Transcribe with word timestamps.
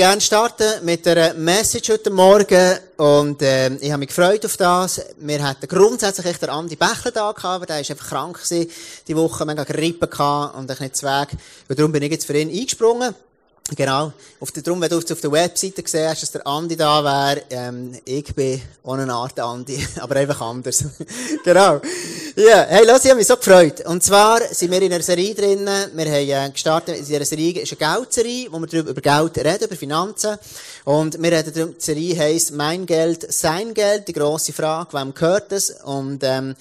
gerne 0.00 0.20
starten 0.22 0.82
mit 0.86 1.06
einer 1.06 1.34
Message 1.34 1.90
heute 1.90 2.08
Morgen 2.08 2.78
und 2.96 3.42
äh, 3.42 3.68
ich 3.74 3.90
habe 3.90 3.98
mich 3.98 4.08
gefreut 4.08 4.46
auf 4.46 4.56
das. 4.56 4.98
Wir 5.18 5.46
hatten 5.46 5.68
grundsätzlich 5.68 6.24
echt 6.24 6.40
den 6.40 6.48
Andi 6.48 6.74
Bächler 6.74 7.10
da 7.10 7.32
gehabt, 7.32 7.44
aber 7.44 7.66
der 7.66 7.76
war 7.76 7.90
einfach 7.90 8.08
krank 8.08 8.42
gewesen, 8.42 8.70
die 9.06 9.14
Woche, 9.14 9.44
mega 9.44 9.62
Grippe 9.62 10.08
gehabt 10.08 10.56
und 10.56 10.80
nicht 10.80 10.96
zu 10.96 11.04
Weg. 11.04 11.36
Und 11.68 11.78
darum 11.78 11.92
bin 11.92 12.02
ich 12.02 12.12
jetzt 12.12 12.24
für 12.24 12.32
ihn 12.32 12.48
eingesprungen. 12.48 13.14
Genau. 13.76 14.12
Auf 14.40 14.50
der, 14.50 14.62
darum, 14.62 14.80
wenn 14.80 14.88
du 14.88 14.98
auf 14.98 15.04
der 15.04 15.32
Webseite 15.32 15.82
gesehen 15.82 16.08
hast, 16.08 16.22
dass 16.22 16.32
der 16.32 16.46
Andi 16.46 16.76
da 16.76 17.04
wäre, 17.04 17.42
ähm, 17.50 17.92
ich 18.04 18.34
bin 18.34 18.60
auch 18.82 18.94
eine 18.94 19.12
Art 19.12 19.38
Andi, 19.38 19.86
aber 20.00 20.16
einfach 20.16 20.40
anders. 20.40 20.84
genau. 21.44 21.80
Ja, 22.36 22.44
yeah. 22.44 22.66
hey, 22.68 22.86
los, 22.86 23.04
ich 23.04 23.10
habe 23.10 23.18
mich 23.18 23.26
so 23.26 23.36
gefreut. 23.36 23.86
Und 23.86 24.02
zwar 24.02 24.40
sind 24.52 24.70
wir 24.70 24.82
in 24.82 24.92
einer 24.92 25.02
Serie 25.02 25.34
drinnen, 25.34 25.90
wir 25.94 26.06
haben 26.06 26.48
äh, 26.48 26.50
gestartet, 26.50 26.96
in 26.96 27.04
dieser 27.04 27.24
Serie 27.24 27.60
ist 27.60 27.72
eine 27.80 27.94
Geldserie, 27.94 28.48
wo 28.50 28.58
wir 28.58 28.66
darüber, 28.66 28.90
über 28.90 29.00
Geld 29.00 29.38
reden, 29.38 29.64
über 29.64 29.76
Finanzen. 29.76 30.36
Und 30.84 31.22
wir 31.22 31.32
reden 31.32 31.52
darum, 31.54 31.74
die 31.78 31.84
Serie 31.84 32.18
heisst 32.18 32.52
Mein 32.52 32.86
Geld, 32.86 33.32
Sein 33.32 33.72
Geld, 33.74 34.08
die 34.08 34.12
grosse 34.12 34.52
Frage, 34.52 34.92
wem 34.94 35.14
gehört 35.14 35.52
es? 35.52 35.70
Und, 35.84 36.20
ähm, 36.24 36.56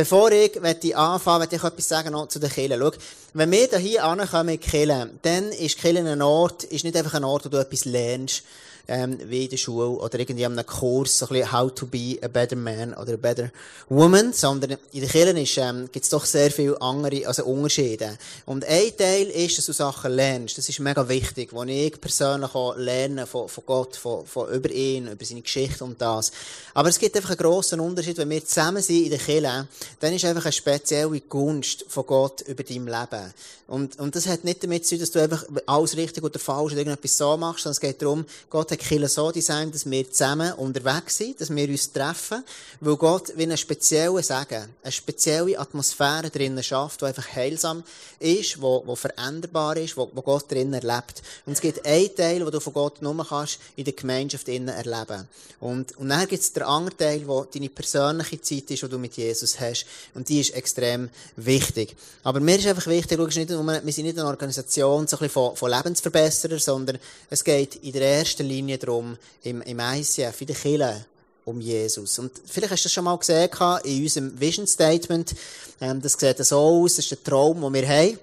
Bevor 0.00 0.32
ich 0.32 0.96
anfange, 0.96 1.40
möchte 1.40 1.56
ich 1.56 1.62
etwas 1.62 1.88
sagen 1.88 2.12
noch 2.12 2.28
zu 2.28 2.38
den 2.38 2.48
Kirchen. 2.48 2.80
Schau, 2.80 2.92
wenn 3.34 3.50
wir 3.50 3.68
hier 3.76 4.02
ankommen 4.02 4.48
in 4.48 4.58
die 4.58 4.66
Kirche, 4.66 5.10
dann 5.20 5.52
ist 5.52 5.76
die 5.76 6.06
ein 6.06 6.22
Ort, 6.22 6.64
ist 6.64 6.84
nicht 6.84 6.96
einfach 6.96 7.12
ein 7.12 7.24
Ort, 7.24 7.44
wo 7.44 7.48
du 7.50 7.58
etwas 7.58 7.84
lernst, 7.84 8.42
ähm, 8.88 9.18
wie 9.26 9.44
in 9.44 9.50
der 9.50 9.56
Schule 9.56 9.88
oder 9.88 10.18
irgendwie 10.18 10.46
an 10.46 10.58
einem 10.58 10.66
Kurs, 10.66 11.18
so 11.18 11.26
ein 11.26 11.34
bisschen 11.34 11.52
How 11.52 11.74
to 11.74 11.86
be 11.86 12.18
a 12.22 12.28
better 12.28 12.56
man 12.56 12.94
oder 12.94 13.14
a 13.14 13.16
better 13.16 13.50
woman, 13.88 14.32
sondern 14.32 14.76
in 14.92 15.00
der 15.00 15.08
Kirche 15.08 15.60
ähm, 15.60 15.88
gibt 15.92 16.04
es 16.04 16.10
doch 16.10 16.24
sehr 16.24 16.50
viele 16.50 16.80
andere, 16.80 17.26
also 17.26 17.44
Unterschiede. 17.44 18.18
Und 18.46 18.64
ein 18.64 18.96
Teil 18.96 19.26
ist, 19.26 19.58
dass 19.58 19.66
du 19.66 19.72
Sachen 19.72 20.12
lernst. 20.12 20.58
Das 20.58 20.68
ist 20.68 20.78
mega 20.80 21.08
wichtig, 21.08 21.52
wo 21.52 21.62
ich 21.64 22.00
persönlich 22.00 22.54
auch 22.54 22.76
lerne 22.76 23.26
von, 23.26 23.48
von 23.48 23.64
Gott, 23.66 23.96
von, 23.96 24.26
von 24.26 24.50
über 24.50 24.70
ihn, 24.70 25.08
über 25.08 25.24
seine 25.24 25.42
Geschichte 25.42 25.84
und 25.84 26.00
das. 26.00 26.32
Aber 26.74 26.88
es 26.88 26.98
gibt 26.98 27.16
einfach 27.16 27.30
einen 27.30 27.38
grossen 27.38 27.80
Unterschied, 27.80 28.18
wenn 28.18 28.30
wir 28.30 28.44
zusammen 28.44 28.82
sind 28.82 29.04
in 29.04 29.10
der 29.10 29.18
Kirche, 29.18 29.68
dann 30.00 30.12
ist 30.12 30.24
einfach 30.24 30.44
eine 30.44 30.52
spezielle 30.52 31.20
Gunst 31.20 31.84
von 31.88 32.06
Gott 32.06 32.42
über 32.42 32.62
dein 32.62 32.86
Leben. 32.86 33.34
Und, 33.70 34.00
und 34.00 34.16
das 34.16 34.26
hat 34.26 34.42
nicht 34.42 34.64
damit 34.64 34.84
zu 34.84 34.96
tun, 34.96 35.00
dass 35.00 35.12
du 35.12 35.22
einfach 35.22 35.44
alles 35.66 35.96
richtig 35.96 36.24
oder 36.24 36.40
falsch 36.40 36.72
oder 36.72 36.80
irgendetwas 36.80 37.16
so 37.16 37.36
machst, 37.36 37.62
sondern 37.62 37.74
es 37.74 37.80
geht 37.80 38.02
darum, 38.02 38.24
Gott 38.50 38.72
hat 38.72 38.79
Kirche 38.80 39.08
so 39.08 39.30
designt, 39.30 39.74
dass 39.74 39.88
wir 39.88 40.10
zusammen 40.10 40.52
unterwegs 40.54 41.18
sind, 41.18 41.40
dass 41.40 41.54
wir 41.54 41.68
uns 41.68 41.92
treffen, 41.92 42.42
weil 42.80 42.96
Gott 42.96 43.32
wie 43.36 43.42
einen 43.42 43.56
speziellen 43.56 44.22
Sagen, 44.22 44.74
eine 44.82 44.92
spezielle 44.92 45.58
Atmosphäre 45.58 46.30
drinnen 46.30 46.62
schafft, 46.62 47.02
die 47.02 47.04
einfach 47.04 47.28
heilsam 47.34 47.84
ist, 48.18 48.60
wo, 48.60 48.82
wo 48.86 48.96
veränderbar 48.96 49.76
ist, 49.76 49.96
wo, 49.96 50.10
wo 50.14 50.22
Gott 50.22 50.50
drinnen 50.50 50.74
erlebt. 50.74 51.22
Und 51.44 51.52
es 51.52 51.60
gibt 51.60 51.84
einen 51.84 52.14
Teil, 52.14 52.44
wo 52.44 52.50
du 52.50 52.58
von 52.58 52.72
Gott 52.72 53.02
nur 53.02 53.26
kannst 53.26 53.58
in 53.76 53.84
der 53.84 53.92
Gemeinschaft 53.92 54.48
drinnen 54.48 54.68
erleben. 54.68 55.28
Und, 55.60 55.96
und 55.98 56.08
dann 56.08 56.26
gibt 56.26 56.42
es 56.42 56.52
den 56.52 56.62
anderen 56.62 56.96
Teil, 56.96 57.26
wo 57.26 57.44
deine 57.44 57.68
persönliche 57.68 58.40
Zeit 58.40 58.70
ist, 58.70 58.82
die 58.82 58.88
du 58.88 58.98
mit 58.98 59.14
Jesus 59.14 59.60
hast. 59.60 59.84
Und 60.14 60.28
die 60.28 60.40
ist 60.40 60.54
extrem 60.54 61.10
wichtig. 61.36 61.94
Aber 62.22 62.40
mir 62.40 62.58
ist 62.58 62.66
einfach 62.66 62.86
wichtig, 62.86 63.18
wir 63.18 63.30
sind 63.30 64.04
nicht 64.04 64.18
eine 64.18 64.26
Organisation 64.26 65.06
so 65.06 65.16
ein 65.16 65.20
bisschen 65.20 65.28
von, 65.30 65.56
von 65.56 65.70
Lebensverbesserern, 65.70 66.58
sondern 66.58 66.98
es 67.28 67.44
geht 67.44 67.76
in 67.76 67.92
der 67.92 68.02
ersten 68.02 68.46
Linie 68.46 68.59
darum, 68.78 69.16
im, 69.42 69.62
im 69.62 69.80
ICF, 69.80 70.40
in 70.40 70.46
der 70.46 70.56
Kirche, 70.56 71.06
um 71.44 71.60
Jesus. 71.60 72.18
Und 72.18 72.32
vielleicht 72.46 72.72
hast 72.72 72.84
du 72.84 72.86
das 72.86 72.92
schon 72.92 73.04
mal 73.04 73.16
gesehen 73.16 73.50
in 73.84 74.02
unserem 74.02 74.40
Vision 74.40 74.66
Statement. 74.66 75.34
Ähm, 75.80 76.00
das 76.00 76.12
sieht 76.12 76.44
so 76.44 76.58
aus, 76.58 76.96
das 76.96 77.04
ist 77.04 77.10
der 77.10 77.22
Traum, 77.22 77.60
den 77.60 77.74
wir 77.74 77.88
haben. 77.88 78.18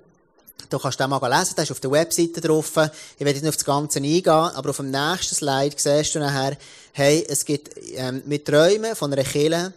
Du 0.69 0.79
kannst 0.79 0.99
den 0.99 1.09
mal 1.09 1.19
lesen, 1.27 1.55
der 1.55 1.63
ist 1.63 1.71
auf 1.71 1.79
der 1.79 1.91
Webseite 1.91 2.41
drauf. 2.41 2.71
Ich 3.17 3.25
werde 3.25 3.39
nicht 3.39 3.47
auf 3.47 3.55
das 3.55 3.65
Ganze 3.65 3.99
eingehen, 3.99 4.27
aber 4.27 4.71
auf 4.71 4.77
dem 4.77 4.91
nächsten 4.91 5.35
Slide 5.35 5.75
siehst 5.77 6.15
du 6.15 6.19
nachher, 6.19 6.57
hey, 6.91 7.25
es 7.29 7.45
gibt, 7.45 7.71
ähm, 7.95 8.21
wir 8.25 8.43
träumen 8.43 8.95
von 8.95 9.13
einer 9.13 9.23
Kirche, 9.23 9.71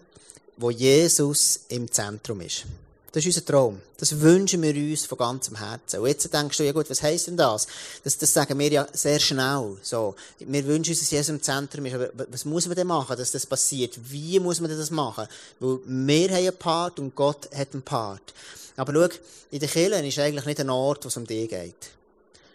wo 0.57 0.71
Jesus 0.71 1.61
im 1.69 1.91
Zentrum 1.91 2.41
ist. 2.41 2.65
Das 3.13 3.25
ist 3.25 3.37
unser 3.37 3.45
Traum. 3.45 3.81
Das 3.97 4.21
wünschen 4.21 4.63
wir 4.63 4.75
uns 4.75 5.05
von 5.05 5.19
ganzem 5.19 5.57
Herzen. 5.57 5.99
Und 5.99 6.07
jetzt 6.07 6.33
denkst 6.33 6.57
du, 6.57 6.65
ja 6.65 6.71
gut, 6.71 6.89
was 6.89 7.03
heisst 7.03 7.27
denn 7.27 7.37
das? 7.37 7.67
Das, 8.05 8.17
das 8.17 8.33
sagen 8.33 8.57
wir 8.57 8.71
ja 8.71 8.87
sehr 8.93 9.19
schnell. 9.19 9.77
So. 9.83 10.15
Wir 10.39 10.65
wünschen 10.65 10.93
uns, 10.93 11.01
dass 11.01 11.11
Jesus 11.11 11.29
im 11.29 11.43
Zentrum 11.43 11.87
ist. 11.87 11.95
Aber 11.95 12.11
was 12.31 12.45
muss 12.45 12.67
man 12.67 12.77
denn 12.77 12.87
machen, 12.87 13.17
dass 13.17 13.33
das 13.33 13.47
passiert? 13.47 13.99
Wie 14.11 14.39
muss 14.39 14.61
man 14.61 14.71
denn 14.71 14.79
das 14.79 14.91
machen? 14.91 15.27
Weil 15.59 15.79
wir 15.87 16.29
haben 16.29 16.37
einen 16.37 16.57
Part 16.57 17.01
und 17.01 17.17
Gott 17.17 17.49
hat 17.53 17.73
einen 17.73 17.83
Part. 17.83 18.33
Aber 18.77 18.93
schau, 18.93 19.19
in 19.51 19.59
der 19.59 19.69
Kirche 19.69 20.07
ist 20.07 20.19
eigentlich 20.21 20.47
nicht 20.47 20.61
ein 20.61 20.71
Ort, 20.71 21.05
wo 21.05 21.09
es 21.09 21.17
um 21.17 21.27
dich 21.27 21.49
geht. 21.49 21.91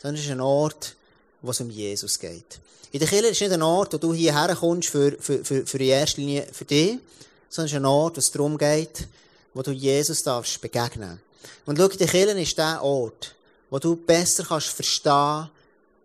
Sondern 0.01 0.15
es 0.15 0.25
ist 0.25 0.31
ein 0.31 0.41
Ort, 0.41 0.95
wo 1.41 1.51
es 1.51 1.59
um 1.59 1.69
Jesus 1.69 2.17
geht. 2.17 2.59
In 2.93 2.99
der 2.99 3.09
Kirche 3.09 3.27
ist 3.27 3.41
nicht 3.41 3.51
ein 3.51 3.61
Ort, 3.61 3.93
wo 3.93 3.97
du 3.97 4.13
hierher 4.13 4.55
kommst 4.55 4.87
für, 4.87 5.17
für, 5.19 5.43
für, 5.43 5.65
für 5.65 5.77
die 5.77 5.89
erste 5.89 6.21
Linie 6.21 6.47
für 6.53 6.63
dich, 6.63 6.97
sondern 7.49 7.65
es 7.65 7.71
ist 7.73 7.77
ein 7.77 7.85
Ort, 7.85 8.15
wo 8.15 8.19
es 8.19 8.31
darum 8.31 8.57
geht, 8.57 9.05
wo 9.55 9.63
du 9.63 9.71
Jesus 9.71 10.21
darfst 10.21 10.61
begegnen. 10.61 11.19
Und 11.65 11.77
schau, 11.77 11.87
die 11.87 12.05
Kirche 12.05 12.39
ist 12.39 12.57
der 12.57 12.83
Ort, 12.83 13.33
wo 13.71 13.79
du 13.79 13.95
besser 13.95 14.43
kannst 14.43 14.67
verstehen, 14.67 15.49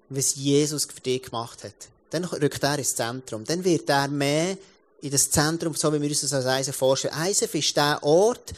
was 0.08 0.36
Jesus 0.36 0.86
für 0.86 1.00
dich 1.00 1.24
gemacht 1.24 1.64
hat. 1.64 1.74
Dann 2.10 2.24
rückt 2.24 2.62
er 2.62 2.78
ins 2.78 2.94
Zentrum. 2.94 3.44
Dann 3.44 3.62
wird 3.64 3.88
er 3.90 4.08
mehr 4.08 4.56
in 5.02 5.10
das 5.10 5.30
Zentrum, 5.30 5.74
so 5.74 5.92
wie 5.92 6.00
wir 6.00 6.08
uns 6.08 6.20
das 6.20 6.32
als 6.32 6.46
Eisen 6.46 6.72
vorstellen. 6.72 7.14
Eisen 7.14 7.48
ist 7.52 7.76
der 7.76 8.02
Ort, 8.02 8.52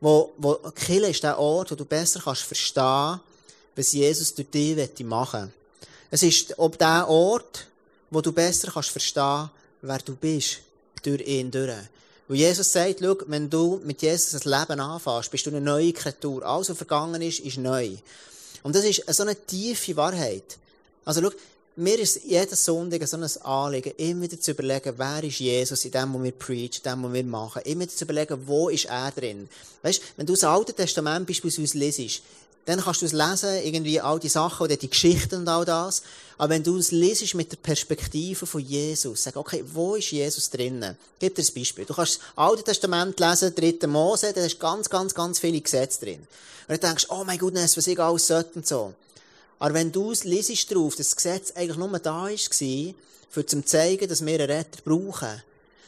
wo, 0.00 0.32
wo, 0.38 0.54
Kirche 0.74 1.10
ist 1.10 1.22
der 1.22 1.38
Ort, 1.38 1.70
wo 1.70 1.74
du 1.74 1.84
besser 1.84 2.20
kannst 2.20 2.42
verstehen, 2.42 3.20
was 3.76 3.92
Jesus 3.92 4.34
durch 4.34 4.50
dich 4.50 5.00
machen 5.00 5.42
will. 5.42 5.52
Es 6.10 6.22
ist 6.22 6.58
ob 6.58 6.78
der 6.78 7.06
Ort, 7.08 7.66
wo 8.10 8.20
du 8.20 8.32
besser 8.32 8.70
kannst 8.72 8.90
verstehen, 8.90 9.50
wer 9.82 9.98
du 9.98 10.16
bist, 10.16 10.60
durch 11.02 11.20
ihn 11.26 11.50
durch. 11.50 11.74
Weil 12.28 12.36
Jesus 12.36 12.72
sagt, 12.72 13.00
schau, 13.00 13.16
wenn 13.26 13.48
du 13.48 13.80
mit 13.84 14.02
Jesus 14.02 14.46
ein 14.46 14.60
Leben 14.60 14.80
anfängst, 14.80 15.30
bist 15.30 15.46
du 15.46 15.50
eine 15.50 15.62
neue 15.62 15.92
Kreatur. 15.92 16.44
Alles, 16.44 16.68
was 16.68 16.76
vergangen 16.76 17.22
ist, 17.22 17.40
ist 17.40 17.56
neu. 17.56 17.96
Und 18.62 18.76
das 18.76 18.84
ist 18.84 19.02
so 19.08 19.22
eine 19.22 19.34
tiefe 19.34 19.96
Wahrheit. 19.96 20.58
Also 21.04 21.22
schau, 21.22 21.30
mir 21.76 21.98
ist 21.98 22.24
jeden 22.24 22.56
Sonntag 22.56 23.06
so 23.06 23.16
ein 23.16 23.42
Anliegen, 23.44 23.92
immer 23.96 24.22
wieder 24.22 24.40
zu 24.40 24.50
überlegen, 24.50 24.94
wer 24.96 25.22
ist 25.22 25.38
Jesus 25.38 25.84
in 25.84 25.92
dem, 25.92 26.12
was 26.12 26.22
wir 26.24 26.32
preach, 26.32 26.82
in 26.84 26.90
dem, 26.90 27.04
was 27.04 27.12
wir 27.12 27.24
machen. 27.24 27.62
Immer 27.64 27.82
wieder 27.82 27.92
zu 27.92 28.04
überlegen, 28.04 28.42
wo 28.46 28.68
ist 28.68 28.86
er 28.86 29.10
drin. 29.12 29.48
Weißt, 29.82 30.02
wenn 30.16 30.26
du 30.26 30.34
das 30.34 30.44
Alte 30.44 30.74
Testament 30.74 31.26
beispielsweise 31.26 31.78
lesest, 31.78 32.22
dann 32.68 32.82
kannst 32.82 33.00
du 33.00 33.06
es 33.06 33.12
lesen, 33.12 33.64
irgendwie 33.64 33.98
all 33.98 34.20
die 34.20 34.28
Sachen 34.28 34.64
oder 34.64 34.76
die 34.76 34.90
Geschichten 34.90 35.36
und 35.36 35.48
all 35.48 35.64
das. 35.64 36.02
Aber 36.36 36.50
wenn 36.50 36.62
du 36.62 36.76
es 36.76 36.90
lesest 36.92 37.34
mit 37.34 37.50
der 37.50 37.56
Perspektive 37.56 38.44
von 38.44 38.60
Jesus, 38.60 39.22
sag, 39.22 39.36
okay, 39.36 39.64
wo 39.72 39.94
ist 39.94 40.10
Jesus 40.10 40.50
drinnen? 40.50 40.98
Gib 41.18 41.34
dir 41.34 41.42
ein 41.42 41.54
Beispiel. 41.54 41.86
Du 41.86 41.94
kannst 41.94 42.18
das 42.18 42.20
Alte 42.36 42.64
Testament 42.64 43.18
lesen, 43.18 43.54
3. 43.54 43.86
Mose, 43.86 44.34
da 44.34 44.44
ist 44.44 44.60
ganz, 44.60 44.90
ganz, 44.90 45.14
ganz 45.14 45.38
viele 45.38 45.62
Gesetze 45.62 46.00
drin. 46.04 46.26
Und 46.68 46.74
du 46.74 46.86
denkst, 46.86 47.06
oh 47.08 47.24
mein 47.24 47.38
Gott, 47.38 47.54
was 47.54 47.86
ich 47.86 47.98
alles 47.98 48.26
sollte 48.26 48.50
und 48.56 48.66
so. 48.66 48.92
Aber 49.60 49.72
wenn 49.72 49.90
du 49.90 50.12
es 50.12 50.24
lesest 50.24 50.70
drauf, 50.70 50.94
dass 50.94 51.08
das 51.08 51.16
Gesetz 51.16 51.52
eigentlich 51.56 51.78
nur 51.78 51.98
da 51.98 52.24
war, 52.24 52.94
für 53.30 53.46
zu 53.46 53.64
zeigen, 53.64 54.08
dass 54.10 54.24
wir 54.24 54.40
einen 54.40 54.50
Retter 54.50 54.82
brauchen, 54.84 55.42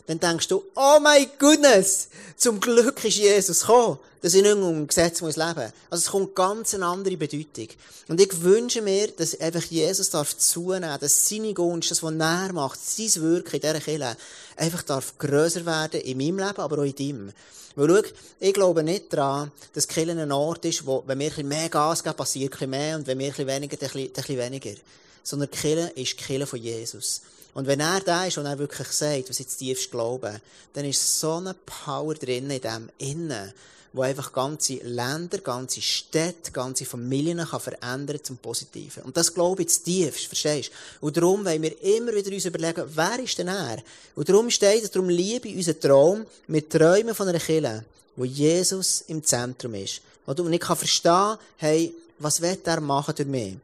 dann 0.07 0.21
denkst 0.21 0.49
du, 0.49 0.65
oh 0.75 0.99
my 1.01 1.29
goodness, 1.39 2.09
zum 2.37 2.61
Glück 2.61 3.05
ist 3.05 3.17
Jesus 3.17 3.61
gekommen, 3.61 3.99
dass 4.23 4.35
ich 4.35 4.43
nicht 4.43 4.57
mehr 4.57 4.65
um 4.65 4.87
Gesetz 4.87 5.21
leben 5.21 5.35
muss. 5.37 5.39
Also 5.39 5.73
es 5.91 6.07
kommt 6.07 6.35
ganz 6.35 6.75
eine 6.75 6.87
andere 6.87 7.17
Bedeutung. 7.17 7.69
Und 8.09 8.21
ich 8.21 8.43
wünsche 8.43 8.83
mir, 8.83 9.09
dass 9.09 9.39
einfach 9.41 9.63
Jesus 9.63 10.11
darf 10.11 10.37
zunehmen, 10.37 10.99
dass 11.01 11.29
seine 11.29 11.55
Gunst, 11.55 11.91
das, 11.91 12.03
was 12.03 12.13
er 12.13 12.53
macht, 12.53 12.79
sein 12.83 13.23
Wirken 13.23 13.55
in 13.57 13.61
dieser 13.61 13.81
Kirche, 13.81 14.17
einfach 14.57 14.83
darf 14.83 15.17
grösser 15.19 15.65
werden 15.65 16.01
in 16.01 16.19
meinem 16.19 16.47
Leben, 16.47 16.61
aber 16.61 16.79
auch 16.79 16.85
in 16.85 16.95
deinem. 16.95 17.33
Weil 17.77 17.89
schau, 17.89 18.11
ich 18.41 18.53
glaube 18.53 18.83
nicht 18.83 19.13
daran, 19.13 19.53
dass 19.73 19.89
Kirche 19.89 20.13
ein 20.13 20.33
Ort 20.33 20.65
ist, 20.65 20.85
wo, 20.85 21.03
wenn 21.07 21.19
wir 21.19 21.27
ein 21.27 21.31
bisschen 21.31 21.49
mehr 21.49 21.69
Gas 21.69 22.03
geben, 22.03 22.17
passiert 22.17 22.53
ein 22.53 22.59
bisschen 22.59 22.71
mehr, 22.71 22.97
und 22.97 23.07
wenn 23.07 23.19
wir 23.19 23.27
ein 23.27 23.31
bisschen 23.31 23.47
weniger, 23.47 23.77
dann 23.77 23.91
ein 23.91 24.11
bisschen 24.11 24.39
weniger. 24.39 24.75
Sondern 25.23 25.51
Kirche 25.51 25.93
ist 25.95 26.13
die 26.13 26.25
Kirche 26.25 26.47
von 26.47 26.59
Jesus. 26.59 27.23
Und 27.55 27.67
wenn 27.67 27.81
er 27.81 28.01
da 28.01 28.27
ist 28.27 28.39
und 28.39 28.47
er 28.47 28.59
wirklich 28.59 28.89
sagt, 28.89 29.29
was 29.29 29.41
ich 29.41 29.47
tiefst 29.47 29.91
glaube, 29.91 30.41
dann 30.73 30.85
ist 30.85 31.21
so 31.21 31.35
eine 31.35 31.55
Power 31.55 32.15
drin 32.15 32.51
in 32.51 32.61
dem 32.61 32.89
Innen, 32.99 33.53
wo 33.93 34.03
einfach 34.03 34.33
ganze 34.33 34.75
Länder, 34.85 35.39
ganze 35.39 35.83
Städte, 35.83 36.53
ganze 36.53 36.85
Familien 36.85 37.45
kann 37.45 37.61
verändern 37.61 38.21
zum 38.23 38.37
Positiven. 38.37 39.03
Und 39.03 39.17
das 39.17 39.35
glaube 39.35 39.63
ich 39.63 39.83
tiefst, 39.83 40.27
verstehst 40.27 40.71
du? 41.01 41.07
Und 41.07 41.17
darum 41.17 41.45
wollen 41.45 41.63
wir 41.63 41.83
immer 41.83 42.15
wieder 42.15 42.31
uns 42.31 42.45
überlegen, 42.45 42.85
wer 42.95 43.19
ist 43.19 43.37
denn 43.39 43.49
er? 43.49 43.79
Und 44.15 44.29
darum 44.29 44.49
steht 44.49 44.95
darum 44.95 45.09
liebe 45.09 45.49
ich 45.49 45.57
unseren 45.57 45.81
Traum, 45.81 46.27
mit 46.47 46.71
Träumen 46.71 47.17
von 47.17 47.29
einer 47.29 47.41
Kirche, 47.41 47.85
wo 48.15 48.25
Jesus 48.25 49.03
im 49.09 49.25
Zentrum 49.25 49.75
ist. 49.75 50.03
Und 50.25 50.53
ich 50.53 50.61
kann 50.61 50.77
verstehen, 50.77 51.37
hey, 51.57 51.93
was 52.21 52.41
wird 52.41 52.67
er 52.69 52.81
machen 52.81 53.15
durch 53.17 53.29
mich? 53.29 53.57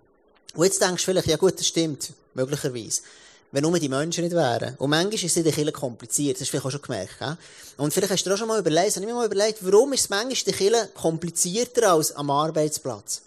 Und 0.55 0.65
jetzt 0.65 0.81
denkst 0.81 1.05
du 1.05 1.13
vielleicht, 1.13 1.29
ja 1.29 1.37
gut, 1.37 1.57
das 1.59 1.67
stimmt, 1.67 2.13
möglicherweise 2.35 3.03
wenn 3.57 3.63
nur 3.63 3.79
die 3.79 3.89
Menschen 3.89 4.23
nicht 4.23 4.37
wären. 4.37 4.77
Und 4.77 4.91
manchmal 4.91 5.15
ist 5.15 5.25
es 5.25 5.37
in 5.39 5.45
der 5.45 5.51
Kirche 5.51 5.73
kompliziert, 5.73 6.37
das 6.37 6.43
hast 6.43 6.49
du 6.49 6.51
vielleicht 6.51 6.67
auch 6.67 6.71
schon 6.73 6.83
gemerkt. 6.83 7.39
Und 7.79 7.91
vielleicht 7.91 8.13
hast 8.13 8.27
du 8.27 8.35
auch 8.35 8.37
schon 8.37 8.49
mal 8.49 8.61
überlegt, 8.61 8.89
ich 8.89 8.97
habe 8.97 9.07
mir 9.07 9.15
mal 9.15 9.25
überlegt, 9.25 9.61
warum 9.63 9.95
ist 9.95 10.01
es 10.01 10.11
manchmal 10.11 10.33
in 10.33 10.45
der 10.45 10.53
Kirche 10.53 10.89
komplizierter 10.93 11.93
als 11.93 12.15
am 12.15 12.29
Arbeitsplatz? 12.29 13.23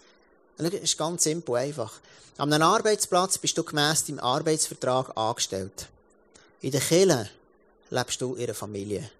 Das 0.56 0.72
ist 0.72 0.96
ganz 0.96 1.24
simpel, 1.24 1.56
einfach. 1.56 1.94
An 2.36 2.52
einem 2.52 2.62
Arbeitsplatz 2.62 3.38
bist 3.38 3.58
du 3.58 3.64
gemäss 3.64 4.04
deinem 4.04 4.20
Arbeitsvertrag 4.20 5.16
angestellt. 5.16 5.88
In 6.60 6.70
der 6.70 6.80
Kirche 6.80 7.28
lebst 7.90 8.20
du 8.20 8.36
in 8.36 8.44
einer 8.44 8.54
Familie. 8.54 9.10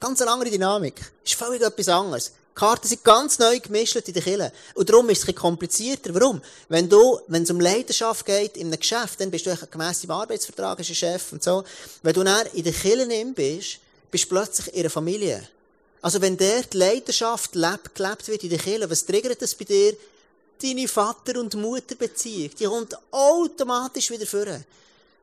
Ganz 0.00 0.22
eine 0.22 0.30
andere 0.30 0.48
Dynamik. 0.48 1.02
Ist 1.22 1.34
völlig 1.34 1.60
etwas 1.60 1.90
anderes. 1.90 2.32
Karten 2.54 2.86
sind 2.86 3.02
ganz 3.02 3.40
neu 3.40 3.58
gemischt 3.58 3.96
in 3.96 4.14
der 4.14 4.22
Kirche. 4.22 4.52
Und 4.74 4.88
darum 4.88 5.08
ist 5.10 5.24
es 5.24 5.28
ein 5.28 5.34
komplizierter. 5.34 6.14
Warum? 6.14 6.40
Wenn 6.68 6.88
du, 6.88 7.20
wenn 7.26 7.42
es 7.42 7.50
um 7.50 7.60
Leidenschaft 7.60 8.24
geht 8.24 8.56
in 8.56 8.68
einem 8.68 8.78
Geschäft, 8.78 9.20
dann 9.20 9.30
bist 9.30 9.46
du 9.46 9.56
gemäss 9.70 10.02
deinem 10.02 10.12
Arbeitsvertrag 10.12 10.78
als 10.78 10.86
Chef 10.86 11.32
und 11.32 11.42
so. 11.42 11.64
Wenn 12.02 12.14
du 12.14 12.22
dann 12.22 12.46
in 12.54 12.62
der 12.62 12.72
Kirche 12.72 13.32
bist, 13.34 13.78
bist 14.10 14.24
du 14.24 14.28
plötzlich 14.28 14.72
in 14.72 14.80
einer 14.80 14.90
Familie. 14.90 15.48
Also 16.00 16.20
wenn 16.20 16.36
die 16.36 16.62
Leidenschaft 16.72 17.56
lebt, 17.56 17.94
gelebt 17.94 18.28
wird 18.28 18.44
in 18.44 18.50
der 18.50 18.58
Kirche, 18.58 18.88
was 18.88 19.04
triggert 19.04 19.42
das 19.42 19.54
bei 19.54 19.64
dir? 19.64 19.96
Deine 20.62 20.86
Vater- 20.86 21.40
und 21.40 21.54
Mutterbeziehung. 21.54 22.50
Die 22.56 22.66
kommt 22.66 22.96
automatisch 23.10 24.10
wieder 24.10 24.26
vor. 24.26 24.46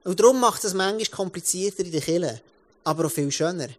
Und 0.04 0.20
darum 0.20 0.40
macht 0.40 0.66
es 0.66 0.74
manchmal 0.74 1.06
komplizierter 1.06 1.86
in 1.86 1.92
der 1.92 2.02
Kirche. 2.02 2.42
Aber 2.84 3.06
auch 3.06 3.12
viel 3.12 3.32
schöner. 3.32 3.70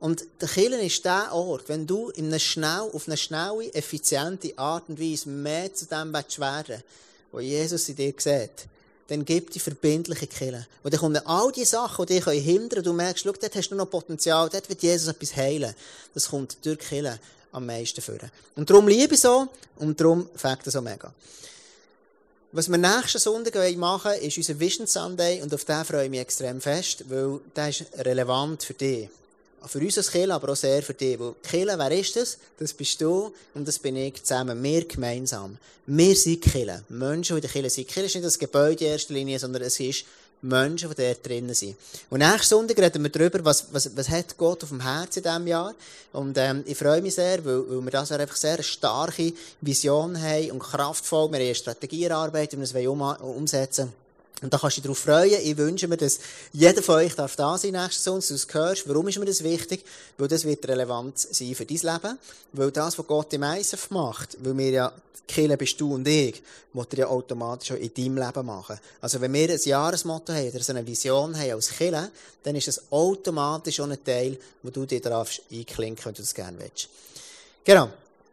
Und 0.00 0.24
der 0.40 0.48
Kirche 0.48 0.80
ist 0.80 1.04
der 1.04 1.32
Ort, 1.32 1.68
wenn 1.68 1.86
du 1.86 2.08
in 2.10 2.26
einer 2.26 2.38
schnell, 2.38 2.88
auf 2.92 3.06
eine 3.06 3.18
schnelle, 3.18 3.72
effiziente 3.74 4.56
Art 4.56 4.84
und 4.88 4.98
Weise 4.98 5.28
mehr 5.28 5.72
zu 5.72 5.84
dem 5.84 6.12
werden 6.12 6.82
was 7.32 7.44
Jesus 7.44 7.88
in 7.88 7.96
dir 7.96 8.14
sieht, 8.16 8.66
dann 9.08 9.24
gib 9.24 9.50
die 9.50 9.60
verbindliche 9.60 10.26
Kirche. 10.26 10.66
Und 10.82 10.92
dann 10.92 11.00
kommen 11.00 11.26
all 11.26 11.52
die 11.52 11.64
Sachen, 11.64 12.06
die 12.06 12.20
dich 12.20 12.44
hindern 12.44 12.78
und 12.78 12.86
du 12.86 12.92
merkst, 12.92 13.24
schau, 13.24 13.32
dort 13.32 13.54
hast 13.54 13.68
du 13.68 13.74
noch 13.74 13.90
Potenzial, 13.90 14.48
dort 14.48 14.68
wird 14.68 14.82
Jesus 14.82 15.08
etwas 15.08 15.36
heilen. 15.36 15.74
Das 16.14 16.28
kommt 16.28 16.56
durch 16.64 16.78
die 16.90 17.10
am 17.52 17.66
meisten 17.66 18.00
führen. 18.00 18.30
Und 18.56 18.70
darum 18.70 18.86
liebe 18.88 19.14
ich 19.14 19.20
so 19.20 19.48
und 19.76 20.00
darum 20.00 20.28
fängt 20.34 20.66
es 20.66 20.72
so 20.72 20.80
mega. 20.80 21.12
Was 22.52 22.68
wir 22.68 22.78
nächsten 22.78 23.18
Sonntag 23.18 23.76
machen 23.76 24.12
ist 24.14 24.36
unser 24.36 24.58
Vision 24.58 24.86
Sunday 24.86 25.40
und 25.42 25.52
auf 25.54 25.64
den 25.64 25.84
freue 25.84 26.04
ich 26.04 26.10
mich 26.10 26.20
extrem 26.20 26.60
fest, 26.60 27.04
weil 27.08 27.40
der 27.54 27.68
ist 27.68 27.84
relevant 27.98 28.62
für 28.62 28.74
dich. 28.74 29.08
Für 29.66 29.78
uns 29.78 29.98
als 29.98 30.10
Kirche, 30.10 30.32
aber 30.32 30.52
auch 30.52 30.56
sehr 30.56 30.82
für 30.82 30.94
dich. 30.94 31.18
Weil 31.18 31.34
Kirche, 31.42 31.78
wer 31.78 31.90
ist 31.92 32.16
das? 32.16 32.38
Das 32.58 32.72
bist 32.72 33.00
du 33.00 33.32
und 33.54 33.68
das 33.68 33.78
bin 33.78 33.96
ich 33.96 34.22
zusammen. 34.22 34.62
Wir 34.62 34.86
gemeinsam. 34.86 35.58
Wir 35.86 36.16
sind 36.16 36.42
Kirche. 36.42 36.82
Menschen, 36.88 37.36
die 37.36 37.38
in 37.38 37.42
der 37.42 37.50
Kirche 37.50 37.70
sind. 37.70 37.88
Kirche 37.88 38.06
ist 38.06 38.14
nicht 38.14 38.26
das 38.26 38.38
Gebäude 38.38 38.84
in 38.84 38.92
erster 38.92 39.14
Linie, 39.14 39.38
sondern 39.38 39.62
es 39.62 39.78
ist 39.78 40.04
Menschen, 40.42 40.88
die 40.90 41.02
dort 41.02 41.26
drinnen 41.26 41.54
sind. 41.54 41.76
Und 42.08 42.20
nächsten 42.20 42.48
Sonntag 42.48 42.78
reden 42.78 43.02
wir 43.02 43.10
darüber, 43.10 43.44
was, 43.44 43.66
was, 43.72 43.94
was 43.94 44.08
hat 44.08 44.36
Gott 44.38 44.62
auf 44.62 44.70
dem 44.70 44.80
Herzen 44.80 45.18
in 45.18 45.24
diesem 45.24 45.46
Jahr. 45.46 45.74
Und 46.12 46.36
ähm, 46.38 46.64
ich 46.66 46.78
freue 46.78 47.02
mich 47.02 47.14
sehr, 47.14 47.44
weil, 47.44 47.68
weil 47.68 47.82
wir 47.82 47.90
das 47.90 48.12
einfach 48.12 48.36
sehr 48.36 48.62
starke 48.62 49.32
Vision 49.60 50.20
haben 50.20 50.52
und 50.52 50.60
kraftvoll. 50.60 51.30
Wir 51.30 51.38
haben 51.38 51.44
eine 51.46 51.54
Strategie 51.54 52.04
erarbeitet, 52.04 52.58
wie 52.58 52.74
wir 52.74 52.80
es 52.80 52.86
um, 52.86 53.00
umsetzen 53.00 53.86
wollen. 53.86 53.99
Und 54.42 54.52
da 54.52 54.58
kannst 54.58 54.78
du 54.78 54.80
dich 54.80 54.84
darauf 54.84 54.98
freuen. 54.98 55.40
Ich 55.42 55.56
wünsche 55.56 55.86
mir, 55.86 55.96
dass 55.96 56.18
jeder 56.52 56.82
von 56.82 56.96
euch 56.96 57.14
darf 57.14 57.36
da 57.36 57.58
sein 57.58 57.72
nächsten 57.72 58.02
Sonntag, 58.02 58.28
dass 58.28 58.28
du 58.28 58.34
es 58.34 58.54
hörst. 58.54 58.88
Warum 58.88 59.08
ist 59.08 59.18
mir 59.18 59.26
das 59.26 59.44
wichtig? 59.44 59.84
Weil 60.16 60.28
das 60.28 60.44
wird 60.44 60.66
relevant 60.66 61.18
sein 61.18 61.54
für 61.54 61.66
dein 61.66 61.76
Leben. 61.76 62.18
Weil 62.52 62.70
das, 62.70 62.98
was 62.98 63.06
Gott 63.06 63.32
im 63.34 63.42
ISF 63.42 63.90
macht, 63.90 64.38
weil 64.40 64.56
wir 64.56 64.70
ja, 64.70 64.92
Kille 65.30 65.56
bist 65.56 65.80
du 65.80 65.94
und 65.94 66.08
ich, 66.08 66.42
muss 66.72 66.86
er 66.90 66.98
ja 66.98 67.06
automatisch 67.06 67.72
auch 67.72 67.76
in 67.76 67.94
deinem 67.94 68.18
Leben 68.18 68.46
machen. 68.46 68.80
Also 69.00 69.20
wenn 69.20 69.32
wir 69.32 69.48
ein 69.48 69.60
Jahresmotto 69.62 70.32
haben 70.32 70.48
oder 70.48 70.60
so 70.60 70.72
eine 70.72 70.86
Vision 70.86 71.38
haben 71.38 71.52
als 71.52 71.70
Kille, 71.70 72.10
dann 72.42 72.56
ist 72.56 72.66
das 72.66 72.82
automatisch 72.90 73.78
auch 73.78 73.88
ein 73.88 74.02
Teil, 74.02 74.36
wo 74.62 74.70
du 74.70 74.86
dir 74.86 75.00
darfst 75.00 75.42
einklinken, 75.52 76.04
wenn 76.04 76.14
du 76.14 76.22
das 76.22 76.34
gerne 76.34 76.58
willst. 76.58 76.88
Genau. 77.64 77.90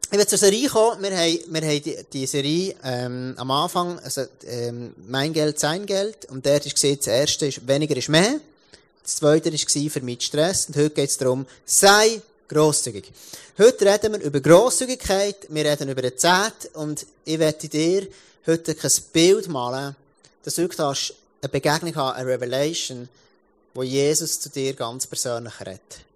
Ich 0.09 0.17
will 0.17 0.25
zur 0.25 0.37
Serie 0.37 0.69
kommen. 0.69 1.03
Wir 1.03 1.17
haben, 1.17 1.39
wir 1.47 1.61
haben 1.61 1.83
die, 1.83 1.97
die 2.13 2.25
Serie 2.25 2.75
ähm, 2.81 3.33
am 3.35 3.51
Anfang, 3.51 3.99
also 3.99 4.23
ähm, 4.45 4.93
Mein 5.05 5.33
Geld, 5.33 5.59
Sein 5.59 5.85
Geld. 5.85 6.23
Und 6.31 6.45
dort 6.45 6.65
ist 6.65 6.75
gesehen, 6.75 6.97
das 6.97 7.07
erste 7.07 7.47
ist, 7.47 7.67
weniger 7.67 7.97
ist 7.97 8.07
mehr. 8.07 8.39
Das 9.03 9.17
zweite 9.17 9.51
war 9.51 10.03
mich 10.03 10.21
Stress. 10.21 10.67
Und 10.67 10.77
heute 10.77 10.91
geht 10.91 11.09
es 11.09 11.17
darum, 11.17 11.45
sei 11.65 12.21
grosszügig. 12.47 13.11
Heute 13.57 13.85
reden 13.85 14.13
wir 14.13 14.21
über 14.21 14.39
Grosszügigkeit, 14.39 15.35
wir 15.49 15.65
reden 15.65 15.89
über 15.89 16.01
den 16.01 16.17
Zehnt 16.17 16.73
und 16.73 17.05
ich 17.25 17.37
werde 17.37 17.67
dir 17.67 18.07
heute 18.45 18.77
ein 18.81 18.91
Bild 19.11 19.49
malen, 19.49 19.93
dass 20.43 20.55
du 20.55 20.69
eine 20.69 21.49
Begegnung 21.51 21.95
haben, 21.95 22.15
eine 22.15 22.29
Revelation, 22.29 23.09
wo 23.73 23.83
Jesus 23.83 24.39
zu 24.39 24.49
dir 24.49 24.73
ganz 24.73 25.05
persönlich 25.05 25.59
redet. 25.59 26.06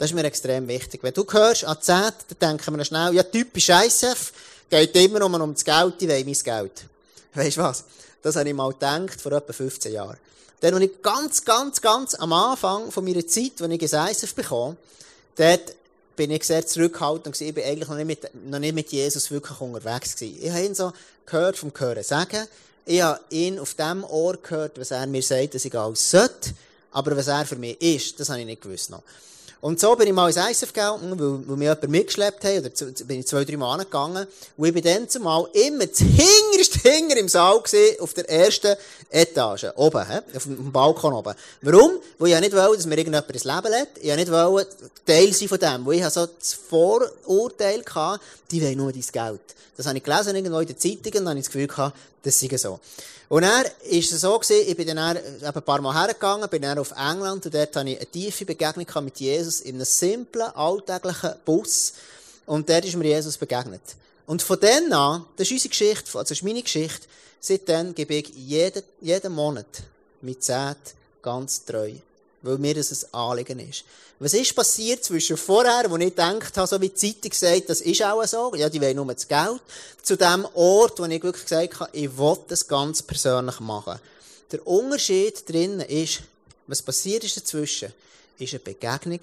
Das 0.00 0.08
ist 0.08 0.14
mir 0.14 0.24
extrem 0.24 0.66
wichtig. 0.66 1.02
Wenn 1.02 1.12
du 1.12 1.26
hörst 1.30 1.60
10, 1.60 1.68
dann 1.84 2.12
denken 2.40 2.74
wir 2.74 2.84
schnell, 2.86 3.12
ja, 3.12 3.22
typisch 3.22 3.68
ISF, 3.68 4.32
geht 4.70 4.96
immer 4.96 5.18
nur 5.18 5.42
um 5.42 5.52
das 5.52 5.62
Geld, 5.62 5.96
ich 6.00 6.08
will 6.08 6.24
mein 6.24 6.32
Geld. 6.32 6.72
Weißt 7.34 7.58
du 7.58 7.60
was? 7.60 7.84
Das 8.22 8.34
habe 8.34 8.48
ich 8.48 8.54
mal 8.54 8.72
gedacht, 8.72 9.20
vor 9.20 9.32
etwa 9.32 9.52
15 9.52 9.92
Jahren. 9.92 10.16
Dann, 10.60 10.72
als 10.72 10.84
ich 10.84 11.02
ganz, 11.02 11.44
ganz, 11.44 11.82
ganz 11.82 12.14
am 12.14 12.32
Anfang 12.32 12.90
von 12.90 13.04
meiner 13.04 13.26
Zeit, 13.26 13.60
als 13.60 13.70
ich 13.70 13.94
ein 13.94 14.10
ISF 14.10 14.34
bekomme, 14.34 14.78
dort 15.36 15.74
bin 16.16 16.30
ich 16.30 16.44
sehr 16.44 16.66
zurückhaltend 16.66 17.26
und 17.26 17.38
ich 17.38 17.54
bin 17.54 17.64
eigentlich 17.64 17.88
noch 17.90 17.96
nicht 17.96 18.06
mit, 18.06 18.46
noch 18.46 18.58
nicht 18.58 18.74
mit 18.74 18.90
Jesus 18.90 19.30
wirklich 19.30 19.60
unterwegs 19.60 20.16
gewesen. 20.16 20.38
Ich 20.42 20.50
habe 20.50 20.64
ihn 20.64 20.74
so 20.74 20.94
gehört 21.26 21.58
vom 21.58 21.72
Hören 21.76 22.02
sagen. 22.02 22.48
Ich 22.86 23.02
habe 23.02 23.20
ihn 23.28 23.58
auf 23.58 23.74
dem 23.74 24.02
Ohr 24.04 24.38
gehört, 24.38 24.80
was 24.80 24.92
er 24.92 25.06
mir 25.06 25.22
sagt, 25.22 25.56
dass 25.56 25.66
ich 25.66 25.78
alles 25.78 26.10
sollte. 26.10 26.54
Aber 26.90 27.14
was 27.18 27.28
er 27.28 27.44
für 27.44 27.56
mich 27.56 27.78
ist, 27.82 28.18
das 28.18 28.30
habe 28.30 28.40
ich 28.40 28.46
nicht 28.46 28.62
gewusst 28.62 28.88
noch. 28.88 29.02
Und 29.62 29.78
so 29.78 29.94
bin 29.94 30.08
ich 30.08 30.14
mal 30.14 30.28
ins 30.28 30.38
ISF 30.38 30.72
gegangen, 30.72 31.18
weil, 31.20 31.48
weil 31.48 31.56
mich 31.56 31.66
jemand 31.66 31.88
mitgeschleppt 31.88 32.44
hat, 32.44 32.58
oder 32.60 32.74
zu, 32.74 32.86
bin 33.04 33.20
ich 33.20 33.26
zwei, 33.26 33.44
drei 33.44 33.58
Mal 33.58 33.74
angegangen. 33.74 34.26
Und 34.56 34.66
ich 34.66 34.72
bin 34.72 34.82
dann 34.82 35.06
zumal 35.06 35.48
immer 35.52 35.86
das 35.86 35.98
hinterste 35.98 36.88
Hinger 36.88 37.16
im 37.18 37.28
Saal 37.28 37.60
gewesen, 37.60 38.00
auf 38.00 38.14
der 38.14 38.30
ersten 38.30 38.74
Etage, 39.10 39.66
oben, 39.76 40.06
he? 40.08 40.36
auf 40.36 40.44
dem 40.44 40.72
Balkon 40.72 41.12
oben. 41.12 41.34
Warum? 41.60 41.98
Weil 42.18 42.28
ich 42.28 42.34
ja 42.34 42.40
nicht 42.40 42.56
wollte, 42.56 42.76
dass 42.76 42.86
mir 42.86 42.96
irgendjemand 42.96 43.30
ins 43.30 43.44
Leben 43.44 43.68
lädt. 43.70 43.88
Ich 44.00 44.16
nicht 44.16 44.32
wollte 44.32 44.76
Teil 45.04 45.32
sein 45.34 45.48
von 45.48 45.58
dem. 45.58 45.86
Weil 45.86 45.94
ich 45.94 46.04
so 46.08 46.26
das 46.26 46.54
Vorurteil 46.54 47.84
hatte, 47.94 48.24
die 48.50 48.62
wollen 48.62 48.78
nur 48.78 48.92
dein 48.92 49.02
Geld. 49.12 49.40
Das 49.76 49.86
habe 49.86 49.98
ich 49.98 50.04
gelesen 50.04 50.36
irgendwo 50.36 50.60
in 50.60 50.68
den 50.68 50.78
Zeitungen, 50.78 51.04
und 51.04 51.14
dann 51.14 51.28
habe 51.28 51.38
ich 51.38 51.44
das 51.44 51.52
Gefühl 51.52 51.66
gehabt, 51.66 51.96
das 52.22 52.38
sei 52.38 52.56
so. 52.56 52.80
Und 53.28 53.44
er 53.44 53.64
ist 53.84 54.12
es 54.12 54.22
so 54.22 54.38
gewesen, 54.38 54.68
ich 54.68 54.76
bin 54.76 54.88
dann 54.88 54.98
ein 54.98 55.62
paar 55.64 55.80
Mal 55.80 55.94
hergegangen, 55.94 56.48
bin 56.50 56.62
dann 56.62 56.78
auf 56.78 56.90
England 56.90 57.46
und 57.46 57.54
dort 57.54 57.76
hatte 57.76 57.88
ich 57.88 57.96
eine 57.96 58.06
tiefe 58.06 58.44
Begegnung 58.44 58.86
mit 59.04 59.20
Jesus 59.20 59.60
in 59.60 59.76
einem 59.76 59.84
simplen, 59.84 60.48
alltäglichen 60.54 61.34
Bus. 61.44 61.92
Und 62.46 62.68
dort 62.68 62.84
ist 62.84 62.96
mir 62.96 63.06
Jesus 63.06 63.36
begegnet. 63.36 63.82
Und 64.26 64.42
von 64.42 64.58
dann 64.58 64.92
an, 64.92 65.26
das 65.36 65.46
ist 65.46 65.52
unsere 65.52 65.68
Geschichte, 65.68 66.06
also 66.06 66.20
das 66.20 66.30
ist 66.32 66.42
meine 66.42 66.62
Geschichte, 66.62 67.06
seitdem 67.40 67.94
gebe 67.94 68.14
ich 68.14 68.28
jeden, 68.30 68.82
jeden 69.00 69.32
Monat 69.32 69.82
mit 70.20 70.42
Zehnt 70.42 70.94
ganz 71.22 71.64
treu. 71.64 71.92
Weil 72.42 72.58
mir 72.58 72.74
das 72.74 73.04
ein 73.04 73.14
Anliegen 73.14 73.58
ist. 73.58 73.84
Was 74.18 74.34
ist 74.34 74.54
passiert 74.54 75.02
zwischen 75.02 75.36
vorher, 75.36 75.90
wo 75.90 75.96
ich 75.96 76.10
gedacht 76.10 76.56
habe, 76.56 76.66
so 76.66 76.80
wie 76.80 76.90
die 76.90 76.94
Zeitung 76.94 77.32
sagt, 77.32 77.70
das 77.70 77.80
ist 77.80 78.02
auch 78.02 78.24
so, 78.26 78.54
ja, 78.54 78.68
die 78.68 78.80
wollen 78.80 78.96
nur 78.96 79.06
das 79.06 79.26
Geld, 79.26 79.60
zu 80.02 80.16
dem 80.16 80.46
Ort, 80.54 80.98
wo 80.98 81.04
ich 81.04 81.22
wirklich 81.22 81.44
gesagt 81.44 81.80
habe, 81.80 81.90
ich 81.92 82.18
will 82.18 82.36
das 82.48 82.68
ganz 82.68 83.02
persönlich 83.02 83.60
machen. 83.60 83.98
Der 84.52 84.66
Unterschied 84.66 85.48
drinnen 85.48 85.80
ist, 85.80 86.20
was 86.66 86.82
passiert 86.82 87.24
ist 87.24 87.36
dazwischen, 87.36 87.92
ist 88.38 88.52
eine 88.52 88.60
Begegnung 88.60 89.20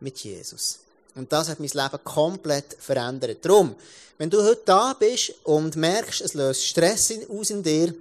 mit 0.00 0.18
Jesus. 0.18 0.78
Und 1.14 1.32
das 1.32 1.48
hat 1.48 1.58
mein 1.58 1.70
Leben 1.70 2.04
komplett 2.04 2.76
verändert. 2.78 3.38
Darum, 3.42 3.74
wenn 4.18 4.30
du 4.30 4.42
heute 4.42 4.62
da 4.64 4.94
bist 4.94 5.34
und 5.44 5.74
merkst, 5.74 6.20
es 6.20 6.34
löst 6.34 6.64
Stress 6.64 7.12
aus 7.28 7.50
in 7.50 7.62
dir, 7.62 7.92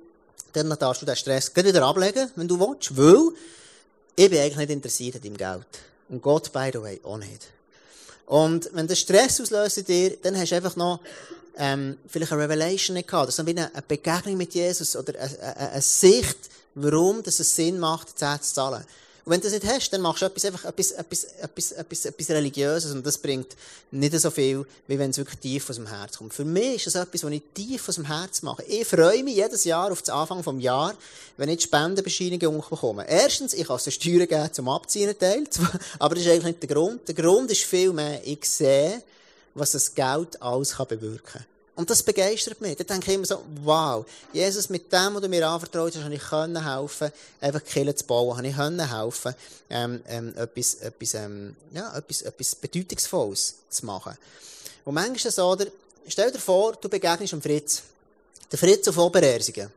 dann 0.54 0.70
darfst 0.78 1.02
du 1.02 1.06
den 1.06 1.16
Stress 1.16 1.52
wieder 1.56 1.84
ablegen, 1.84 2.32
wenn 2.36 2.48
du 2.48 2.60
willst, 2.60 2.96
weil 2.96 3.32
ich 4.20 4.30
bin 4.32 4.40
eigentlich 4.40 4.58
nicht 4.58 4.72
interessiert 4.72 5.16
an 5.16 5.22
deinem 5.22 5.38
Geld. 5.38 5.68
Und 6.10 6.22
Gott, 6.24 6.52
by 6.52 6.72
the 6.74 6.82
way, 6.82 7.00
auch 7.04 7.18
nicht. 7.18 7.52
Und 8.26 8.70
wenn 8.74 8.88
der 8.88 8.96
Stress 8.96 9.40
auslöst 9.40 9.78
in 9.78 9.86
dir, 9.86 10.18
dann 10.18 10.36
hast 10.36 10.52
du 10.52 10.56
einfach 10.56 10.76
noch 10.76 11.00
ähm, 11.56 11.98
vielleicht 12.08 12.32
eine 12.32 12.44
Revelation 12.44 12.96
nicht 12.96 13.08
gehabt, 13.08 13.28
also 13.28 13.44
eine 13.44 13.72
Begegnung 13.88 14.38
mit 14.38 14.56
Jesus 14.56 14.96
oder 14.96 15.20
eine, 15.20 15.40
eine, 15.40 15.72
eine 15.72 15.82
Sicht, 15.82 16.38
warum 16.74 17.22
das 17.22 17.40
es 17.40 17.56
Sinn 17.56 17.78
macht, 17.78 18.18
10 18.18 18.42
zu 18.42 18.56
zahlen. 18.56 18.84
Und 19.28 19.34
wenn 19.34 19.42
du 19.42 19.50
das 19.50 19.62
nicht 19.62 19.70
hast, 19.70 19.90
dann 19.90 20.00
machst 20.00 20.22
du 20.22 20.26
etwas, 20.26 20.46
einfach 20.46 20.64
etwas, 20.64 20.92
etwas, 20.92 21.24
etwas, 21.26 21.72
etwas, 21.74 22.06
etwas 22.06 22.30
Religiöses 22.30 22.94
und 22.94 23.06
das 23.06 23.18
bringt 23.18 23.58
nicht 23.92 24.18
so 24.18 24.32
viel, 24.32 24.66
wie 24.88 24.98
wenn 24.98 25.10
es 25.10 25.18
wirklich 25.18 25.40
tief 25.40 25.70
aus 25.70 25.76
dem 25.76 25.88
Herz 25.88 26.18
kommt. 26.18 26.34
Für 26.34 26.46
mich 26.46 26.76
ist 26.76 26.88
das 26.88 26.96
etwas, 26.96 27.26
was 27.26 27.32
ich 27.34 27.42
tief 27.54 27.90
aus 27.90 27.96
dem 27.96 28.06
Herz 28.06 28.42
mache. 28.42 28.64
Ich 28.64 28.88
freue 28.88 29.22
mich 29.26 29.36
jedes 29.36 29.66
Jahr 29.66 29.92
auf 29.92 30.02
den 30.02 30.14
Anfang 30.14 30.42
des 30.42 30.64
Jahres, 30.64 30.96
wenn 31.36 31.50
ich 31.50 31.58
die 31.58 31.64
Spendenbescheinigungen 31.64 32.62
bekomme. 32.70 33.06
Erstens, 33.06 33.54
ich 33.54 33.68
kann 33.68 33.76
es 33.76 33.94
Steuern 33.94 34.30
geben 34.30 34.54
zum 34.54 34.70
Abziehen 34.70 35.14
Teil, 35.20 35.44
aber 36.00 36.16
das 36.16 36.24
ist 36.24 36.32
eigentlich 36.32 36.46
nicht 36.46 36.64
der 36.64 36.70
Grund. 36.70 37.06
Der 37.06 37.16
Grund 37.16 37.52
ist 37.52 37.66
vielmehr, 37.66 38.22
ich 38.24 38.46
sehe, 38.46 39.04
was 39.56 39.74
das 39.74 39.94
Geld 39.94 40.42
alles 40.42 40.74
bewirken 40.88 41.22
kann. 41.26 41.57
Und 41.78 41.92
das 41.92 42.02
begeistert 42.02 42.60
mich. 42.60 42.76
Da 42.76 42.84
denke 42.84 43.12
ich 43.12 43.16
immer 43.16 43.28
so, 43.28 43.44
wow, 43.64 44.04
Jesus, 44.34 44.68
mit 44.68 44.92
dem, 44.92 45.14
was 45.14 45.22
du 45.22 45.30
mir 45.30 45.48
anvertraut 45.48 45.96
hast, 45.96 46.04
habe 46.04 46.16
ich 46.16 46.24
können 46.24 46.68
helfen, 46.68 47.12
einfach 47.40 47.64
Kirche 47.64 47.94
zu 47.94 48.04
bauen, 48.04 48.36
habe 48.36 48.48
ich 48.48 48.56
können 48.56 48.92
helfen, 48.92 49.36
ähm, 49.70 50.02
ähm, 50.08 50.36
etwas, 50.36 50.74
etwas, 50.76 51.14
ähm, 51.14 51.56
ja, 51.72 51.96
etwas, 51.96 52.24
etwas 52.24 52.56
Bedeutungsvolles 52.56 53.54
zu 53.70 53.86
machen. 53.86 54.18
Und 54.86 54.96
manchmal 54.96 55.18
ist 55.18 55.36
so, 55.36 55.46
oder, 55.46 55.68
stell 56.08 56.32
dir 56.32 56.40
vor, 56.40 56.74
du 56.82 56.90
begegnest 56.90 57.34
dem 57.34 57.44
Fritz. 57.44 57.84
Der 58.52 58.58
Fritz 58.58 58.88
auf 58.88 58.98
Oberersingen. 58.98 59.72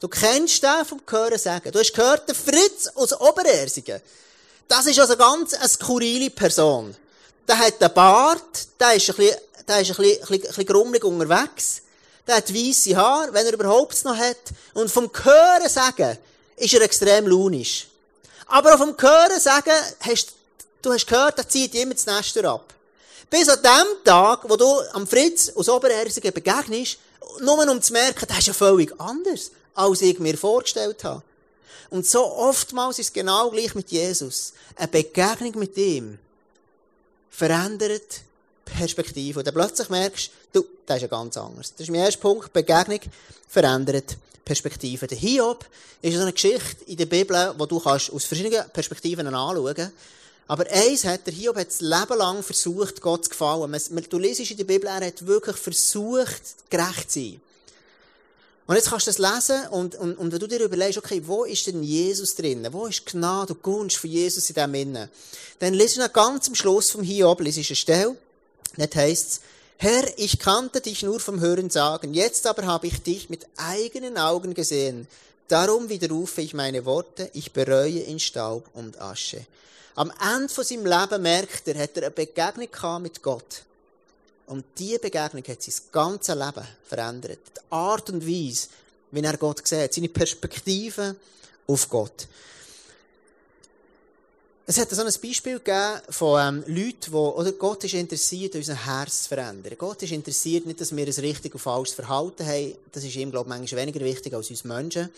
Du 0.00 0.08
kennst 0.08 0.60
den 0.60 0.84
vom 0.84 1.00
Hören 1.08 1.38
sagen. 1.38 1.70
Du 1.70 1.78
hast 1.78 1.94
gehört, 1.94 2.28
der 2.28 2.34
Fritz 2.34 2.88
aus 2.96 3.12
Oberersingen. 3.12 4.00
Das 4.66 4.86
ist 4.86 4.98
also 4.98 5.16
ganz 5.16 5.54
eine 5.54 5.68
skurrile 5.68 6.30
Person. 6.30 6.96
Der 7.46 7.58
hat 7.58 7.80
einen 7.80 7.94
Bart, 7.94 8.66
der 8.80 8.94
ist 8.94 9.08
ein 9.10 9.14
bisschen, 9.14 9.36
der 9.68 9.80
ist 9.80 9.90
ein 9.90 9.96
bisschen, 9.96 10.22
ein 10.34 10.40
bisschen, 10.40 10.66
grummelig 10.66 11.04
unterwegs. 11.04 11.82
Der 12.26 12.36
hat 12.36 12.54
weisse 12.54 12.96
Haare, 12.96 13.32
wenn 13.32 13.46
er 13.46 13.54
überhaupt 13.54 14.04
noch 14.04 14.16
hat. 14.16 14.38
Und 14.74 14.90
vom 14.90 15.10
Hören 15.12 15.68
sagen 15.68 16.18
ist 16.56 16.74
er 16.74 16.82
extrem 16.82 17.26
launisch. 17.26 17.88
Aber 18.46 18.74
auch 18.74 18.78
vom 18.78 18.96
Hören 18.98 19.40
sagen, 19.40 19.72
hast, 20.00 20.32
du 20.82 20.92
hast 20.92 21.06
gehört, 21.06 21.38
er 21.38 21.48
zieht 21.48 21.74
immer 21.74 21.94
das 21.94 22.06
Nester 22.06 22.44
ab. 22.44 22.72
Bis 23.30 23.48
an 23.48 23.62
dem 23.62 24.04
Tag, 24.04 24.40
wo 24.48 24.56
du 24.56 24.80
am 24.92 25.06
Fritz 25.06 25.50
aus 25.54 25.68
Oberersingen 25.68 26.32
begegnest, 26.32 26.98
nur 27.40 27.68
um 27.70 27.80
zu 27.80 27.92
merken, 27.92 28.26
das 28.28 28.38
ist 28.38 28.48
ja 28.48 28.52
völlig 28.52 28.92
anders, 29.00 29.50
als 29.74 30.02
ich 30.02 30.18
mir 30.18 30.36
vorgestellt 30.36 31.02
habe. 31.04 31.22
Und 31.88 32.06
so 32.06 32.24
oftmals 32.24 32.98
ist 32.98 33.06
es 33.06 33.12
genau 33.12 33.50
gleich 33.50 33.74
mit 33.74 33.90
Jesus. 33.90 34.52
Eine 34.76 34.88
Begegnung 34.88 35.58
mit 35.58 35.76
ihm 35.76 36.18
verändert 37.30 38.20
Perspektive. 38.72 39.38
Und 39.38 39.46
dann 39.46 39.54
plötzlich 39.54 39.88
merkst 39.88 40.30
du, 40.52 40.64
das 40.86 40.96
ist 40.96 41.02
ja 41.02 41.08
ganz 41.08 41.36
anders. 41.36 41.72
Das 41.72 41.82
ist 41.82 41.90
mein 41.90 42.00
erster 42.00 42.20
Punkt. 42.20 42.52
Begegnung 42.52 43.00
verändert 43.48 44.16
Perspektive. 44.44 45.06
Der 45.06 45.18
Hiob 45.18 45.64
ist 46.00 46.14
so 46.14 46.20
eine 46.20 46.32
Geschichte 46.32 46.84
in 46.86 46.96
der 46.96 47.06
Bibel, 47.06 47.54
wo 47.58 47.66
du 47.66 47.78
kannst 47.78 48.12
aus 48.12 48.24
verschiedenen 48.24 48.68
Perspektiven 48.70 49.26
anschauen 49.26 49.74
kannst. 49.74 49.92
Aber 50.48 50.68
eins 50.70 51.04
hat 51.04 51.26
der 51.26 51.32
Hiob 51.32 51.56
hat 51.56 51.68
das 51.68 51.80
Leben 51.80 52.18
lang 52.18 52.42
versucht, 52.42 53.00
Gott 53.00 53.24
zu 53.24 53.30
gefallen. 53.30 53.74
Du 54.10 54.18
liest 54.18 54.50
in 54.50 54.56
der 54.56 54.64
Bibel, 54.64 54.88
er 54.88 55.06
hat 55.06 55.26
wirklich 55.26 55.56
versucht, 55.56 56.42
gerecht 56.68 57.10
zu 57.10 57.20
sein. 57.20 57.40
Und 58.66 58.76
jetzt 58.76 58.90
kannst 58.90 59.06
du 59.06 59.10
das 59.10 59.18
lesen 59.18 59.68
und, 59.68 59.96
und, 59.96 60.16
und 60.16 60.32
wenn 60.32 60.38
du 60.38 60.46
dir 60.46 60.60
überlegst, 60.60 60.96
okay, 60.96 61.20
wo 61.26 61.44
ist 61.44 61.66
denn 61.66 61.82
Jesus 61.82 62.34
drin? 62.34 62.66
Wo 62.70 62.86
ist 62.86 63.04
Gnade 63.06 63.54
und 63.54 63.62
Gunst 63.62 63.96
von 63.96 64.08
Jesus 64.08 64.48
in 64.48 64.54
dem 64.54 64.74
Innen? 64.74 65.08
Dann 65.58 65.74
liest 65.74 65.96
du 65.96 66.08
ganz 66.08 66.48
am 66.48 66.54
Schluss 66.54 66.90
vom 66.90 67.02
Hiob, 67.02 67.40
liest 67.40 67.58
eine 67.58 67.76
Stelle, 67.76 68.16
dort 68.76 68.96
heisst 68.96 69.42
Herr, 69.82 70.16
ich 70.16 70.38
kannte 70.38 70.80
dich 70.80 71.02
nur 71.02 71.18
vom 71.18 71.40
Hören 71.40 71.68
sagen, 71.68 72.14
jetzt 72.14 72.46
aber 72.46 72.66
habe 72.66 72.86
ich 72.86 73.02
dich 73.02 73.28
mit 73.28 73.48
eigenen 73.56 74.16
Augen 74.16 74.54
gesehen. 74.54 75.08
Darum 75.48 75.88
widerrufe 75.88 76.40
ich 76.40 76.54
meine 76.54 76.84
Worte, 76.84 77.28
ich 77.34 77.52
bereue 77.52 77.98
in 77.98 78.20
Staub 78.20 78.64
und 78.74 79.00
Asche. 79.00 79.44
Am 79.96 80.12
Ende 80.34 80.48
von 80.54 80.62
seinem 80.62 80.86
Leben 80.86 81.22
merkt 81.22 81.66
er, 81.66 81.82
hat 81.82 81.96
er 81.96 82.04
eine 82.04 82.10
Begegnung 82.12 83.02
mit 83.02 83.22
Gott. 83.22 83.64
Und 84.46 84.64
diese 84.78 85.00
Begegnung 85.00 85.42
hat 85.48 85.62
sein 85.62 85.74
ganzes 85.90 86.36
Leben 86.36 86.68
verändert. 86.86 87.40
Die 87.56 87.60
Art 87.70 88.08
und 88.10 88.24
Weise, 88.24 88.68
wie 89.10 89.20
er 89.20 89.36
Gott 89.36 89.66
sieht, 89.66 89.92
seine 89.92 90.08
Perspektive 90.08 91.16
auf 91.66 91.88
Gott. 91.88 92.28
Es 94.64 94.78
hat 94.78 94.90
so 94.90 95.02
ein 95.02 95.12
Beispiel 95.20 95.58
gegeben 95.58 96.00
von 96.08 96.40
ähm, 96.40 96.64
Leuten, 96.68 97.10
die, 97.10 97.16
oder 97.16 97.50
Gott 97.50 97.82
ist 97.82 97.94
interessiert, 97.94 98.54
unser 98.54 98.86
Herz 98.86 99.24
zu 99.24 99.30
verändern. 99.30 99.74
Gott 99.76 100.00
ist 100.04 100.12
interessiert 100.12 100.66
nicht, 100.66 100.80
dass 100.80 100.94
wir 100.94 101.04
ein 101.04 101.12
richtig 101.12 101.54
und 101.54 101.60
falsches 101.60 101.96
Verhalten 101.96 102.46
haben. 102.46 102.74
Das 102.92 103.02
ist 103.02 103.16
ihm, 103.16 103.32
glaube 103.32 103.50
ich, 103.50 103.58
manchmal 103.58 103.82
weniger 103.82 104.04
wichtig 104.04 104.32
als 104.32 104.50
uns 104.50 104.62
Menschen. 104.62 105.08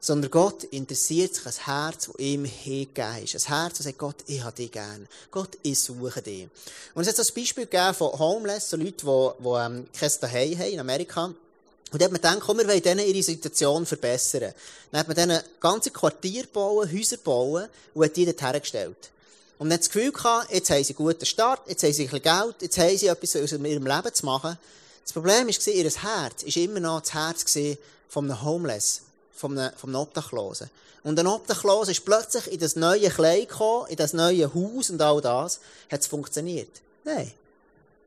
Sondern 0.00 0.30
Gott 0.30 0.64
interessiert 0.64 1.34
sich 1.34 1.44
ein 1.44 1.66
Herz, 1.66 2.06
das 2.06 2.18
ihm 2.18 2.46
hingegeben 2.46 3.24
ist. 3.24 3.34
Ein 3.34 3.54
Herz, 3.54 3.76
das 3.76 3.84
sagt, 3.84 3.98
Gott, 3.98 4.16
ich 4.26 4.42
habe 4.42 4.56
dich 4.56 4.72
gern. 4.72 5.06
Gott, 5.30 5.58
ich 5.62 5.78
suche 5.78 6.22
dich. 6.22 6.48
Und 6.94 7.02
es 7.02 7.08
hat 7.08 7.16
so 7.16 7.30
ein 7.30 7.34
Beispiel 7.34 7.66
gegeben 7.66 7.92
von 7.92 8.18
Homeless, 8.18 8.70
so 8.70 8.78
Leute, 8.78 9.04
die, 9.04 9.42
die 9.42 9.48
ähm, 9.48 9.86
kein 9.92 10.10
Zuhause 10.10 10.58
haben 10.58 10.72
in 10.72 10.80
Amerika. 10.80 11.34
Und 11.94 12.00
dann 12.00 12.06
hat 12.06 12.22
man 12.22 12.32
gedacht, 12.32 12.44
komm, 12.44 12.58
wir 12.58 12.66
wollen 12.66 12.82
denen 12.82 13.06
ihre 13.06 13.22
Situation 13.22 13.86
verbessern. 13.86 14.52
Dann 14.90 14.98
hat 14.98 15.06
man 15.06 15.16
denen 15.16 15.40
ganze 15.60 15.92
Quartier 15.92 16.44
bauen, 16.52 16.90
Häuser 16.90 17.18
bauen 17.18 17.68
und 17.94 18.04
hat 18.04 18.16
die 18.16 18.24
dort 18.24 18.42
hergestellt. 18.42 18.96
Und 19.58 19.68
dann 19.68 19.74
hat 19.74 19.82
das 19.82 19.90
Gefühl 19.90 20.10
gehabt, 20.10 20.52
jetzt 20.52 20.70
haben 20.70 20.82
sie 20.82 20.92
einen 20.92 21.06
guten 21.06 21.24
Start, 21.24 21.60
jetzt 21.68 21.84
haben 21.84 21.92
sie 21.92 22.02
ein 22.02 22.10
bisschen 22.10 22.22
Geld, 22.22 22.56
jetzt 22.62 22.78
haben 22.78 22.98
sie 22.98 23.06
etwas 23.06 23.36
aus 23.36 23.52
ihrem 23.52 23.86
Leben 23.86 24.12
zu 24.12 24.26
machen. 24.26 24.58
Das 25.04 25.12
Problem 25.12 25.46
war, 25.46 25.72
ihr 25.72 25.84
Herz 25.84 26.44
war 26.44 26.56
immer 26.56 26.80
noch 26.80 27.00
das 27.00 27.14
Herz 27.14 27.44
von 28.08 28.24
einem 28.24 28.42
Homeless, 28.42 29.02
von 29.32 29.56
einem, 29.56 29.72
von 29.76 29.90
einem 29.90 30.00
Obdachlosen. 30.00 30.70
Und 31.04 31.16
ein 31.16 31.28
Obdachloser 31.28 31.92
ist 31.92 32.04
plötzlich 32.04 32.50
in 32.50 32.58
das 32.58 32.74
neue 32.74 33.08
Kleid 33.08 33.50
gekommen, 33.50 33.86
in 33.88 33.96
das 33.96 34.14
neue 34.14 34.52
Haus 34.52 34.90
und 34.90 35.00
all 35.00 35.20
das. 35.20 35.60
Hat 35.92 36.00
es 36.00 36.08
funktioniert? 36.08 36.70
Nein. 37.04 37.30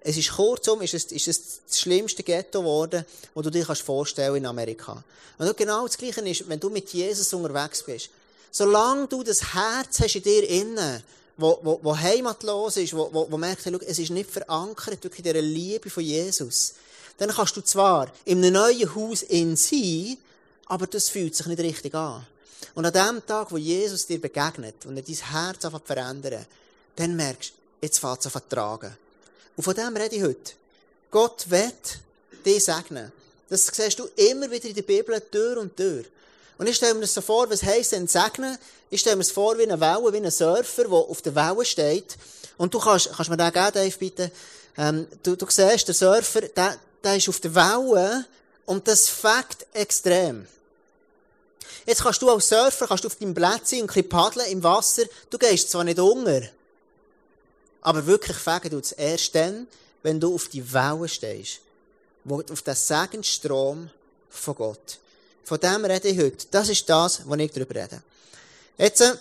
Es 0.08 0.16
ist 0.16 0.32
kurzum, 0.32 0.82
ist 0.82 0.94
es, 0.94 1.04
ist 1.12 1.28
es 1.28 1.60
das 1.68 1.82
schlimmste 1.82 2.24
Ghetto 2.24 2.62
geworden, 2.62 3.06
das 3.36 3.44
du 3.44 3.50
dir 3.50 3.66
kannst 3.66 3.82
vorstellen 3.82 4.38
in 4.38 4.46
Amerika. 4.46 5.04
Und 5.38 5.58
genau 5.58 5.86
das 5.86 5.98
Gleiche 5.98 6.22
ist, 6.22 6.48
wenn 6.48 6.62
du 6.62 6.70
mit 6.70 6.94
Jesus 6.94 7.34
unterwegs 7.34 7.84
bist. 7.84 8.10
Solange 8.50 9.08
du 9.08 9.22
das 9.22 9.54
Herz 9.54 10.00
hast 10.00 10.16
in 10.16 10.24
dir 10.24 10.50
innen, 10.50 11.04
wo, 11.36 11.60
wo, 11.62 11.82
wo 11.84 11.98
heimatlos 11.98 12.78
ist, 12.78 12.96
wo, 12.96 13.10
wo, 13.12 13.30
wo 13.30 13.38
merkt, 13.38 13.64
schau, 13.66 13.80
es 13.86 14.00
ist 14.00 14.12
nicht 14.12 14.32
verankert 14.32 15.04
wirklich 15.04 15.26
in 15.26 15.34
dieser 15.34 15.42
Liebe 15.42 15.90
von 15.90 16.02
Jesus, 16.02 16.76
dann 17.18 17.30
kannst 17.32 17.58
du 17.58 17.62
zwar 17.62 18.10
in 18.24 18.38
einem 18.38 18.54
neuen 18.54 18.96
Haus 18.96 19.24
in 19.24 19.58
sein, 19.58 20.16
aber 20.68 20.88
das 20.88 21.10
fühlt 21.10 21.36
sich 21.36 21.48
nicht 21.48 21.60
richtig 21.60 21.94
an. 21.96 22.26
Und 22.76 22.86
an 22.86 22.94
dem 22.94 23.26
Tag, 23.26 23.52
wo 23.52 23.58
Jesus 23.58 24.08
dir 24.08 24.22
begegnet 24.22 24.86
und 24.86 24.96
er 24.96 25.04
dein 25.04 25.16
Herz 25.16 25.66
anfängt 25.66 25.86
zu 25.86 25.94
verändern, 25.94 26.46
dann 26.96 27.14
merkst 27.18 27.50
du, 27.50 27.56
jetzt 27.82 28.00
fängt 28.00 28.26
es 28.26 28.34
an 28.34 28.42
zu 28.42 28.48
tragen. 28.48 28.96
Und 29.58 29.64
von 29.64 29.74
dem 29.74 29.98
rede 29.98 30.16
ich 30.16 30.24
heute. 30.24 30.54
Gott 31.12 31.50
wird 31.50 32.00
dich 32.46 32.64
segnen. 32.64 33.12
Das 33.50 33.66
siehst 33.66 34.00
du 34.00 34.08
immer 34.16 34.50
wieder 34.50 34.70
in 34.70 34.76
der 34.76 34.84
Bibel, 34.84 35.20
Tür 35.32 35.58
und 35.58 35.76
Tür. 35.76 36.04
Und 36.58 36.68
ich 36.68 36.76
stelle 36.76 36.94
mir 36.94 37.02
das 37.02 37.14
so 37.14 37.22
vor, 37.22 37.50
was 37.50 37.64
heisst 37.64 37.92
denn 37.92 38.08
segnen? 38.08 38.58
Ich 38.90 39.02
stelle 39.02 39.16
mir 39.16 39.24
das 39.24 39.32
vor 39.32 39.58
wie 39.58 39.64
eine 39.64 39.80
Welle, 39.80 40.14
wie 40.14 40.18
ein 40.18 40.32
Surfer, 40.32 40.84
der 40.84 40.92
auf 40.92 41.22
der 41.22 41.36
Welle 41.36 41.66
steht. 41.66 42.18
Und 42.58 42.74
du 42.74 42.80
kannst, 42.80 43.12
kannst 43.12 43.30
mir 43.30 43.38
den 43.38 43.52
geben, 43.52 43.72
Dave, 43.74 43.98
bitte? 43.98 44.32
Ähm, 44.78 45.08
du, 45.24 45.36
du 45.36 45.46
siehst, 45.50 45.88
der 45.88 45.96
Surfer, 45.96 46.42
der, 46.42 46.78
der 47.04 47.18
ist 47.18 47.30
auf 47.30 47.40
der 47.40 47.54
Welle 47.54 48.26
und 48.66 48.88
das 48.88 49.10
fängt 49.10 49.66
extrem. 49.74 50.48
Jetzt 51.86 52.04
kannst 52.04 52.22
du 52.22 52.30
als 52.30 52.50
Surfer, 52.50 52.88
kannst 52.88 53.04
du 53.04 53.08
auf 53.08 53.16
deinem 53.16 53.34
Plätzchen 53.34 53.82
ein 53.82 53.88
bisschen 53.88 54.10
paddeln 54.10 54.48
im 54.48 54.64
Wasser. 54.64 55.04
Du 55.30 55.38
gehst 55.38 55.72
zwar 55.72 55.84
nicht 55.84 56.00
unter, 56.00 56.42
aber 57.88 58.06
wirklich 58.06 58.36
fegen 58.36 58.72
du 58.72 58.80
es 58.80 58.92
erst 58.92 59.34
dann, 59.34 59.66
wenn 60.04 60.20
du 60.20 60.36
auf 60.36 60.50
die 60.50 60.74
Wellen 60.74 61.08
stehst. 61.08 61.62
Wo, 62.26 62.42
auf 62.52 62.62
den 62.62 62.76
Segenstrom 62.76 63.90
von 64.30 64.56
Gott. 64.56 65.00
Von 65.46 65.58
dem 65.58 65.86
rede 65.86 66.10
ich 66.10 66.18
heute. 66.20 66.48
Das 66.52 66.68
ist 66.68 66.90
das, 66.90 67.22
was 67.26 67.40
ich 67.40 67.52
darüber 67.54 67.76
rede. 67.76 68.04
Jetzt, 68.78 69.00
äh, 69.00 69.14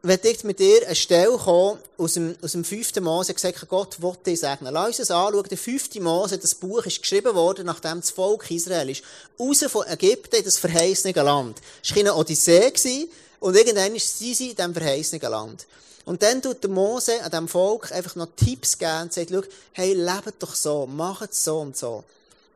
wenn 0.00 0.18
ich 0.22 0.44
mit 0.44 0.60
dir 0.60 0.86
eine 0.86 0.94
Stelle 0.94 1.36
kommen 1.36 1.78
aus 1.98 2.14
dem, 2.14 2.36
aus 2.40 2.52
dem 2.52 2.64
fünften 2.64 3.04
Mose, 3.04 3.34
gesagt, 3.34 3.68
Gott 3.68 4.00
will 4.00 4.16
dich 4.24 4.40
segnen. 4.40 4.72
Lass 4.72 4.86
uns 4.86 4.96
das 4.96 5.10
anschauen. 5.10 5.46
Der 5.46 5.58
fünfte 5.58 6.00
Mose, 6.00 6.38
das 6.38 6.54
Buch 6.54 6.86
ist 6.86 7.02
geschrieben 7.02 7.34
worden, 7.34 7.66
nachdem 7.66 8.00
das 8.00 8.12
Volk 8.12 8.50
Israel 8.50 8.88
ist, 8.88 9.02
raus 9.38 9.62
von 9.68 9.86
Ägypten 9.86 10.36
in 10.36 10.44
das 10.44 10.56
verheißene 10.56 11.12
Land. 11.22 11.58
Es 11.84 11.90
war 11.90 11.98
eine 11.98 12.14
Odyssee, 12.14 13.10
und 13.40 13.56
irgendwann 13.56 13.98
sind 13.98 14.36
sie 14.36 14.50
in 14.50 14.56
diesem 14.56 14.74
verheißenen 14.74 15.30
Land. 15.30 15.66
Und 16.04 16.22
dann 16.22 16.40
tut 16.40 16.62
der 16.62 16.70
Mose 16.70 17.22
an 17.22 17.30
diesem 17.30 17.48
Volk 17.48 17.92
einfach 17.92 18.16
noch 18.16 18.28
Tipps 18.36 18.78
geben 18.78 19.02
und 19.02 19.12
sagt, 19.12 19.30
schau, 19.30 19.42
hey, 19.72 19.94
lebt 19.94 20.34
doch 20.38 20.54
so, 20.54 20.86
macht 20.86 21.34
so 21.34 21.60
und 21.60 21.76
so. 21.76 22.04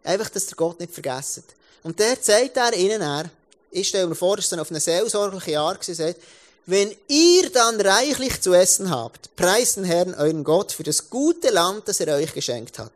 Einfach, 0.02 0.30
dass 0.30 0.46
der 0.46 0.56
Gott 0.56 0.80
nicht 0.80 0.92
vergessen. 0.92 1.44
Und 1.82 1.98
der 1.98 2.16
sagt 2.20 2.56
er 2.56 2.74
ihnen, 2.74 3.00
er, 3.00 3.30
ich 3.70 3.88
stelle 3.88 4.06
mir 4.06 4.14
vor, 4.14 4.36
dass 4.36 4.48
dann 4.48 4.60
auf 4.60 4.70
eine 4.70 4.80
seelsorgliche 4.80 5.58
Art 5.58 5.84
gesagt 5.84 6.20
wenn 6.66 6.94
ihr 7.08 7.50
dann 7.50 7.78
reichlich 7.78 8.40
zu 8.40 8.54
essen 8.54 8.88
habt, 8.90 9.36
preist 9.36 9.76
den 9.76 9.84
Herrn 9.84 10.14
euren 10.14 10.44
Gott 10.44 10.72
für 10.72 10.82
das 10.82 11.10
gute 11.10 11.50
Land, 11.50 11.88
das 11.88 12.00
er 12.00 12.14
euch 12.16 12.32
geschenkt 12.32 12.78
hat. 12.78 12.92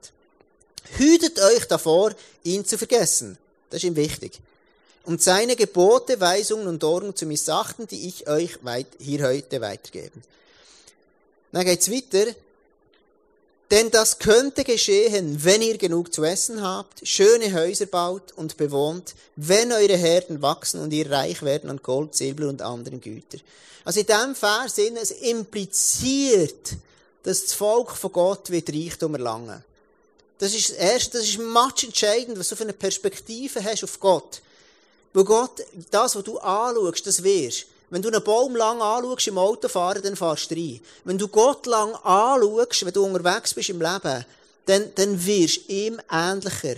Hütet 0.96 1.38
euch 1.38 1.66
davor, 1.66 2.12
ihn 2.44 2.64
zu 2.64 2.78
vergessen. 2.78 3.36
Das 3.68 3.78
ist 3.78 3.84
ihm 3.84 3.96
wichtig 3.96 4.40
und 5.08 5.22
seine 5.22 5.56
Gebote, 5.56 6.20
Weisungen 6.20 6.66
und 6.66 6.84
Ordnungen 6.84 7.16
zu 7.16 7.24
missachten, 7.24 7.86
die 7.86 8.08
ich 8.08 8.28
euch 8.28 8.58
hier 8.98 9.26
heute 9.26 9.62
weitergebe. 9.62 10.12
Dann 11.50 11.64
geht's 11.64 11.90
weiter. 11.90 12.30
Denn 13.70 13.90
das 13.90 14.18
könnte 14.18 14.64
geschehen, 14.64 15.42
wenn 15.44 15.62
ihr 15.62 15.78
genug 15.78 16.12
zu 16.12 16.24
essen 16.24 16.62
habt, 16.62 17.06
schöne 17.08 17.54
Häuser 17.54 17.86
baut 17.86 18.32
und 18.36 18.58
bewohnt, 18.58 19.14
wenn 19.36 19.72
eure 19.72 19.96
Herden 19.96 20.42
wachsen 20.42 20.82
und 20.82 20.92
ihr 20.92 21.10
reich 21.10 21.42
werden 21.42 21.70
an 21.70 21.82
Gold, 21.82 22.14
Silber 22.14 22.46
und 22.46 22.60
anderen 22.60 23.00
Gütern. 23.00 23.40
Also 23.86 24.00
in 24.00 24.06
diesem 24.06 24.34
Vers 24.34 24.76
sind 24.76 24.98
es 24.98 25.10
impliziert, 25.10 26.76
dass 27.22 27.44
das 27.44 27.54
Volk 27.54 27.92
von 27.92 28.12
Gott 28.12 28.50
wird 28.50 28.70
Reichtum 28.70 29.14
erlangen. 29.14 29.64
Das 30.38 30.54
ist 30.54 30.68
das 30.68 30.76
Erste, 30.76 31.18
das 31.18 31.28
ist 31.28 31.38
entscheidend, 31.82 32.38
was 32.38 32.48
du 32.48 32.56
für 32.56 32.64
eine 32.64 32.74
Perspektive 32.74 33.64
hast 33.64 33.84
auf 33.84 33.98
Gott. 34.00 34.42
Weil 35.12 35.24
Gott, 35.24 35.62
das, 35.90 36.16
was 36.16 36.24
du 36.24 36.38
anschaust, 36.38 37.06
das 37.06 37.22
wirst. 37.22 37.66
Wenn 37.90 38.02
du 38.02 38.08
einen 38.08 38.22
Baum 38.22 38.54
lang 38.54 38.82
anschaust 38.82 39.28
im 39.28 39.38
Autofahren, 39.38 40.02
dann 40.02 40.16
fahrst 40.16 40.50
du 40.50 40.54
rein. 40.54 40.80
Wenn 41.04 41.18
du 41.18 41.28
Gott 41.28 41.66
lang 41.66 41.94
anschaust, 41.94 42.84
wenn 42.84 42.92
du 42.92 43.04
unterwegs 43.04 43.54
bist 43.54 43.70
im 43.70 43.80
Leben, 43.80 44.24
dann, 44.66 44.92
dann 44.94 45.26
wirst 45.26 45.68
du 45.68 45.72
ihm 45.72 46.00
ähnlicher. 46.10 46.76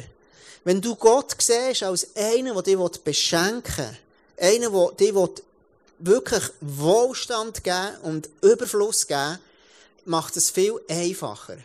Wenn 0.64 0.80
du 0.80 0.94
Gott 0.94 1.34
siehst 1.38 1.82
als 1.82 2.14
einen, 2.14 2.54
der 2.54 2.62
dich 2.62 3.00
beschenken 3.00 3.96
will, 4.38 4.46
einen, 4.46 4.72
der 4.72 4.90
dich 4.92 5.14
wirklich 5.98 6.44
Wohlstand 6.60 7.64
geben 7.64 7.96
und 8.02 8.28
Überfluss 8.42 9.06
geben, 9.06 9.38
macht 10.04 10.36
es 10.36 10.50
viel 10.50 10.80
einfacher. 10.88 11.58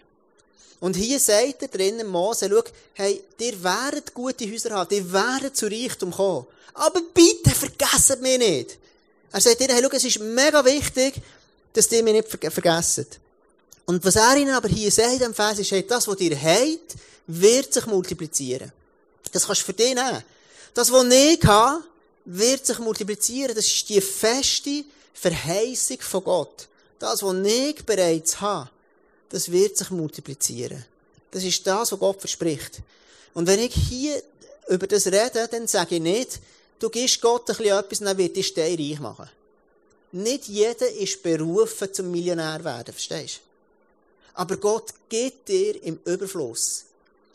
Und 0.79 0.96
hier 0.96 1.20
sagt 1.20 1.62
er 1.62 1.67
drinnen, 1.67 2.08
Mose, 2.08 2.50
schau, 2.50 2.63
hey, 2.94 3.24
dir 3.39 3.63
werdet 3.63 4.13
gute 4.13 4.51
Häuser 4.51 4.72
haben, 4.72 4.89
dir 4.89 5.12
werdet 5.12 5.55
zu 5.55 5.67
Reichtum 5.67 6.12
kommen. 6.12 6.46
Aber 6.74 7.01
bitte 7.13 7.51
vergesst 7.51 8.22
mich 8.22 8.38
nicht. 8.38 8.77
Er 9.32 9.41
sagt 9.41 9.60
dir, 9.60 9.67
hey, 9.70 9.82
schau, 9.82 9.89
es 9.91 10.03
ist 10.03 10.20
mega 10.20 10.63
wichtig, 10.65 11.15
dass 11.74 11.91
ihr 11.91 12.03
mich 12.03 12.13
nicht 12.13 12.29
vergesst. 12.29 13.20
Und 13.86 14.03
was 14.03 14.15
er 14.15 14.36
ihnen 14.38 14.53
aber 14.53 14.67
hier 14.67 14.91
sagt 14.91 15.22
im 15.22 15.34
Vers 15.34 15.60
ist, 15.60 15.72
hey, 15.72 15.86
das, 15.86 16.08
was 16.08 16.20
ihr 16.20 16.39
habt, 16.39 16.96
wird 17.27 17.74
sich 17.74 17.86
multiplizieren. 17.86 18.72
Das 19.32 19.46
kannst 19.46 19.62
du 19.62 19.65
für 19.65 19.74
dich 19.74 19.94
nehmen. 19.94 20.24
Das, 20.74 20.91
was 20.91 21.05
ich 21.05 21.44
habe, 21.46 21.84
wird 22.25 22.65
sich 22.65 22.79
multiplizieren. 22.79 23.55
Das 23.55 23.65
ist 23.65 23.88
die 23.89 24.01
feste 24.01 24.84
Verheißung 25.13 26.01
von 26.01 26.24
Gott. 26.24 26.67
Das, 27.00 27.24
was 27.24 27.36
ich 27.46 27.86
bereits 27.86 28.41
habe, 28.41 28.70
das 29.29 29.51
wird 29.51 29.77
sich 29.77 29.89
multiplizieren. 29.89 30.86
Das 31.32 31.44
ist 31.44 31.65
das, 31.67 31.91
was 31.91 32.00
Gott 32.00 32.20
verspricht. 32.20 32.82
Und 33.34 33.48
wenn 33.48 33.60
ich 33.60 33.74
hier 33.74 34.22
über 34.70 34.88
das 34.88 35.08
rede, 35.08 35.48
dann 35.50 35.67
sage 35.67 35.96
ich 35.96 36.01
nicht, 36.01 36.39
du 36.79 36.89
gibst 36.89 37.22
Gott 37.22 37.50
ein 37.50 37.55
bisschen 37.58 37.77
etwas 37.77 38.00
dann 38.00 38.17
wird 38.17 38.36
dich 38.36 38.48
Stein 38.48 38.77
reich 38.77 39.00
machen. 39.00 39.29
Nicht 40.12 40.48
jeder 40.48 40.89
ist 40.91 41.22
berufen 41.22 41.94
zum 41.94 42.12
Millionär 42.12 42.63
werden, 42.63 42.94
verstehst 42.94 43.38
du? 43.38 43.39
Aber 44.36 44.58
Gott 44.58 44.94
gibt 45.10 45.50
dir 45.50 45.82
im 45.84 46.00
Überfluss. 46.05 46.86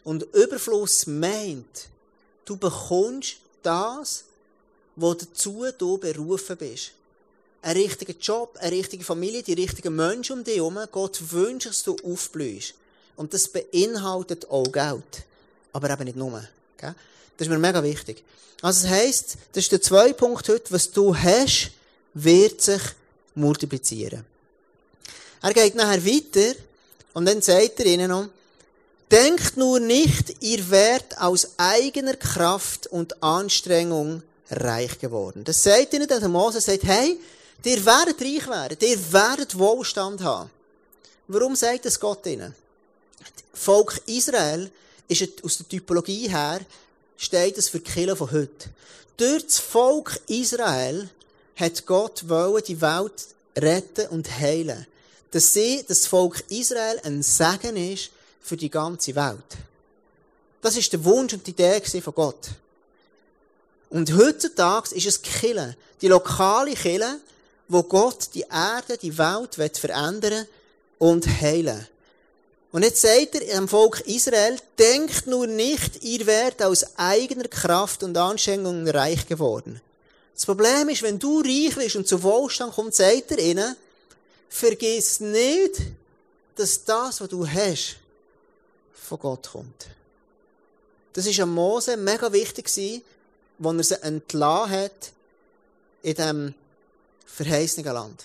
Und 0.04 0.22
Überfluss 0.34 1.06
meint, 1.06 1.88
du 2.44 2.56
bekommst 2.56 3.36
das, 3.62 4.24
wo 4.96 5.14
dazu 5.14 5.66
du 5.76 5.98
berufen 5.98 6.56
bist. 6.56 6.92
Ein 7.62 7.76
richtiger 7.76 8.14
Job, 8.18 8.56
eine 8.60 8.72
richtige 8.72 9.04
Familie, 9.04 9.42
die 9.42 9.52
richtigen 9.52 9.94
Menschen 9.94 10.38
um 10.38 10.44
dich 10.44 10.56
herum. 10.56 10.78
Gott 10.90 11.30
wünscht, 11.30 11.68
dass 11.68 11.82
du 11.82 11.96
aufblühst. 12.02 12.74
Und 13.16 13.34
das 13.34 13.48
beinhaltet 13.48 14.50
auch 14.50 14.70
Geld. 14.72 15.24
Aber 15.72 15.90
eben 15.90 16.04
nicht 16.04 16.16
nur. 16.16 16.42
Das 16.78 16.94
ist 17.46 17.48
mir 17.48 17.58
mega 17.58 17.82
wichtig. 17.82 18.22
Also 18.62 18.82
das 18.82 18.90
heisst, 18.90 19.36
das 19.52 19.64
ist 19.64 19.72
der 19.72 19.80
zweite 19.80 20.14
Punkt 20.14 20.48
heute, 20.48 20.70
was 20.72 20.90
du 20.90 21.16
hast, 21.16 21.70
wird 22.14 22.60
sich 22.60 22.82
multiplizieren. 23.34 24.24
Er 25.42 25.54
geht 25.54 25.74
nachher 25.74 26.04
weiter 26.04 26.54
und 27.14 27.24
dann 27.24 27.40
sagt 27.40 27.80
er 27.80 27.86
ihnen 27.86 28.10
noch, 28.10 28.28
denkt 29.10 29.56
nur 29.56 29.80
nicht, 29.80 30.42
ihr 30.42 30.70
werdet 30.70 31.18
aus 31.18 31.48
eigener 31.56 32.14
Kraft 32.14 32.86
und 32.86 33.22
Anstrengung 33.22 34.22
reich 34.50 34.98
geworden. 34.98 35.44
Das 35.44 35.62
sagt 35.62 35.94
ihnen 35.94 36.08
der 36.08 36.28
Mose, 36.28 36.60
sagt, 36.60 36.84
hey, 36.84 37.18
ihr 37.64 37.84
werdet 37.84 38.20
reich 38.20 38.48
werden, 38.48 38.78
ihr 38.80 39.12
werdet 39.12 39.58
Wohlstand 39.58 40.22
haben. 40.22 40.50
Warum 41.28 41.54
sagt 41.54 41.84
das 41.86 41.98
Gott 41.98 42.26
ihnen? 42.26 42.54
Volk 43.52 44.00
Israel 44.06 44.70
ist 45.08 45.44
aus 45.44 45.58
der 45.58 45.68
Typologie 45.68 46.28
her, 46.28 46.60
steht 47.16 47.58
es 47.58 47.68
für 47.68 47.80
die 47.80 47.90
Kirche 47.90 48.16
von 48.16 48.30
heute. 48.30 48.70
Durch 49.16 49.46
das 49.46 49.58
Volk 49.58 50.20
Israel 50.28 51.10
hat 51.56 51.84
Gott 51.84 52.28
wollen, 52.28 52.64
die 52.66 52.80
Welt 52.80 53.26
retten 53.56 54.08
und 54.08 54.30
heilen. 54.30 54.86
Dass 55.30 55.52
sie, 55.52 55.84
das 55.86 56.06
Volk 56.06 56.42
Israel 56.48 56.98
ein 57.04 57.22
Segen 57.22 57.76
ist 57.76 58.10
für 58.40 58.56
die 58.56 58.70
ganze 58.70 59.14
Welt. 59.14 59.58
Das 60.62 60.76
ist 60.76 60.92
der 60.92 61.04
Wunsch 61.04 61.34
und 61.34 61.46
die 61.46 61.52
Idee 61.52 61.80
von 62.00 62.14
Gott. 62.14 62.48
Und 63.90 64.12
heutzutage 64.16 64.94
ist 64.94 65.06
es 65.06 65.22
Kille, 65.22 65.76
die 66.00 66.08
lokale 66.08 66.74
Kille, 66.74 67.20
wo 67.70 67.84
Gott 67.84 68.30
die 68.34 68.44
Erde, 68.50 68.98
die 68.98 69.16
Welt 69.16 69.78
verändern 69.78 70.46
und 70.98 71.26
heilen. 71.40 71.86
Und 72.72 72.82
jetzt 72.82 73.00
sagt 73.00 73.36
er 73.36 73.40
dem 73.40 73.68
Volk 73.68 74.00
Israel, 74.00 74.58
denkt 74.76 75.28
nur 75.28 75.46
nicht, 75.46 76.02
ihr 76.02 76.26
werdet 76.26 76.62
aus 76.62 76.98
eigener 76.98 77.48
Kraft 77.48 78.02
und 78.02 78.16
Anstrengung 78.16 78.88
reich 78.88 79.26
geworden. 79.26 79.80
Das 80.34 80.46
Problem 80.46 80.88
ist, 80.88 81.02
wenn 81.02 81.18
du 81.18 81.40
reich 81.40 81.76
bist 81.76 81.94
und 81.94 82.08
zu 82.08 82.22
Wohlstand 82.24 82.74
kommt, 82.74 82.94
sagt 82.94 83.30
er 83.32 83.38
ihnen, 83.38 83.76
vergiss 84.48 85.20
nicht, 85.20 85.76
dass 86.56 86.84
das, 86.84 87.20
was 87.20 87.28
du 87.28 87.46
hast, 87.46 87.96
von 88.92 89.18
Gott 89.20 89.48
kommt. 89.52 89.86
Das 91.12 91.26
ist 91.26 91.38
am 91.38 91.54
Mose 91.54 91.96
mega 91.96 92.32
wichtig 92.32 92.66
gewesen, 92.66 93.02
wo 93.58 93.72
er 93.72 93.84
sie 93.84 94.02
entlassen 94.02 94.70
hat 94.72 95.12
in 96.02 96.14
diesem 96.14 96.54
verheißenen 97.34 97.92
Land. 97.92 98.24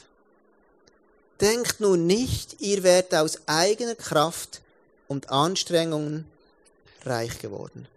Denkt 1.42 1.80
nun 1.80 2.08
nicht, 2.08 2.62
ihr 2.62 2.84
werdet 2.84 3.14
aus 3.16 3.40
eigener 3.46 3.96
Kraft 3.96 4.62
und 5.08 5.30
Anstrengungen 5.30 6.26
reich 7.04 7.40
geworden. 7.40 7.88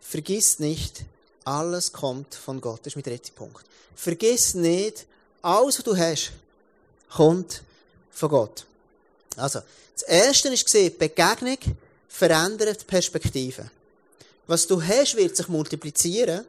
Vergiss 0.00 0.58
nicht, 0.58 1.04
alles 1.44 1.92
kommt 1.92 2.34
von 2.34 2.60
Gott. 2.60 2.80
Das 2.80 2.88
ist 2.88 2.96
mein 2.96 3.04
dritter 3.04 3.32
Punkt. 3.34 3.64
Vergiss 3.94 4.54
nicht, 4.54 5.06
alles, 5.42 5.78
was 5.78 5.84
du 5.84 5.96
hast, 5.96 6.32
kommt 7.08 7.62
von 8.10 8.28
Gott. 8.28 8.66
Also, 9.36 9.60
das 9.94 10.02
erste 10.02 10.48
ist 10.48 10.64
gesehen, 10.64 10.96
Begegnung 10.98 11.58
verändert 12.08 12.80
die 12.80 12.84
Perspektive. 12.84 13.70
Was 14.46 14.66
du 14.66 14.82
hast, 14.82 15.16
wird 15.16 15.36
sich 15.36 15.48
multiplizieren. 15.48 16.44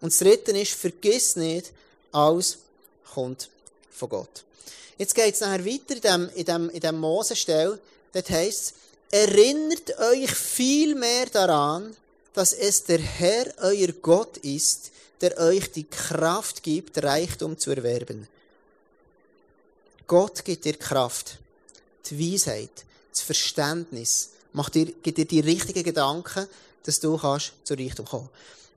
Und 0.00 0.12
das 0.12 0.18
dritte 0.18 0.52
ist, 0.52 0.72
vergiss 0.72 1.36
nicht, 1.36 1.72
alles 2.10 2.58
kommt 3.12 3.48
von 3.90 4.08
Gott. 4.08 4.44
Jetzt 4.98 5.14
geht 5.14 5.34
es 5.34 5.40
nachher 5.40 5.64
weiter 5.64 5.94
in 5.96 6.00
dem, 6.00 6.30
in 6.34 6.44
dem, 6.44 6.70
in 6.70 6.80
dem 6.80 6.98
Mosestell. 6.98 7.78
Dort 8.12 8.30
heisst 8.30 8.74
es, 9.10 9.28
erinnert 9.28 9.98
euch 9.98 10.30
viel 10.30 10.94
mehr 10.94 11.26
daran, 11.26 11.96
dass 12.34 12.52
es 12.52 12.84
der 12.84 13.00
Herr, 13.00 13.52
euer 13.58 13.92
Gott 13.92 14.38
ist, 14.38 14.90
der 15.20 15.38
euch 15.38 15.70
die 15.72 15.84
Kraft 15.84 16.62
gibt, 16.62 17.02
Reichtum 17.02 17.58
zu 17.58 17.70
erwerben. 17.70 18.26
Gott 20.06 20.44
gibt 20.44 20.64
dir 20.64 20.74
Kraft, 20.74 21.38
die 22.06 22.34
Weisheit, 22.34 22.84
das 23.10 23.22
Verständnis, 23.22 24.30
macht 24.52 24.74
dir, 24.74 24.86
gibt 24.86 25.18
dir 25.18 25.24
die 25.24 25.40
richtigen 25.40 25.84
Gedanken, 25.84 26.48
dass 26.84 27.00
du 27.00 27.16
kannst 27.16 27.52
zu 27.64 27.74
Reichtum 27.74 28.06
kommen. 28.06 28.28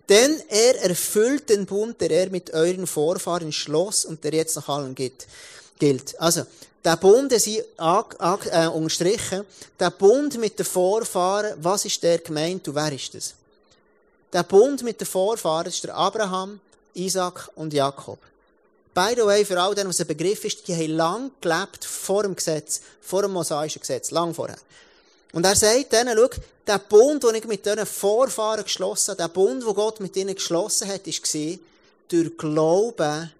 Denn 0.09 0.41
er 0.49 0.81
erfüllt 0.83 1.49
den 1.49 1.65
Bund, 1.65 1.99
der 1.99 2.11
er 2.11 2.29
mit 2.29 2.53
euren 2.53 2.85
Vorfahren 2.85 3.51
schloss 3.51 4.05
und 4.05 4.23
der 4.23 4.33
jetzt 4.33 4.55
noch 4.55 4.69
allen 4.69 4.95
gilt. 4.95 6.19
Also, 6.19 6.45
der 6.83 6.97
Bund, 6.97 7.31
den 7.31 7.39
sie 7.39 7.63
äh, 7.79 8.67
unterstrichen, 8.67 9.43
der 9.79 9.89
Bund 9.89 10.37
mit 10.37 10.59
den 10.59 10.65
Vorfahren, 10.65 11.55
was 11.57 11.85
ist 11.85 12.03
der 12.03 12.19
gemeint 12.19 12.67
und 12.67 12.75
wer 12.75 12.91
ist 12.91 13.15
das? 13.15 13.33
Der 14.31 14.43
Bund 14.43 14.83
mit 14.83 14.99
den 14.99 15.07
Vorfahren 15.07 15.65
ist 15.65 15.83
der 15.83 15.95
Abraham, 15.95 16.59
Isaac 16.93 17.49
und 17.55 17.73
Jakob. 17.73 18.19
By 18.93 19.13
the 19.15 19.25
way, 19.25 19.43
für 19.43 19.59
all 19.59 19.73
den, 19.73 19.87
was 19.87 19.99
ein 19.99 20.07
Begriff 20.07 20.45
ist, 20.45 20.67
die 20.67 20.75
haben 20.75 20.95
lang 20.95 21.31
gelebt 21.41 21.83
vor 21.83 22.23
dem 22.23 22.35
Gesetz, 22.35 22.81
vor 23.01 23.23
dem 23.23 23.33
mosaischen 23.33 23.81
Gesetz, 23.81 24.11
lang 24.11 24.33
vorher. 24.33 24.57
Und 25.35 25.45
er 25.45 25.55
sagt 25.57 25.91
denen, 25.91 26.17
schau, 26.17 26.29
der 26.65 26.79
Bund, 26.79 27.21
den 27.21 27.35
ich 27.35 27.43
mit 27.43 27.65
diesen 27.65 27.85
Vorfahren 27.85 28.63
geschlossen 28.63 29.11
habe, 29.11 29.23
der 29.23 29.27
Bund, 29.27 29.65
den 29.65 29.73
Gott 29.73 29.99
mit 29.99 30.15
ihnen 30.15 30.33
geschlossen 30.33 30.87
hat, 30.87 31.05
war, 31.05 31.57
durch 32.07 32.37
Glauben 32.37 33.31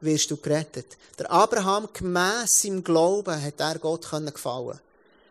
wirst 0.00 0.30
du 0.30 0.36
gerettet. 0.36 0.86
Der 1.18 1.28
Abraham, 1.28 1.88
gemäss 1.92 2.62
seinem 2.62 2.84
Glauben, 2.84 3.42
hat 3.42 3.58
er 3.58 3.80
Gott 3.80 4.08
gefallen 4.08 4.78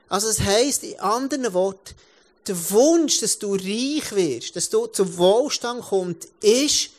Also, 0.09 0.27
das 0.27 0.41
heisst, 0.41 0.83
in 0.83 0.99
anderen 0.99 1.53
Worten, 1.53 1.95
der 2.45 2.69
Wunsch, 2.71 3.21
dass 3.21 3.39
du 3.39 3.53
reich 3.53 4.11
wirst, 4.11 4.57
dass 4.57 4.69
du 4.69 4.87
zum 4.87 5.17
Wohlstand 5.17 5.85
kommst, 5.85 6.27
ist 6.41 6.89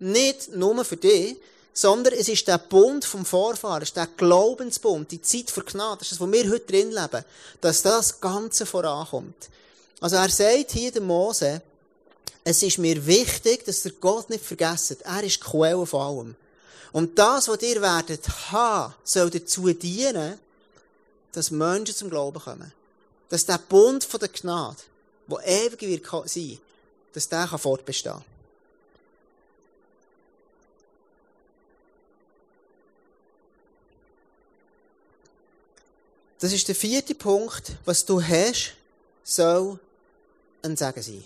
nicht 0.00 0.56
nur 0.56 0.84
für 0.84 0.96
dich, 0.96 1.36
sondern 1.76 2.14
es 2.14 2.28
ist 2.28 2.48
der 2.48 2.56
Bund 2.56 3.04
vom 3.04 3.26
Vorfahren, 3.26 3.82
es 3.82 3.90
ist 3.90 3.96
der 3.98 4.06
Glaubensbund, 4.16 5.10
die 5.10 5.20
Zeit 5.20 5.50
für 5.50 5.62
Gnade, 5.62 5.98
das 5.98 6.10
ist 6.10 6.12
das, 6.12 6.26
wo 6.26 6.32
wir 6.32 6.50
heute 6.50 6.72
drin 6.72 6.90
leben, 6.90 7.22
dass 7.60 7.82
das 7.82 8.18
Ganze 8.18 8.64
vorankommt. 8.64 9.50
Also 10.00 10.16
er 10.16 10.30
sagt 10.30 10.70
hier 10.70 10.90
der 10.90 11.02
Mose, 11.02 11.60
es 12.44 12.62
ist 12.62 12.78
mir 12.78 13.04
wichtig, 13.06 13.66
dass 13.66 13.84
ihr 13.84 13.92
Gott 13.92 14.30
nicht 14.30 14.42
vergesst. 14.42 15.02
Er 15.02 15.22
ist 15.22 15.36
die 15.36 15.40
Quelle 15.40 15.84
von 15.84 16.00
allem. 16.00 16.36
Und 16.92 17.18
das, 17.18 17.46
was 17.48 17.60
ihr 17.60 17.82
werdet 17.82 18.26
haben, 18.50 18.94
soll 19.04 19.28
dazu 19.28 19.70
dienen, 19.74 20.38
dass 21.32 21.50
Menschen 21.50 21.94
zum 21.94 22.08
Glauben 22.08 22.40
kommen. 22.40 22.72
Dass 23.28 23.44
der 23.44 23.58
Bund 23.58 24.02
von 24.02 24.20
der 24.20 24.30
Gnade, 24.30 24.78
der 25.28 25.46
ewig 25.46 25.82
wird 25.82 26.30
sein, 26.30 26.58
dass 27.12 27.28
der 27.28 27.48
fortbestehen 27.48 28.14
kann. 28.14 28.35
Das 36.38 36.52
ist 36.52 36.68
der 36.68 36.74
vierte 36.74 37.14
Punkt. 37.14 37.72
Was 37.84 38.04
du 38.04 38.22
hast, 38.22 38.74
soll 39.24 39.78
ein 40.62 40.76
Segen 40.76 41.02
sein. 41.02 41.24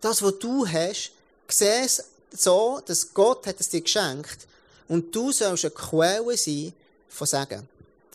Das, 0.00 0.22
was 0.22 0.38
du 0.38 0.66
hast, 0.66 1.12
sieh 1.48 1.64
es 1.64 2.04
so, 2.32 2.80
dass 2.86 3.12
Gott 3.12 3.46
hat 3.46 3.58
es 3.58 3.68
dir 3.68 3.80
geschenkt 3.80 4.46
und 4.88 5.14
du 5.14 5.32
sollst 5.32 5.64
eine 5.64 5.72
Quelle 5.72 6.36
sein 6.36 6.72
von 7.08 7.26
Segen. 7.26 7.68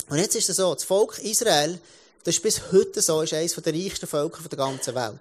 Und 0.09 0.17
jetzt 0.17 0.35
ist 0.35 0.49
es 0.49 0.57
so, 0.57 0.73
das 0.73 0.83
Volk 0.83 1.17
Israel, 1.19 1.79
das 2.23 2.35
ist 2.35 2.43
bis 2.43 2.71
heute 2.71 3.01
so, 3.01 3.21
ist 3.21 3.33
eines 3.33 3.55
der 3.55 3.73
reichsten 3.73 4.07
Völker 4.07 4.47
der 4.47 4.57
ganzen 4.57 4.95
Welt. 4.95 5.19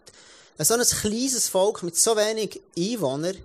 So 0.58 0.74
ein 0.74 0.80
kleines 0.80 1.48
Volk 1.48 1.82
mit 1.82 1.96
so 1.96 2.16
wenig 2.16 2.60
Einwohnern 2.78 3.36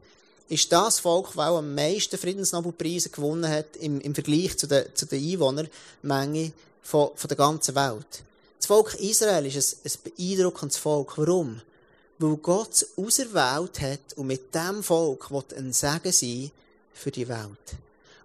ist 0.49 0.71
das 0.71 0.99
Volk, 0.99 1.29
das 1.35 1.45
am 1.45 1.73
meisten 1.73 2.17
Friedensnobelpreise 2.17 3.09
gewonnen 3.09 3.49
hat 3.49 3.75
im, 3.77 3.99
im 4.01 4.13
Vergleich 4.13 4.57
zu 4.57 4.67
der, 4.67 4.93
zu 4.93 5.05
der 5.07 5.19
Einwohnermenge 5.19 6.51
von, 6.81 7.11
von 7.15 7.27
der 7.27 7.37
ganzen 7.37 7.75
Welt. 7.75 8.23
Das 8.57 8.67
Volk 8.67 8.95
Israel 8.95 9.45
ist 9.45 9.77
ein, 9.85 9.91
ein 9.91 10.11
beeindruckendes 10.11 10.77
Volk. 10.77 11.17
Warum? 11.17 11.61
Weil 12.17 12.35
Gott 12.37 12.73
es 12.73 12.87
auserwählt 12.97 13.79
hat 13.79 14.17
und 14.17 14.27
mit 14.27 14.53
dem 14.53 14.83
Volk 14.83 15.31
wird 15.31 15.53
ein 15.53 15.71
Segen 15.71 16.11
sein 16.11 16.51
für 16.93 17.11
die 17.11 17.27
Welt. 17.27 17.77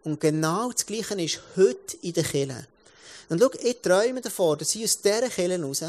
Und 0.02 0.20
genau 0.20 0.70
das 0.72 0.84
Gleiche 0.84 1.14
ist 1.22 1.40
heute 1.56 1.96
in 2.02 2.12
der 2.12 2.24
Kirche. 2.24 2.66
Und 3.28 3.40
schau, 3.40 3.50
ich 3.62 3.80
träume 3.80 4.20
davor, 4.20 4.56
dass 4.56 4.70
sie 4.70 4.84
aus 4.84 5.00
dieser 5.00 5.28
Kirche 5.28 5.62
raus 5.62 5.84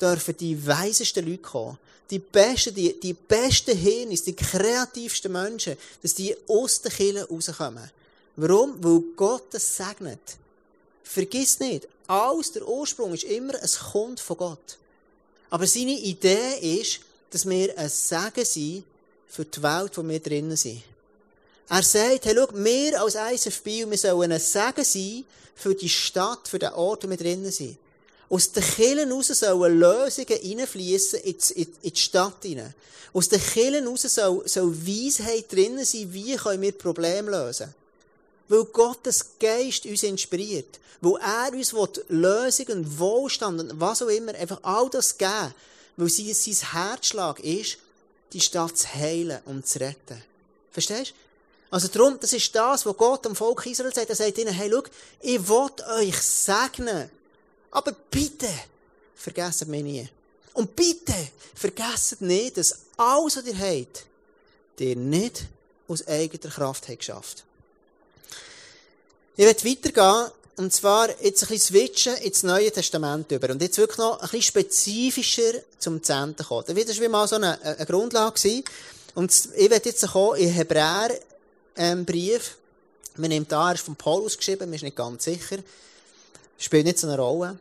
dürfen 0.00 0.36
die 0.36 0.66
weisesten 0.66 1.26
Leute 1.26 1.42
kommen. 1.42 1.78
Die 2.10 2.18
besten, 2.18 2.74
die, 2.74 2.98
die 2.98 3.14
besten 3.14 3.76
Hirnis, 3.76 4.24
die 4.24 4.34
kreativsten 4.34 5.32
Menschen, 5.32 5.76
dass 6.02 6.14
die 6.14 6.36
aus 6.48 6.80
der 6.80 6.90
Kirche 6.90 7.28
rauskommen. 7.28 7.90
Warum? 8.36 8.82
Weil 8.82 9.02
Gott 9.16 9.54
es 9.54 9.76
segnet. 9.76 10.20
Vergiss 11.02 11.60
nicht, 11.60 11.86
alles, 12.06 12.52
der 12.52 12.66
Ursprung 12.68 13.14
ist 13.14 13.24
immer, 13.24 13.54
es 13.62 13.78
kommt 13.78 14.20
von 14.20 14.36
Gott. 14.36 14.78
Aber 15.50 15.66
seine 15.66 15.92
Idee 15.92 16.80
ist, 16.80 17.00
dass 17.30 17.48
wir 17.48 17.76
ein 17.78 17.88
Segen 17.88 18.44
sind 18.44 18.84
für 19.28 19.44
die 19.44 19.62
Welt, 19.62 19.96
wo 19.96 20.06
wir 20.06 20.20
drinnen 20.20 20.56
sind. 20.56 20.82
Er 21.68 21.82
sagt, 21.82 22.26
hey, 22.26 22.34
schau, 22.36 22.48
wir 22.52 23.00
als 23.00 23.14
ISFB, 23.14 23.88
wir 23.88 23.98
sollen 23.98 24.32
ein 24.32 24.40
Segen 24.40 24.84
sein 24.84 25.24
für 25.54 25.74
die 25.74 25.88
Stadt, 25.88 26.46
für 26.46 26.58
den 26.58 26.72
Ort, 26.72 27.04
wo 27.04 27.10
wir 27.10 27.16
drinnen 27.16 27.50
sind. 27.50 27.78
Aus 28.28 28.52
den 28.52 28.62
Kirchen 28.62 29.08
heraus 29.08 29.28
sollen 29.28 29.78
Lösungen 29.78 30.58
reinfließen 30.58 31.20
in 31.20 31.68
die 31.82 31.96
Stadt 31.96 32.42
hinein. 32.42 32.74
Aus 33.12 33.28
den 33.28 33.40
Kirchen 33.40 33.84
heraus 33.84 34.02
soll, 34.02 34.48
soll 34.48 34.76
Weisheit 34.86 35.52
drinnen 35.52 35.84
sein, 35.84 36.12
wie 36.12 36.34
können 36.36 36.62
wir 36.62 36.72
Probleme 36.72 37.30
lösen. 37.30 37.74
Weil 38.48 38.64
Gottes 38.64 39.38
Geist 39.38 39.86
uns 39.86 40.02
inspiriert. 40.02 40.78
Weil 41.00 41.20
er 41.20 41.52
uns 41.52 41.74
Lösungen, 42.08 42.98
Wohlstand 42.98 43.60
und 43.60 43.80
was 43.80 44.02
auch 44.02 44.08
immer, 44.08 44.34
einfach 44.34 44.60
all 44.62 44.88
das 44.90 45.16
geben. 45.16 45.54
Weil 45.96 46.08
sein, 46.08 46.34
sein 46.34 46.72
Herzschlag 46.72 47.40
ist, 47.40 47.78
die 48.32 48.40
Stadt 48.40 48.76
zu 48.76 48.92
heilen 48.92 49.40
und 49.44 49.66
zu 49.66 49.80
retten. 49.80 50.22
Verstehst 50.70 51.12
du? 51.12 51.24
Also 51.74 51.88
darum, 51.88 52.18
das 52.20 52.32
ist 52.32 52.54
das, 52.54 52.86
was 52.86 52.96
Gott 52.96 53.26
am 53.26 53.34
Volk 53.34 53.66
Israel 53.66 53.92
sagt. 53.92 54.10
Er 54.10 54.16
sagt 54.16 54.38
ihnen, 54.38 54.54
hey, 54.54 54.70
schau, 54.70 54.82
ich 55.20 55.48
will 55.48 55.70
euch 55.98 56.20
segnen. 56.20 57.10
Aber 57.70 57.92
bitte, 58.10 58.48
vergesst 59.16 59.66
mich 59.66 59.82
nie. 59.82 60.08
Und 60.52 60.76
bitte, 60.76 61.14
vergesst 61.54 62.20
nicht, 62.20 62.56
dass 62.56 62.78
alles, 62.96 63.36
was 63.36 63.46
ihr 63.46 63.58
habt, 63.58 64.06
ihr 64.78 64.96
nicht 64.96 65.46
aus 65.88 66.06
eigener 66.06 66.50
Kraft 66.50 66.88
habt 66.88 66.98
geschafft. 67.00 67.44
Ich 69.36 69.44
werde 69.44 69.64
weitergehen, 69.68 70.30
und 70.56 70.72
zwar 70.72 71.08
jetzt 71.20 71.42
ein 71.42 71.48
bisschen 71.48 71.58
switchen 71.58 72.16
ins 72.18 72.44
Neue 72.44 72.70
Testament 72.70 73.32
über. 73.32 73.50
Und 73.50 73.60
jetzt 73.60 73.78
wirklich 73.78 73.98
noch 73.98 74.20
ein 74.20 74.28
bisschen 74.28 74.42
spezifischer 74.42 75.54
zum 75.80 76.02
Zehnten 76.04 76.44
kommen. 76.44 76.64
Das 76.66 77.00
war 77.00 77.08
mal 77.08 77.26
so 77.26 77.36
eine, 77.36 77.60
eine 77.60 77.84
Grundlage 77.84 78.40
gewesen. 78.40 78.64
Und 79.16 79.32
ich 79.56 79.70
werde 79.70 79.88
jetzt 79.88 80.06
kommen 80.06 80.38
in 80.38 80.50
Hebräer, 80.50 81.10
ähm. 81.76 82.06
Man 83.16 83.28
nimmt 83.28 83.50
da, 83.50 83.70
er 83.70 83.74
ist 83.74 83.84
von 83.84 83.96
Paulus 83.96 84.36
geschrieben, 84.36 84.66
man 84.66 84.74
ist 84.74 84.82
nicht 84.82 84.96
ganz 84.96 85.24
sicher. 85.24 85.58
Spielt 86.58 86.84
nicht 86.84 86.98
so 86.98 87.08
eine 87.08 87.18
Rolle. 87.18 87.58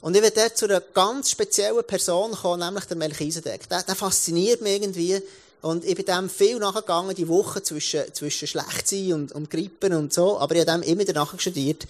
Und 0.00 0.14
ich 0.14 0.22
werde 0.22 0.40
dort 0.40 0.58
zu 0.58 0.66
einer 0.66 0.80
ganz 0.80 1.30
speziellen 1.30 1.84
Person 1.84 2.32
kommen, 2.32 2.60
nämlich 2.60 2.84
der 2.84 2.96
Melchisedek. 2.98 3.68
Der, 3.70 3.82
der 3.82 3.94
fasziniert 3.94 4.60
mich 4.60 4.74
irgendwie. 4.74 5.22
Und 5.64 5.86
ich 5.86 5.94
bin 5.94 6.04
dem 6.04 6.28
viel 6.28 6.58
nachgegangen, 6.58 7.16
die 7.16 7.26
Woche 7.26 7.62
zwischen, 7.62 8.02
zwischen 8.12 8.46
Schlechtsein 8.46 9.14
und, 9.14 9.32
und 9.32 9.48
Grippen 9.48 9.94
und 9.94 10.12
so. 10.12 10.38
Aber 10.38 10.54
ich 10.54 10.60
habe 10.60 10.72
dem 10.72 10.82
immer 10.82 11.00
wieder 11.00 11.14
nachgestudiert. 11.14 11.86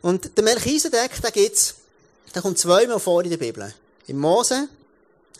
Und 0.00 0.38
der 0.38 0.42
Melchisedek, 0.42 1.20
der 1.20 1.30
gibt's, 1.30 1.74
der 2.34 2.40
kommt 2.40 2.58
zweimal 2.58 2.98
vor 2.98 3.22
in 3.22 3.28
der 3.28 3.36
Bibel. 3.36 3.74
Im 4.06 4.16
Mose, 4.16 4.68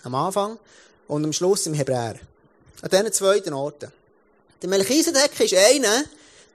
am 0.02 0.14
Anfang, 0.14 0.58
und 1.08 1.24
am 1.24 1.32
Schluss 1.32 1.64
im 1.66 1.72
Hebräer. 1.72 2.16
An 2.82 2.90
diesen 2.90 3.12
zweiten 3.14 3.54
Orten. 3.54 3.90
Der 4.60 4.68
Melchisedek 4.68 5.40
ist 5.40 5.54
einer, 5.54 6.04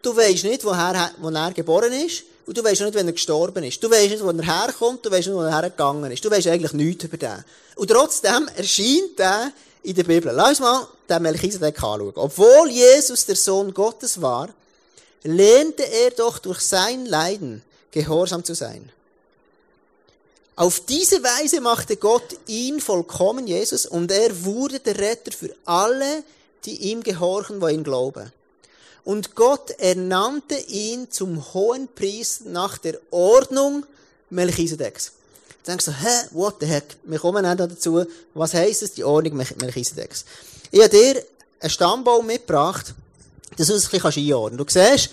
du 0.04 0.16
weisst 0.16 0.44
nicht, 0.44 0.64
woher, 0.64 1.10
wo 1.18 1.30
er 1.30 1.52
geboren 1.54 1.92
ist, 1.92 2.24
und 2.46 2.56
du 2.56 2.64
weisst 2.64 2.82
nicht, 2.82 2.94
wenn 2.94 3.08
er 3.08 3.14
gestorben 3.14 3.64
ist. 3.64 3.84
Du 3.84 3.90
weisst 3.90 4.12
nicht, 4.12 4.24
wo 4.24 4.30
er 4.30 4.62
herkommt, 4.62 5.04
du 5.04 5.10
weisst 5.10 5.28
nicht, 5.28 5.36
wo 5.36 5.42
er 5.42 5.60
hergegangen 5.60 6.12
ist. 6.12 6.24
Du 6.24 6.30
weisst 6.30 6.46
eigentlich 6.46 6.74
nichts 6.74 7.06
über 7.06 7.18
den. 7.18 7.44
Und 7.76 7.90
trotzdem 7.90 8.48
erscheint 8.56 9.18
der 9.18 9.52
in 9.86 9.96
der 9.96 10.04
Bibel. 10.04 10.32
Lass 10.34 10.50
uns 10.50 10.60
mal 10.62 10.88
den 11.08 11.22
Melchisedek 11.22 11.76
anschauen. 11.76 12.14
Obwohl 12.16 12.70
Jesus 12.70 13.26
der 13.26 13.36
Sohn 13.36 13.74
Gottes 13.74 14.22
war, 14.22 14.50
lehnte 15.24 15.84
er 15.84 16.12
doch 16.12 16.40
durch 16.40 16.62
sein 16.62 17.06
Leiden 17.06 17.62
gehorsam 17.92 18.44
zu 18.44 18.56
sein. 18.56 18.92
Auf 20.56 20.80
diese 20.80 21.22
Weise 21.22 21.60
machte 21.62 21.98
Gott 21.98 22.38
ihn 22.48 22.80
vollkommen, 22.80 23.46
Jesus, 23.46 23.86
und 23.86 24.12
er 24.12 24.46
wurde 24.46 24.80
der 24.80 24.98
Retter 24.98 25.32
für 25.32 25.54
alle, 25.66 26.24
die 26.64 26.92
ihm 26.92 27.04
gehorchen, 27.04 27.62
wo 27.62 27.68
ihn 27.68 27.84
glauben. 27.84 28.32
Und 29.04 29.36
Gott 29.36 29.72
ernannte 29.72 30.56
ihn 30.56 31.12
zum 31.12 31.54
hohen 31.54 31.88
Priester 31.90 32.50
nach 32.50 32.78
der 32.78 33.00
Ordnung 33.12 33.86
Melchisedeks. 34.30 35.12
Denkst 35.68 35.86
du, 35.86 35.92
hä, 35.92 36.28
what 36.32 36.56
the 36.60 36.68
heck? 36.68 36.96
Wir 37.04 37.20
kommen 37.20 37.46
auch 37.46 37.56
dazu. 37.56 38.06
Was 38.34 38.54
heisst 38.54 38.84
es, 38.84 38.94
die 38.94 39.04
Ordnung 39.04 39.38
Melchisedeks? 39.38 40.26
Ich 40.72 40.80
habe 40.80 40.90
dir 40.90 41.24
einen 41.60 41.70
Stammbaum 41.70 42.26
mitgebracht, 42.28 42.94
dass 43.58 43.68
du 43.68 43.74
es 43.74 43.86
ein 43.86 44.00
bisschen 44.00 44.24
einordnen 44.24 44.58
kannst. 44.58 44.76
Du 44.76 44.80
siehst, 44.80 45.10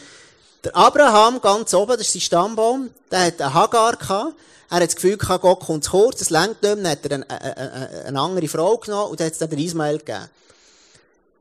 der 0.65 0.77
Abraham 0.77 1.41
ganz 1.41 1.73
oben, 1.75 1.97
das 1.97 2.03
ist 2.07 2.13
sein 2.13 2.21
Stammbaum, 2.21 2.91
der 3.11 3.27
hat 3.27 3.41
eine 3.41 3.55
Hagar 3.55 3.97
gehabt. 3.97 4.35
Er 4.71 4.77
hat 4.77 4.87
das 4.87 4.95
Gefühl 4.95 5.17
gehabt, 5.17 5.43
Gott 5.43 5.61
kommt 5.61 5.85
zu 5.85 5.91
kurz, 5.91 6.19
das 6.21 6.31
längt 6.31 6.63
nicht 6.63 6.77
mehr, 6.77 6.77
dann 6.77 6.91
hat 6.91 7.05
er 7.05 7.13
eine, 7.13 7.57
eine, 7.57 8.05
eine, 8.07 8.21
andere 8.21 8.49
Frau 8.49 8.77
genommen 8.79 9.11
und 9.11 9.21
dann 9.21 9.27
hat 9.27 9.33
es 9.33 9.39
dann 9.39 9.51
den 9.51 9.59
Ismael 9.59 9.99
gegeben. 9.99 10.31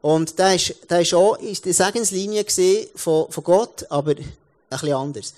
Und 0.02 0.38
der 0.40 0.56
ist, 0.56 0.76
der 0.90 1.02
ist 1.02 1.14
auch 1.14 1.36
in 1.36 1.56
der 1.64 1.74
Segenslinie 1.74 2.46
von, 2.96 3.32
von 3.32 3.44
Gott, 3.44 3.86
aber 3.90 4.12
ein 4.12 4.34
bisschen 4.70 4.94
anders. 4.94 5.34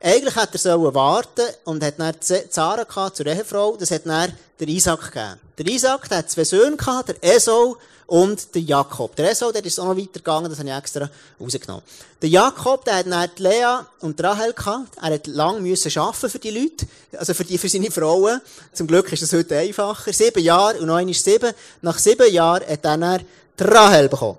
Eigentlich 0.00 0.36
hätte 0.36 0.54
er 0.54 0.58
sollen 0.58 0.94
warten 0.94 1.46
und 1.64 1.82
hat 1.82 1.98
dann 1.98 2.14
Zara 2.20 2.84
gehabt, 2.84 3.16
zur 3.16 3.26
Ehefrau, 3.26 3.76
das 3.76 3.90
hat 3.90 4.06
dann 4.06 4.32
der 4.60 4.68
Isaac 4.68 5.12
gegeben. 5.12 5.40
Der 5.58 5.66
Isaac, 5.66 6.08
der 6.08 6.18
hat 6.18 6.30
zwei 6.30 6.44
Söhne 6.44 6.76
gehabt, 6.76 7.08
der 7.08 7.16
Esau 7.22 7.76
und 8.06 8.54
der 8.54 8.62
Jakob. 8.62 9.16
Der 9.16 9.30
Esau, 9.30 9.50
der 9.52 9.64
ist 9.64 9.80
auch 9.80 9.86
noch 9.86 9.96
weitergegangen, 9.96 10.50
das 10.50 10.58
habe 10.58 10.68
ich 10.68 10.74
extra 10.74 11.10
rausgenommen. 11.40 11.82
Der 12.20 12.28
Jakob, 12.28 12.84
der 12.84 12.96
hat 12.96 13.06
dann 13.06 13.30
Lea 13.38 13.80
und 14.00 14.22
Rahel 14.22 14.52
gehabt. 14.52 14.96
Er 15.00 15.14
hat 15.14 15.26
lang 15.26 15.62
müssen 15.62 15.98
arbeiten 15.98 16.30
für 16.30 16.38
die 16.38 16.50
Leute, 16.50 16.86
also 17.16 17.34
für 17.34 17.44
die, 17.44 17.58
für 17.58 17.68
seine 17.68 17.90
Frauen. 17.90 18.40
Zum 18.72 18.86
Glück 18.86 19.10
ist 19.12 19.22
das 19.22 19.32
heute 19.32 19.56
einfacher. 19.56 20.12
Sieben 20.12 20.42
Jahre 20.42 20.78
und 20.78 20.86
neun 20.86 21.08
ist 21.08 21.24
sieben. 21.24 21.52
Nach 21.82 21.98
sieben 21.98 22.30
Jahren 22.32 22.62
hat 22.68 22.84
er 22.84 22.98
dann 22.98 23.24
Rahel 23.58 24.08
bekommen. 24.08 24.38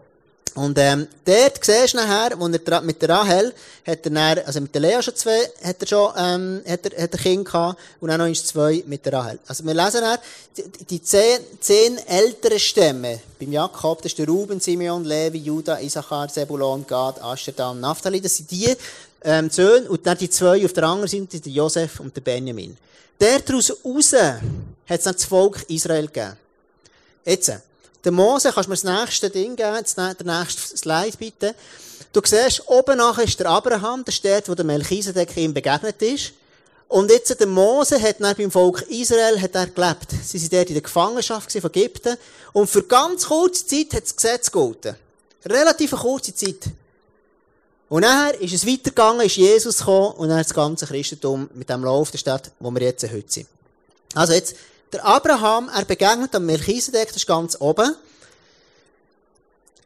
Und, 0.55 0.77
ähm, 0.79 1.07
dort 1.25 1.63
siehst 1.63 1.93
du 1.93 1.97
nachher, 1.97 2.38
wo 2.39 2.47
er 2.47 2.81
mit 2.81 3.01
der 3.01 3.10
Rahel, 3.10 3.53
hat 3.86 4.05
er 4.05 4.12
dann, 4.12 4.39
also 4.45 4.62
mit 4.62 4.73
der 4.73 4.81
Lea 4.81 5.01
schon 5.01 5.15
zwei, 5.15 5.49
hat 5.63 5.81
er 5.81 5.88
schon, 5.88 6.13
ähm, 6.17 6.62
hat 6.67 6.86
er, 6.86 7.03
hat 7.03 7.13
er 7.13 7.19
Kind 7.19 7.45
gehabt, 7.45 7.79
und 7.99 8.10
dann 8.10 8.19
noch 8.19 8.25
eins 8.25 8.45
zwei 8.45 8.83
mit 8.86 9.05
der 9.05 9.13
Rahel. 9.13 9.39
Also 9.47 9.63
wir 9.65 9.73
lesen 9.73 10.01
dann, 10.01 10.19
die, 10.55 10.86
die 10.86 11.03
zehn, 11.03 11.39
zehn 11.60 11.97
älteren 12.07 12.60
Stämme, 12.60 13.19
beim 13.39 13.51
Jakob, 13.51 14.01
das 14.01 14.12
ist 14.12 14.19
der 14.19 14.27
Ruben, 14.27 14.60
Simeon, 14.60 15.03
Levi, 15.03 15.39
Judah, 15.39 15.79
Isachar, 15.79 16.27
Zebulon, 16.27 16.86
Gad, 16.88 17.21
Asher, 17.21 17.53
Dan, 17.53 17.79
Naphtali, 17.79 18.19
das 18.19 18.38
sind 18.38 18.49
die, 18.51 18.75
ähm, 19.23 19.49
Söhne, 19.49 19.89
und 19.89 20.05
dann 20.05 20.17
die 20.17 20.29
zwei 20.29 20.63
auf 20.65 20.73
der 20.73 20.83
anderen 20.83 21.10
Seite, 21.10 21.39
der 21.39 21.51
Josef 21.51 21.99
und 21.99 22.15
der 22.15 22.21
Benjamin. 22.21 22.77
Der 23.19 23.39
daraus 23.39 23.71
raus, 23.83 24.13
hat 24.13 24.41
es 24.88 25.03
dann 25.03 25.13
das 25.13 25.25
Volk 25.25 25.65
Israel 25.69 26.07
gegeben. 26.07 26.38
Jetzt, 27.25 27.51
der 28.08 28.13
Mose, 28.13 28.54
kannst 28.54 28.67
du 28.67 28.72
mir 28.72 28.78
das 28.78 28.84
nächste 28.86 29.30
Ding 29.30 29.58
geben, 29.58 29.84
der 29.98 30.15
nächste 30.24 30.78
Slide 30.78 31.17
bitte. 31.17 31.54
Du 32.13 32.22
siehst, 32.24 32.63
oben 32.67 32.98
nachher 32.98 33.26
ist 33.26 33.38
der 33.38 33.48
Abraham, 33.48 34.06
der 34.06 34.13
steht, 34.13 34.48
wo 34.48 34.56
der 34.56 34.63
Melchisedek 34.63 35.36
ihm 35.36 35.54
begegnet 35.54 36.02
ist. 36.02 36.32
Und 36.88 37.12
jetzt, 37.12 37.38
der 37.38 37.48
Mose 37.48 38.02
hat 38.02 38.22
dann 38.22 38.34
beim 38.34 38.50
Volk 38.50 38.84
Israel 38.84 39.41
hat 39.41 39.56
er 39.56 39.67
gelebt. 39.67 40.08
Sie 40.24 40.38
sind 40.38 40.54
dort 40.54 40.70
in 40.70 40.76
der 40.76 40.84
Gefangenschaft 40.84 41.52
von 41.52 41.65
Ägypten. 41.65 42.15
Und 42.54 42.70
für 42.70 42.84
ganz 42.84 43.26
kurze 43.26 43.67
Zeit 43.67 43.93
hat 43.93 44.04
das 44.04 44.15
Gesetz 44.15 44.50
gegolten. 44.50 44.96
Relativ 45.46 45.91
kurze 45.91 46.34
Zeit. 46.34 46.70
Und 47.89 48.04
nachher 48.04 48.39
ist 48.39 48.54
es 48.54 48.65
weitergegangen, 48.65 49.26
ist 49.26 49.36
Jesus 49.36 49.80
gekommen 49.80 50.13
und 50.13 50.30
dann 50.30 50.38
das 50.38 50.54
ganze 50.54 50.86
Christentum 50.86 51.50
mit 51.54 51.70
dem 51.70 51.84
Lauf 51.84 52.12
der 52.12 52.20
Stadt, 52.20 52.52
wo 52.62 52.72
wir 52.72 52.82
jetzt 52.82 53.04
heute 53.04 53.32
sind. 53.32 53.48
Also 54.13 54.32
jetzt, 54.32 54.56
der 54.93 55.06
Abraham, 55.06 55.69
er 55.69 55.86
begegnet 55.86 56.34
am 56.36 56.45
Melchisedek, 56.45 57.08
das 57.08 57.17
ist 57.17 57.28
ganz 57.28 57.58
oben. 57.60 57.95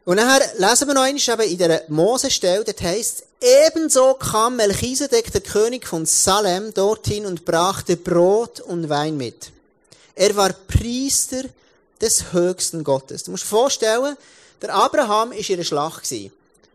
Und 0.04 0.16
nachher 0.16 0.52
lesen 0.58 0.88
wir 0.88 0.94
noch 0.94 1.02
einmal 1.02 1.46
eben 1.46 1.52
in 1.52 1.58
der 1.58 1.84
Mose-Stelle, 1.88 2.64
das 2.64 2.82
heisst, 2.82 3.24
ebenso 3.40 4.14
kam 4.14 4.56
Melchisedek, 4.56 5.30
der 5.32 5.40
König 5.40 5.86
von 5.86 6.06
Salem, 6.06 6.74
dorthin 6.74 7.26
und 7.26 7.44
brachte 7.44 7.96
Brot 7.96 8.60
und 8.60 8.88
Wein 8.88 9.16
mit. 9.16 9.52
Er 10.14 10.34
war 10.36 10.52
Priester 10.52 11.44
des 12.00 12.32
höchsten 12.32 12.82
Gottes. 12.82 13.24
Du 13.24 13.30
musst 13.30 13.44
dir 13.44 13.48
vorstellen, 13.48 14.16
der 14.60 14.74
Abraham 14.74 15.30
war 15.30 15.36
in 15.36 15.54
einer 15.54 15.64
Schlacht. 15.64 16.06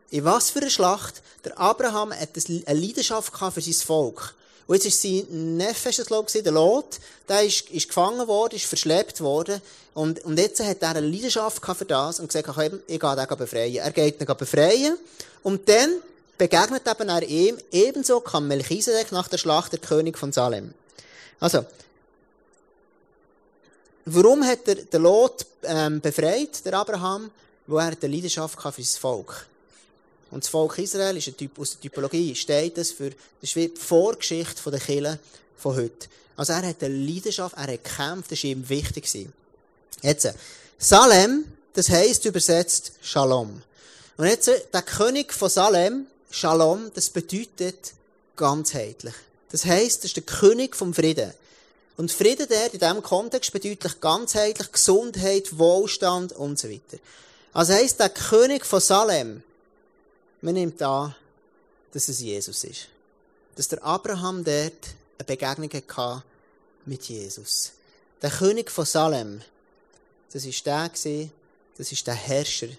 In 0.09 0.23
was 0.23 0.49
für 0.49 0.59
einer 0.59 0.69
Schlacht? 0.69 1.21
Der 1.43 1.59
Abraham 1.59 2.11
eine 2.11 2.79
Leidenschaft 2.79 3.33
für 3.37 3.61
sein 3.61 3.73
Volk. 3.73 4.33
Und 4.67 4.75
jetzt 4.75 4.85
ist 4.85 5.01
sein 5.01 5.57
Neffe, 5.57 5.89
ist 5.89 5.99
das, 5.99 6.07
glaube 6.07 6.29
ich, 6.33 6.43
der 6.43 6.51
Lot, 6.51 6.99
der 7.27 7.43
ist, 7.43 7.69
ist 7.69 7.87
gefangen 7.87 8.27
worden, 8.27 8.55
ist 8.55 8.65
verschleppt 8.65 9.21
worden. 9.21 9.61
Und, 9.93 10.23
und 10.25 10.37
jetzt 10.37 10.61
hat 10.61 10.81
er 10.81 10.89
eine 10.89 11.01
Leidenschaft 11.01 11.63
für 11.65 11.85
das 11.85 12.19
und 12.19 12.27
gesagt, 12.27 12.49
ich, 12.87 12.99
gehe 12.99 13.15
den 13.15 13.37
befreien. 13.37 13.75
Er 13.75 13.91
geht 13.91 14.19
ihn 14.19 14.27
befreien. 14.37 14.97
Und 15.43 15.67
dann 15.69 15.95
begegnet 16.37 16.83
eben 16.85 17.09
er 17.09 17.23
ihm, 17.23 17.57
ebenso 17.71 18.19
kam 18.19 18.47
Melchisedek 18.47 19.11
nach 19.11 19.27
der 19.27 19.37
Schlacht 19.37 19.71
der 19.71 19.79
König 19.79 20.17
von 20.17 20.31
Salem. 20.31 20.73
Also, 21.39 21.65
warum 24.05 24.43
hat 24.45 24.67
er 24.67 24.75
den 24.75 25.01
Lot 25.01 25.45
ähm, 25.63 26.01
befreit, 26.01 26.65
der 26.65 26.73
Abraham? 26.73 27.31
Weil 27.67 27.93
er 27.93 27.97
eine 28.01 28.15
Leidenschaft 28.15 28.61
für 28.61 28.83
sein 28.83 29.01
Volk. 29.01 29.47
Und 30.31 30.43
das 30.43 30.49
Volk 30.49 30.77
Israel 30.77 31.15
ist 31.17 31.27
ein 31.27 31.37
Typ, 31.37 31.57
aus 31.59 31.71
der 31.71 31.81
Typologie, 31.81 32.35
steht 32.35 32.77
das 32.77 32.91
für, 32.91 33.09
das 33.09 33.17
ist 33.41 33.55
wie 33.55 33.69
die 33.69 33.79
Vorgeschichte 33.79 34.69
der 34.69 34.79
Kirche 34.79 35.19
von 35.57 35.75
heute. 35.75 36.07
Also 36.35 36.53
er 36.53 36.67
hat 36.67 36.83
eine 36.83 36.95
Leidenschaft, 36.95 37.55
er 37.55 37.73
hat 37.73 37.83
gekämpft, 37.83 38.31
das 38.31 38.43
war 38.43 38.49
ihm 38.51 38.69
wichtig. 38.69 39.27
Jetzt, 40.01 40.33
Salem, 40.77 41.45
das 41.73 41.89
heisst 41.89 42.25
übersetzt 42.25 42.91
Shalom. 43.01 43.61
Und 44.17 44.25
jetzt, 44.25 44.47
der 44.47 44.81
König 44.81 45.33
von 45.33 45.49
Salem, 45.49 46.07
Shalom, 46.29 46.91
das 46.93 47.09
bedeutet 47.09 47.93
ganzheitlich. 48.35 49.13
Das 49.51 49.65
heisst, 49.65 49.99
das 49.99 50.11
ist 50.11 50.17
der 50.17 50.23
König 50.23 50.75
vom 50.75 50.93
Frieden. 50.93 51.33
Und 51.95 52.11
Frieden 52.11 52.47
der 52.47 52.71
in 52.73 52.79
diesem 52.79 53.01
Kontext 53.01 53.51
bedeutet 53.51 54.01
ganzheitlich 54.01 54.71
Gesundheit, 54.71 55.57
Wohlstand 55.57 56.33
und 56.33 56.59
so 56.59 56.69
weiter. 56.69 56.97
Also 57.53 57.73
heisst, 57.73 57.99
der 57.99 58.09
König 58.09 58.65
von 58.65 58.79
Salem, 58.79 59.41
man 60.47 60.53
nimmt 60.53 60.81
an, 60.81 61.13
dass 61.91 62.07
es 62.07 62.21
Jesus 62.21 62.63
ist. 62.63 62.87
Dass 63.55 63.67
der 63.67 63.83
Abraham 63.83 64.45
dort 64.45 64.95
eine 65.17 65.25
Begegnung 65.25 65.69
hatte 65.69 66.23
mit 66.85 67.03
Jesus. 67.03 67.73
Der 68.21 68.29
König 68.29 68.71
von 68.71 68.85
Salem, 68.85 69.41
das 70.31 70.45
ist 70.45 70.65
der 70.65 70.89
das 71.77 71.91
ist 71.91 72.07
der 72.07 72.13
Herrscher, 72.13 72.69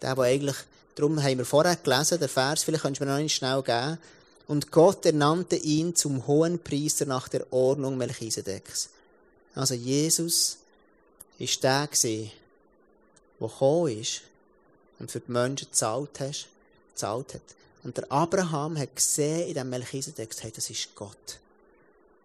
der, 0.00 0.14
der 0.14 0.24
eigentlich, 0.24 0.56
darum 0.94 1.20
haben 1.20 1.38
wir 1.38 1.44
vorher 1.44 1.74
gelesen, 1.74 2.20
der 2.20 2.28
Vers, 2.28 2.62
vielleicht 2.62 2.84
könntest 2.84 3.00
du 3.00 3.04
mir 3.04 3.10
noch 3.10 3.18
nicht 3.18 3.34
schnell 3.34 3.62
geben. 3.64 3.98
Und 4.46 4.70
Gott 4.70 5.04
ernannte 5.04 5.56
ihn 5.56 5.96
zum 5.96 6.24
hohen 6.28 6.60
Priester 6.60 7.04
nach 7.04 7.26
der 7.26 7.52
Ordnung 7.52 7.98
Melchisedeks. 7.98 8.90
Also 9.56 9.74
Jesus 9.74 10.58
ist 11.40 11.64
der 11.64 11.88
der 11.88 12.30
gekommen 13.40 14.00
ist 14.00 14.20
und 15.00 15.10
für 15.10 15.18
die 15.18 15.32
Menschen 15.32 15.66
gezahlt 15.66 16.20
hast, 16.20 16.48
gezahlt 16.98 17.34
hat. 17.34 17.42
Und 17.84 17.96
der 17.96 18.10
Abraham 18.10 18.76
hat 18.76 18.96
gesehen 18.96 19.48
in 19.48 19.54
dem 19.54 19.70
Melchisedek, 19.70 20.30
hey, 20.40 20.50
das 20.50 20.68
ist 20.68 20.94
Gott. 20.96 21.38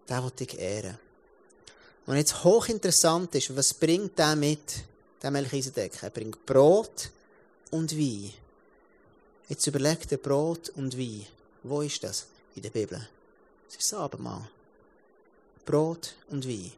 Der 0.08 0.22
will 0.22 0.32
ich 0.40 0.58
ehren. 0.58 0.98
Und 2.06 2.16
jetzt 2.16 2.44
hochinteressant 2.44 3.34
ist, 3.34 3.56
was 3.56 3.72
bringt 3.72 4.18
der 4.18 4.36
mit, 4.36 4.84
der 5.22 5.30
Melchisedek? 5.30 6.02
Er 6.02 6.10
bringt 6.10 6.44
Brot 6.44 7.10
und 7.70 7.96
Wein. 7.96 8.32
Jetzt 9.48 9.66
überlegt 9.66 10.10
er 10.12 10.18
Brot 10.18 10.70
und 10.70 10.98
Wein. 10.98 11.26
Wo 11.62 11.80
ist 11.80 12.02
das 12.02 12.26
in 12.56 12.62
der 12.62 12.70
Bibel? 12.70 12.98
Das 13.66 13.76
ist 13.76 13.92
das 13.92 13.98
Abendmahl. 13.98 14.46
Brot 15.64 16.14
und 16.28 16.46
Wein. 16.46 16.72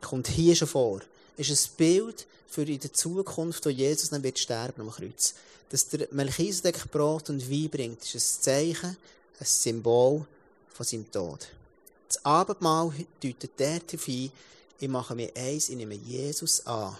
Kommt 0.00 0.26
hier 0.26 0.56
schon 0.56 0.68
vor. 0.68 1.00
Ist 1.36 1.50
ein 1.50 1.76
Bild 1.76 2.26
für 2.48 2.62
in 2.62 2.80
der 2.80 2.92
Zukunft, 2.92 3.64
wo 3.64 3.70
Jesus 3.70 4.10
dann 4.10 4.22
wird 4.22 4.38
sterben 4.38 4.82
am 4.82 4.90
Kreuz. 4.90 5.34
Dass 5.70 5.88
der 5.88 6.06
Melchisedek 6.10 6.90
Brot 6.90 7.30
und 7.30 7.50
Wein 7.50 7.70
bringt, 7.70 8.02
ist 8.02 8.14
ein 8.14 8.42
Zeichen, 8.42 8.96
ein 9.40 9.46
Symbol 9.46 10.26
von 10.68 10.86
seinem 10.86 11.10
Tod. 11.10 11.48
Das 12.08 12.24
Abendmahl 12.24 12.92
deutet 13.22 13.52
darauf 13.56 14.06
ein, 14.06 14.30
ich 14.78 14.88
mache 14.88 15.14
mir 15.14 15.30
eins, 15.34 15.68
ich 15.68 15.76
nehme 15.76 15.94
Jesus 15.94 16.66
an, 16.66 16.96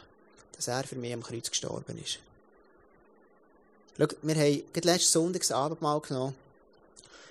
dass 0.56 0.68
er 0.68 0.84
für 0.84 0.96
mich 0.96 1.12
am 1.12 1.22
Kreuz 1.22 1.50
gestorben 1.50 1.98
ist. 2.02 2.18
Schau, 3.98 4.06
wir 4.22 4.34
haben 4.36 4.62
letzten 4.74 5.12
Sonntag 5.12 5.42
das 5.42 5.52
Abendmahl 5.52 6.00
genommen. 6.00 6.34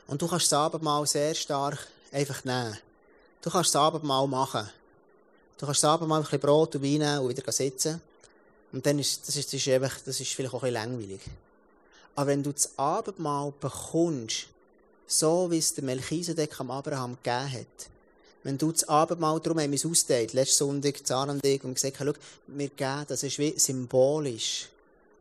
Und 0.08 0.22
du 0.22 0.28
kannst 0.28 0.52
das 0.52 0.60
Abendmahl 0.60 1.08
sehr 1.08 1.34
stark 1.34 1.88
einfach 2.12 2.44
nehmen. 2.44 2.78
Du 3.42 3.50
kannst 3.50 3.74
das 3.74 3.82
Abendmahl 3.82 4.28
machen. 4.28 4.70
Du 5.62 5.68
kannst 5.68 5.84
das 5.84 5.92
Abendmahl 5.92 6.22
ein 6.22 6.24
bisschen 6.24 6.40
Brot 6.40 6.76
und 6.76 6.82
Wein 6.82 6.94
nehmen 6.94 7.20
und 7.20 7.30
wieder 7.30 7.52
sitzen. 7.52 8.02
Und 8.72 8.84
dann 8.84 8.98
ist, 8.98 9.28
das 9.28 9.36
ist, 9.36 9.54
das 9.54 9.62
ist 9.62 9.68
einfach, 9.68 9.96
das 10.04 10.20
ist 10.20 10.34
vielleicht 10.34 10.56
auch 10.56 10.64
ein 10.64 10.74
bisschen 10.74 10.90
langweilig. 10.90 11.22
Aber 12.16 12.28
wenn 12.32 12.42
du 12.42 12.52
das 12.52 12.80
Abendmahl 12.80 13.54
bekommst, 13.60 14.48
so 15.06 15.52
wie 15.52 15.60
es 15.60 15.76
der 15.76 15.84
Melchisedek 15.84 16.60
am 16.60 16.72
Abraham 16.72 17.16
gegeben 17.22 17.54
hat, 17.54 17.90
wenn 18.42 18.58
du 18.58 18.72
das 18.72 18.90
Abendmahl, 18.90 19.40
darum 19.40 19.60
haben 19.60 19.70
wir 19.70 19.76
es 19.76 19.86
ausgeteilt, 19.86 20.34
letzten 20.34 20.58
Sonntag, 20.58 21.06
Zahnandig, 21.06 21.64
und 21.64 21.76
gesagt, 21.76 21.98
schau, 22.00 22.14
wir 22.48 22.70
geben, 22.70 23.06
das 23.08 23.22
ist 23.22 23.38
wie 23.38 23.54
symbolisch, 23.60 24.68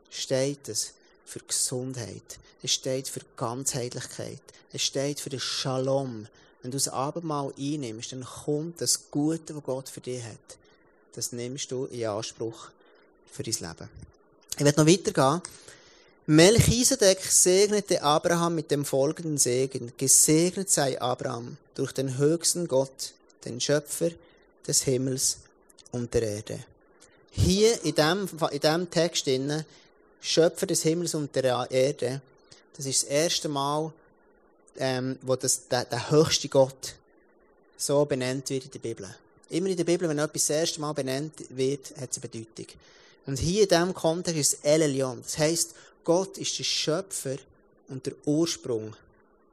steht 0.08 0.70
es 0.70 0.94
für 1.26 1.40
Gesundheit. 1.40 2.38
Es 2.62 2.72
steht 2.72 3.08
für 3.08 3.20
Ganzheitlichkeit. 3.36 4.40
Es 4.72 4.80
steht 4.80 5.20
für 5.20 5.28
den 5.28 5.40
Shalom. 5.40 6.28
Wenn 6.62 6.70
du 6.70 6.76
das 6.76 6.88
Abendmahl 6.88 7.52
einnimmst, 7.58 8.12
dann 8.12 8.24
kommt 8.24 8.80
das 8.80 9.10
Gute, 9.10 9.56
was 9.56 9.64
Gott 9.64 9.88
für 9.88 10.00
dich 10.00 10.22
hat. 10.22 10.58
Das 11.14 11.32
nimmst 11.32 11.70
du 11.70 11.86
in 11.86 12.06
Anspruch 12.06 12.68
für 13.30 13.42
dein 13.42 13.54
Leben. 13.54 13.88
Ich 14.56 14.64
werde 14.64 14.80
noch 14.80 14.90
weitergehen. 14.90 15.42
Melchisedek 16.26 17.24
segnete 17.24 18.02
Abraham 18.02 18.54
mit 18.54 18.70
dem 18.70 18.84
folgenden 18.84 19.38
Segen. 19.38 19.92
Gesegnet 19.96 20.70
sei 20.70 21.00
Abraham 21.00 21.56
durch 21.74 21.92
den 21.92 22.18
höchsten 22.18 22.68
Gott, 22.68 23.14
den 23.44 23.60
Schöpfer 23.60 24.10
des 24.66 24.82
Himmels 24.82 25.38
und 25.90 26.12
der 26.14 26.22
Erde. 26.22 26.64
Hier 27.32 27.82
in 27.84 27.94
diesem 27.94 28.28
in 28.50 28.60
dem 28.60 28.90
Text 28.90 29.26
drin, 29.26 29.64
Schöpfer 30.20 30.66
des 30.66 30.82
Himmels 30.82 31.14
und 31.14 31.34
der 31.34 31.66
Erde, 31.70 32.20
das 32.76 32.86
ist 32.86 33.04
das 33.04 33.10
erste 33.10 33.48
Mal, 33.48 33.92
ähm, 34.80 35.18
wo 35.22 35.36
das, 35.36 35.68
der, 35.68 35.84
der 35.84 36.10
höchste 36.10 36.48
Gott 36.48 36.94
so 37.76 38.04
benannt 38.04 38.50
wird 38.50 38.64
in 38.64 38.70
der 38.70 38.78
Bibel. 38.80 39.14
Immer 39.50 39.68
in 39.68 39.76
der 39.76 39.84
Bibel, 39.84 40.08
wenn 40.08 40.18
etwas 40.18 40.46
das 40.46 40.56
erste 40.56 40.80
Mal 40.80 40.92
benannt 40.92 41.32
wird, 41.50 41.90
hat 42.00 42.10
es 42.10 42.18
eine 42.18 42.28
Bedeutung. 42.28 42.66
Und 43.26 43.38
hier 43.38 43.62
in 43.62 43.68
diesem 43.68 43.94
Kontext 43.94 44.38
ist 44.38 44.52
es 44.54 44.60
El. 44.62 44.96
Das 45.22 45.38
heisst, 45.38 45.74
Gott 46.04 46.38
ist 46.38 46.58
der 46.58 46.64
Schöpfer 46.64 47.36
und 47.88 48.06
der 48.06 48.14
Ursprung 48.24 48.96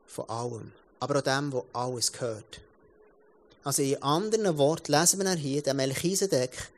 von 0.08 0.30
allem. 0.30 0.72
Aber 1.00 1.20
auch 1.20 1.24
dem, 1.24 1.52
wo 1.52 1.66
alles 1.74 2.12
gehört. 2.12 2.62
Also 3.64 3.82
in 3.82 4.02
anderen 4.02 4.58
Worten 4.58 4.94
lesen 4.94 5.20
wir 5.20 5.36
hier, 5.36 5.62
der 5.62 5.74
Melchisedek, 5.74 6.70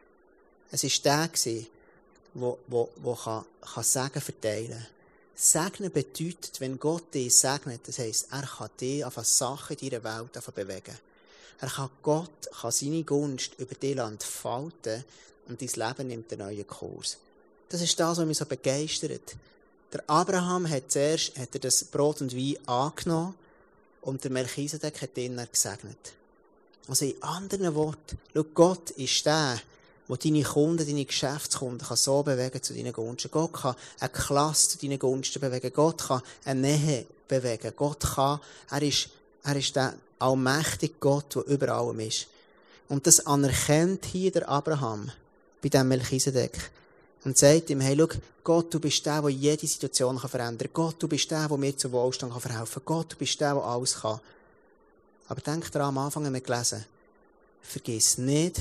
es 0.71 0.83
war 0.83 1.29
der 1.29 1.63
wo, 2.33 2.57
wo, 2.67 2.89
wo 2.97 3.15
kann, 3.15 3.45
kann 3.61 3.83
Segen 3.83 4.21
verteilen 4.21 4.69
kann. 4.69 4.87
Segnen 5.41 5.89
bedeutet, 5.89 6.59
wenn 6.59 6.77
Gott 6.77 7.13
dich 7.13 7.33
segnet, 7.33 7.87
das 7.87 7.97
heisst, 7.97 8.27
er 8.29 8.41
kann 8.41 8.69
dich 8.81 9.05
auf 9.05 9.17
eine 9.17 9.23
Sache 9.25 9.73
in 9.73 9.89
deiner 9.89 10.03
Welt 10.03 10.53
bewegen. 10.53 10.97
Er 11.61 11.69
kann 11.69 11.89
Gott 12.03 12.49
kann 12.59 12.71
seine 12.73 13.05
Gunst 13.05 13.53
über 13.57 13.73
dich 13.73 13.95
entfalten 13.95 15.05
und 15.47 15.61
dein 15.61 15.87
Leben 15.87 16.07
nimmt 16.09 16.33
einen 16.33 16.41
neuen 16.41 16.67
Kurs. 16.67 17.19
Das 17.69 17.79
ist 17.79 17.97
das, 17.97 18.17
was 18.17 18.25
mich 18.25 18.37
so 18.37 18.45
begeistert. 18.45 19.37
Der 19.93 20.03
Abraham 20.07 20.69
hat 20.69 20.91
zuerst 20.91 21.37
hat 21.37 21.53
er 21.53 21.61
das 21.61 21.85
Brot 21.85 22.19
und 22.19 22.35
Wein 22.35 22.57
angenommen 22.67 23.35
und 24.01 24.21
der 24.21 24.31
Melchisedek 24.31 25.01
hat 25.01 25.17
ihn 25.17 25.41
gesegnet. 25.49 26.15
Also 26.89 27.05
in 27.05 27.23
anderen 27.23 27.75
Worten, 27.75 28.17
schau, 28.33 28.43
Gott 28.43 28.91
ist 28.91 29.25
der, 29.25 29.61
der 30.09 30.17
deine 30.17 30.43
Kunden, 30.43 30.85
deine 30.85 31.05
Geschäftskunden 31.05 31.87
kann 31.87 31.97
so 31.97 32.23
bewegen 32.23 32.63
zu 32.63 32.73
deinen 32.73 32.93
Gunsten. 32.93 33.29
Gott 33.31 33.53
kann 33.53 33.75
eine 33.99 34.09
Klasse 34.09 34.69
zu 34.69 34.77
deinen 34.79 34.97
Gunsten 34.97 35.39
bewegen. 35.39 35.71
Gott 35.73 35.99
kann 35.99 36.21
eine 36.45 36.61
Nähe 36.61 37.05
bewegen. 37.27 37.73
Gott 37.75 37.99
kann, 38.15 38.39
er 38.71 38.81
ist, 38.81 39.09
er 39.43 39.55
ist 39.55 39.75
der 39.75 39.93
allmächtige 40.17 40.95
Gott, 40.99 41.35
der 41.35 41.45
über 41.45 41.69
allem 41.69 41.99
ist. 41.99 42.27
Und 42.87 43.05
das 43.05 43.25
anerkennt 43.25 44.05
hier 44.05 44.31
der 44.31 44.49
Abraham 44.49 45.11
bei 45.61 45.69
dem 45.69 45.87
Melchisedek. 45.87 46.71
Und 47.23 47.37
sagt 47.37 47.69
ihm, 47.69 47.81
hey, 47.81 47.95
schau, 47.97 48.07
Gott, 48.43 48.73
du 48.73 48.79
bist 48.79 49.05
der, 49.05 49.21
der 49.21 49.29
jede 49.29 49.67
Situation 49.67 50.17
verändern 50.17 50.57
kann. 50.57 50.73
Gott, 50.73 50.95
du 50.99 51.07
bist 51.07 51.29
der, 51.29 51.47
der 51.47 51.57
mir 51.57 51.77
zum 51.77 51.91
Wohlstand 51.91 52.33
verhelfen 52.33 52.81
kann. 52.85 52.85
Gott, 52.85 53.13
du 53.13 53.15
bist 53.17 53.39
der, 53.39 53.53
der 53.53 53.63
alles 53.63 53.99
kann. 53.99 54.19
Aber 55.27 55.41
denk 55.41 55.71
daran, 55.71 55.89
am 55.89 55.97
Anfang 55.99 56.25
haben 56.25 56.33
wir 56.33 56.41
gelesen, 56.41 56.85
vergiss 57.61 58.17
nicht, 58.17 58.59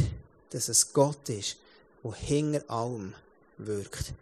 dass 0.51 0.69
es 0.69 0.93
Gott 0.93 1.29
ist, 1.29 1.57
der 2.05 2.15
hinter 2.15 2.63
allem 2.69 3.15
wirkt. 3.59 4.13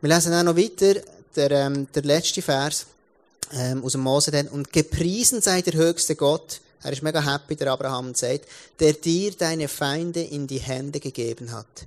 Wir 0.00 0.08
lesen 0.08 0.34
auch 0.34 0.42
noch 0.42 0.56
weiter, 0.56 1.00
der, 1.36 1.50
ähm, 1.52 1.86
der 1.94 2.02
letzte 2.02 2.42
Vers 2.42 2.86
ähm, 3.52 3.84
aus 3.84 3.92
dem 3.92 4.00
Mose. 4.02 4.30
Dann. 4.30 4.48
Und 4.48 4.72
gepriesen 4.72 5.40
sei 5.40 5.62
der 5.62 5.74
höchste 5.74 6.16
Gott, 6.16 6.60
er 6.82 6.92
ist 6.92 7.02
mega 7.02 7.22
happy, 7.22 7.54
der 7.54 7.72
Abraham, 7.72 8.14
sagt, 8.14 8.48
der 8.80 8.94
dir 8.94 9.32
deine 9.32 9.68
Feinde 9.68 10.22
in 10.22 10.46
die 10.46 10.58
Hände 10.58 10.98
gegeben 10.98 11.52
hat. 11.52 11.86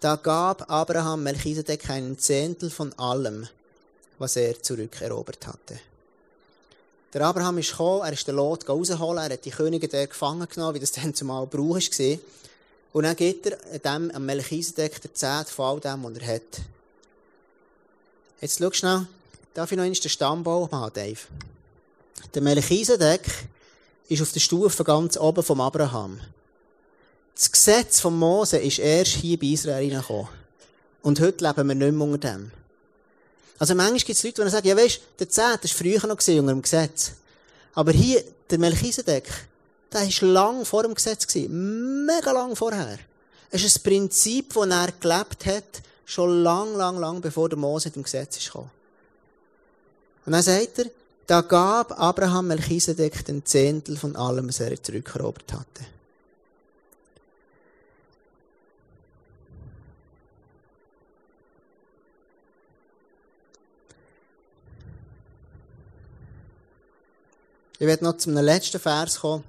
Da 0.00 0.16
gab 0.16 0.68
Abraham 0.68 1.22
Melchisedek 1.22 1.88
einen 1.90 2.18
Zehntel 2.18 2.70
von 2.70 2.92
allem, 2.98 3.46
was 4.18 4.34
er 4.34 4.60
zurückerobert 4.60 5.46
hatte. 5.46 5.78
Der 7.12 7.20
Abraham 7.22 7.58
ist 7.58 7.70
gekommen, 7.70 8.02
er 8.04 8.12
ist 8.12 8.26
den 8.26 8.34
Lot 8.34 8.68
rausholen, 8.68 9.22
er 9.22 9.34
hat 9.34 9.44
die 9.44 9.50
Könige 9.50 9.86
der 9.86 10.08
gefangen 10.08 10.48
genommen, 10.48 10.74
wie 10.74 10.80
das 10.80 10.92
dann 10.92 11.14
zumal 11.14 11.46
Brauch 11.46 11.76
war. 11.76 12.18
Und 12.92 13.04
dann 13.04 13.16
gibt 13.16 13.46
er 13.46 13.78
dem, 13.78 14.10
am 14.10 14.26
Melchisedek 14.26 15.00
der 15.00 15.14
Zehnte 15.14 15.50
von 15.50 15.66
all 15.66 15.80
dem, 15.80 16.04
was 16.04 16.18
er 16.18 16.34
hat. 16.34 16.60
Jetzt 18.40 18.58
schau 18.58 18.72
schnell, 18.72 19.06
darf 19.54 19.70
ich 19.72 19.76
noch 19.76 19.84
einmal 19.84 19.98
den 19.98 20.10
Stammbaum 20.10 20.68
machen, 20.70 20.92
Dave? 20.94 21.20
Der 22.34 22.42
Melchisedek 22.42 23.22
ist 24.08 24.22
auf 24.22 24.32
der 24.32 24.40
Stufe 24.40 24.84
ganz 24.84 25.16
oben 25.16 25.42
vom 25.42 25.60
Abraham. 25.60 26.20
Das 27.34 27.50
Gesetz 27.50 28.00
von 28.00 28.18
Mose 28.18 28.58
ist 28.58 28.78
erst 28.78 29.12
hier 29.12 29.38
bei 29.38 29.46
Israel 29.46 29.90
reingekommen. 29.90 30.28
Und 31.02 31.20
heute 31.20 31.44
leben 31.44 31.68
wir 31.68 31.74
nicht 31.74 31.92
mehr 31.92 32.06
unter 32.06 32.32
dem. 32.32 32.50
Also 33.58 33.74
manchmal 33.74 34.00
gibt 34.00 34.10
es 34.18 34.22
Leute, 34.22 34.44
die 34.44 34.50
sagen, 34.50 34.68
ja 34.68 34.76
weisst, 34.76 35.00
der 35.18 35.28
Zehnt 35.28 35.64
war 35.64 35.70
früher 35.70 36.06
noch 36.06 36.10
unter 36.10 36.32
dem 36.32 36.62
Gesetz. 36.62 37.12
Aber 37.74 37.92
hier, 37.92 38.22
der 38.50 38.58
Melchisedek, 38.58 39.28
der 39.92 40.02
war 40.02 40.28
lang 40.28 40.64
vor 40.64 40.82
dem 40.82 40.94
Gesetz. 40.94 41.26
Mega 41.34 42.32
lang 42.32 42.56
vorher. 42.56 42.98
Es 43.50 43.62
ist 43.64 43.78
ein 43.78 43.82
Prinzip, 43.82 44.54
das 44.54 44.66
er 44.68 44.92
gelebt 44.92 45.46
hat, 45.46 45.82
schon 46.04 46.42
lang, 46.42 46.74
lang, 46.74 46.98
lang 46.98 47.20
bevor 47.20 47.48
der 47.48 47.58
Mose 47.58 47.90
dem 47.90 48.02
Gesetz 48.02 48.44
gekommen. 48.44 48.70
Und 50.24 50.32
dann 50.32 50.42
sagt 50.42 50.78
er, 50.78 50.86
da 51.26 51.40
gab 51.40 51.98
Abraham 51.98 52.48
Melchisedek 52.48 53.24
den 53.24 53.44
Zehntel 53.44 53.96
von 53.96 54.16
allem, 54.16 54.48
was 54.48 54.60
er 54.60 54.82
zurückerobert 54.82 55.52
hatte. 55.52 55.86
Ich 67.78 67.88
werde 67.88 68.04
noch 68.04 68.16
zum 68.16 68.34
letzten 68.34 68.78
Vers 68.78 69.20
kommen. 69.20 69.42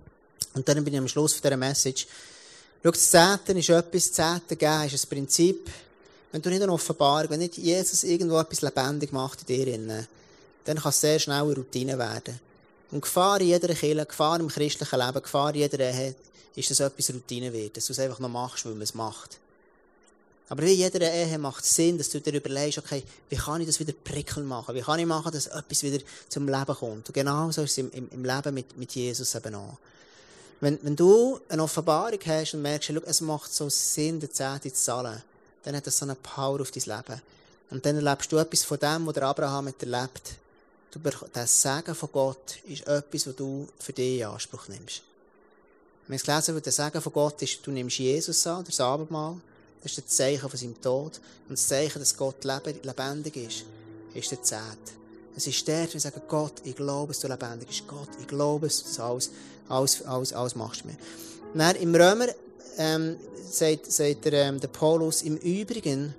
Und 0.54 0.68
dann 0.68 0.84
bin 0.84 0.94
ich 0.94 1.00
am 1.00 1.08
Schluss 1.08 1.34
von 1.34 1.42
dieser 1.42 1.58
Message. 1.58 2.08
Schau, 2.84 2.92
das 2.92 3.10
Zehnte 3.10 3.54
ist 3.54 3.70
etwas, 3.70 4.12
das 4.12 4.12
Zehnte 4.12 4.56
geben 4.56 4.86
ist 4.86 5.06
ein 5.06 5.10
Prinzip. 5.10 5.70
Wenn 6.32 6.42
du 6.42 6.50
nicht 6.50 6.62
eine 6.62 6.72
Offenbarung, 6.72 7.30
wenn 7.30 7.40
nicht 7.40 7.58
Jesus 7.58 8.04
irgendwo 8.04 8.40
etwas 8.40 8.62
lebendig 8.62 9.12
macht 9.12 9.48
in 9.50 9.66
dir, 9.66 10.08
dann 10.66 10.78
kann 10.78 10.90
es 10.90 11.00
sehr 11.00 11.20
schnell 11.20 11.44
eine 11.44 11.56
Routine 11.56 11.98
werden. 11.98 12.40
Und 12.92 13.02
Gefahr 13.02 13.42
in 13.42 13.48
jeder 13.48 13.74
Kirche, 13.74 14.06
Gefahr 14.06 14.40
im 14.40 14.48
christlichen 14.48 15.00
Leben, 15.00 15.22
Gefahr 15.22 15.50
in 15.50 15.62
jeder 15.62 15.80
Ehe, 15.80 16.16
ist, 16.56 16.70
dass 16.70 16.80
etwas 16.80 17.14
Routine 17.14 17.52
wird, 17.52 17.78
dass 17.78 17.86
du 17.86 17.94
es 17.94 18.00
einfach 18.00 18.20
noch 18.20 18.30
machst, 18.30 18.66
weil 18.66 18.74
man 18.74 18.84
es 18.84 18.94
macht. 18.94 19.40
Aber 20.50 20.62
wie 20.64 20.74
jeder 20.74 21.02
Ehe 21.02 21.40
macht 21.40 21.64
es 21.64 21.74
Sinn, 21.74 21.98
dass 21.98 22.10
du 22.10 22.22
dir 22.22 22.34
überlegst, 22.34 22.78
okay, 22.78 23.02
wie 23.30 23.36
kann 23.36 23.62
ich 23.62 23.68
das 23.68 23.80
wieder 23.80 23.94
prickeln 23.94 24.46
machen? 24.46 24.76
Wie 24.76 24.82
kann 24.82 25.00
ich 25.00 25.06
machen, 25.06 25.32
dass 25.32 25.48
etwas 25.48 25.84
wieder 25.84 26.00
zum 26.30 26.48
Leben 26.48 26.76
kommt? 26.76 27.08
Und 27.08 27.14
genau 27.14 27.50
so 27.50 27.64
ist 27.64 27.72
es 27.72 27.78
im, 27.80 27.92
im, 27.92 28.10
im 28.12 28.24
Leben 28.24 28.54
mit, 28.54 28.78
mit 28.78 28.92
Jesus 28.92 29.34
eben 29.34 29.56
auch. 29.56 29.78
Wenn, 30.64 30.80
wenn 30.82 30.96
du 30.96 31.42
eine 31.50 31.62
Offenbarung 31.62 32.20
hast 32.26 32.54
und 32.54 32.62
merkst, 32.62 32.88
schau, 32.88 33.02
es 33.06 33.20
macht 33.20 33.54
so 33.54 33.68
Sinn, 33.68 34.22
die 34.22 34.30
Zehnte 34.30 34.72
zu 34.72 34.82
zahlen, 34.82 35.22
dann 35.62 35.76
hat 35.76 35.86
das 35.86 35.98
so 35.98 36.06
eine 36.06 36.16
Power 36.16 36.62
auf 36.62 36.72
dein 36.72 36.84
Leben. 36.84 37.22
Und 37.70 37.86
dann 37.86 37.98
erlebst 37.98 38.32
du 38.32 38.38
etwas 38.38 38.64
von 38.64 38.80
dem, 38.80 39.06
was 39.06 39.14
der 39.14 39.24
Abraham 39.24 39.68
hat 39.68 39.84
erlebt. 39.84 40.36
Du, 40.92 41.00
das 41.34 41.62
Segen 41.62 41.94
von 41.94 42.10
Gott 42.14 42.60
ist 42.66 42.88
etwas, 42.88 43.28
was 43.28 43.36
du 43.36 43.68
für 43.78 43.92
dich 43.92 44.22
in 44.22 44.26
Anspruch 44.26 44.70
nimmst. 44.70 45.02
Wir 46.08 46.18
haben 46.18 46.26
gelesen, 46.26 46.62
der 46.62 46.72
Segen 46.72 47.02
von 47.02 47.12
Gott 47.12 47.42
ist, 47.42 47.60
du 47.68 47.72
nimmst 47.72 47.98
Jesus 47.98 48.48
an, 48.48 48.64
das 48.64 48.80
Abendmahl, 48.80 49.36
das 49.82 49.92
ist 49.92 49.98
das 49.98 50.16
Zeichen 50.16 50.50
von 50.50 50.58
seinem 50.58 50.82
Tod. 50.82 51.20
Und 51.50 51.58
das 51.58 51.68
Zeichen, 51.68 52.00
dass 52.00 52.16
Gott 52.16 52.42
lebendig 52.46 53.36
ist, 53.36 53.66
ist 54.14 54.32
der 54.32 54.42
Zehnt. 54.42 55.03
Es 55.36 55.48
ist 55.48 55.68
der, 55.68 55.92
wir 55.92 56.00
sagen, 56.00 56.22
Gott, 56.28 56.54
ich 56.64 56.76
glaube, 56.76 57.14
dass 57.14 57.22
du 57.22 57.28
lebendig 57.28 57.68
bist. 57.68 57.88
Gott, 57.88 58.10
ich 58.20 58.28
glaube, 58.28 58.68
dass 58.68 58.84
du 58.84 59.04
alles, 59.04 59.32
alles, 59.68 60.06
alles, 60.06 60.34
alles 60.34 60.56
machst 60.56 60.86
mir. 60.86 60.96
Dann 61.54 61.76
im 61.76 61.96
Römer 61.96 62.28
ähm, 62.78 63.16
sagt, 63.50 63.92
sagt 63.92 64.26
der, 64.26 64.34
ähm, 64.34 64.60
der 64.60 64.68
Paulus, 64.68 65.22
im 65.22 65.38
Übrigen, 65.38 66.14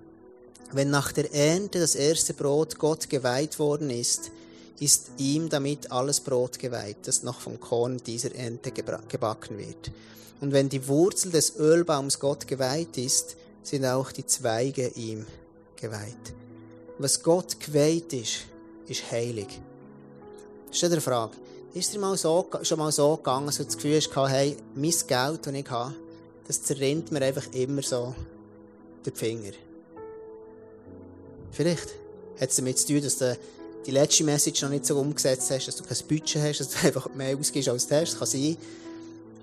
wenn 0.72 0.90
nach 0.90 1.12
der 1.12 1.33
Ernte 1.33 1.79
das 1.79 1.94
erste 1.94 2.35
Brot 2.35 2.79
Gott 2.79 3.09
geweiht 3.09 3.59
worden 3.59 3.90
ist, 3.90 4.31
ist 4.81 5.11
ihm 5.18 5.48
damit 5.48 5.92
alles 5.92 6.20
Brot 6.20 6.59
geweiht, 6.59 6.96
das 7.05 7.22
noch 7.22 7.40
vom 7.40 7.61
Korn 7.61 7.98
dieser 8.05 8.35
Ernte 8.35 8.72
gebacken 8.72 9.59
wird. 9.59 9.92
Und 10.40 10.53
wenn 10.53 10.68
die 10.68 10.88
Wurzel 10.88 11.31
des 11.31 11.57
Ölbaums 11.57 12.18
Gott 12.18 12.48
geweiht 12.48 12.98
ist, 12.98 13.37
sind 13.62 13.87
auch 13.87 14.11
die 14.11 14.27
Zweige 14.27 14.88
ihm 14.88 15.27
geweiht. 15.77 16.35
Was 16.98 17.22
Gott 17.22 17.61
geweiht 17.61 18.12
ist, 18.12 18.40
ist 18.88 19.11
heilig. 19.11 19.61
Das 20.68 20.83
ist 20.83 20.85
eine 20.85 21.01
Frage. 21.01 21.37
Ist 21.73 21.92
dir 21.92 21.99
mal 21.99 22.16
so, 22.16 22.49
schon 22.62 22.79
mal 22.79 22.92
so 22.92 23.16
gegangen, 23.16 23.47
dass 23.47 23.57
du 23.57 23.64
das 23.64 23.77
Gefühl 23.77 23.97
hast, 23.97 24.14
hey, 24.31 24.57
mein 24.75 24.92
Geld, 25.07 25.47
das 25.47 25.55
ich 25.55 25.70
habe, 25.70 25.94
das 26.47 26.62
zerrinnt 26.62 27.11
mir 27.11 27.23
einfach 27.23 27.47
immer 27.53 27.83
so 27.83 28.14
die 29.05 29.11
Finger? 29.11 29.53
Vielleicht 31.51 31.88
hat 32.40 32.51
es 32.51 32.57
damit 32.57 32.79
zu 32.79 32.88
tun, 32.88 33.03
dass 33.03 33.18
du 33.18 33.37
die 33.87 33.90
letzte 33.90 34.25
Message 34.25 34.62
noch 34.62 34.70
nicht 34.70 34.87
so 34.87 34.99
umgesetzt 34.99 35.51
hast, 35.51 35.66
dass 35.66 35.77
du 35.77 35.85
kein 35.85 35.99
Budget 36.09 36.42
hast, 36.42 36.61
dass 36.61 36.68
du 36.70 36.79
einfach 36.87 37.12
mehr 37.14 37.37
ausgibst 37.37 37.68
als 37.68 37.87
du 37.87 37.97
hast. 37.97 38.12
Das 38.12 38.18
kann 38.18 38.29
sein. 38.29 38.57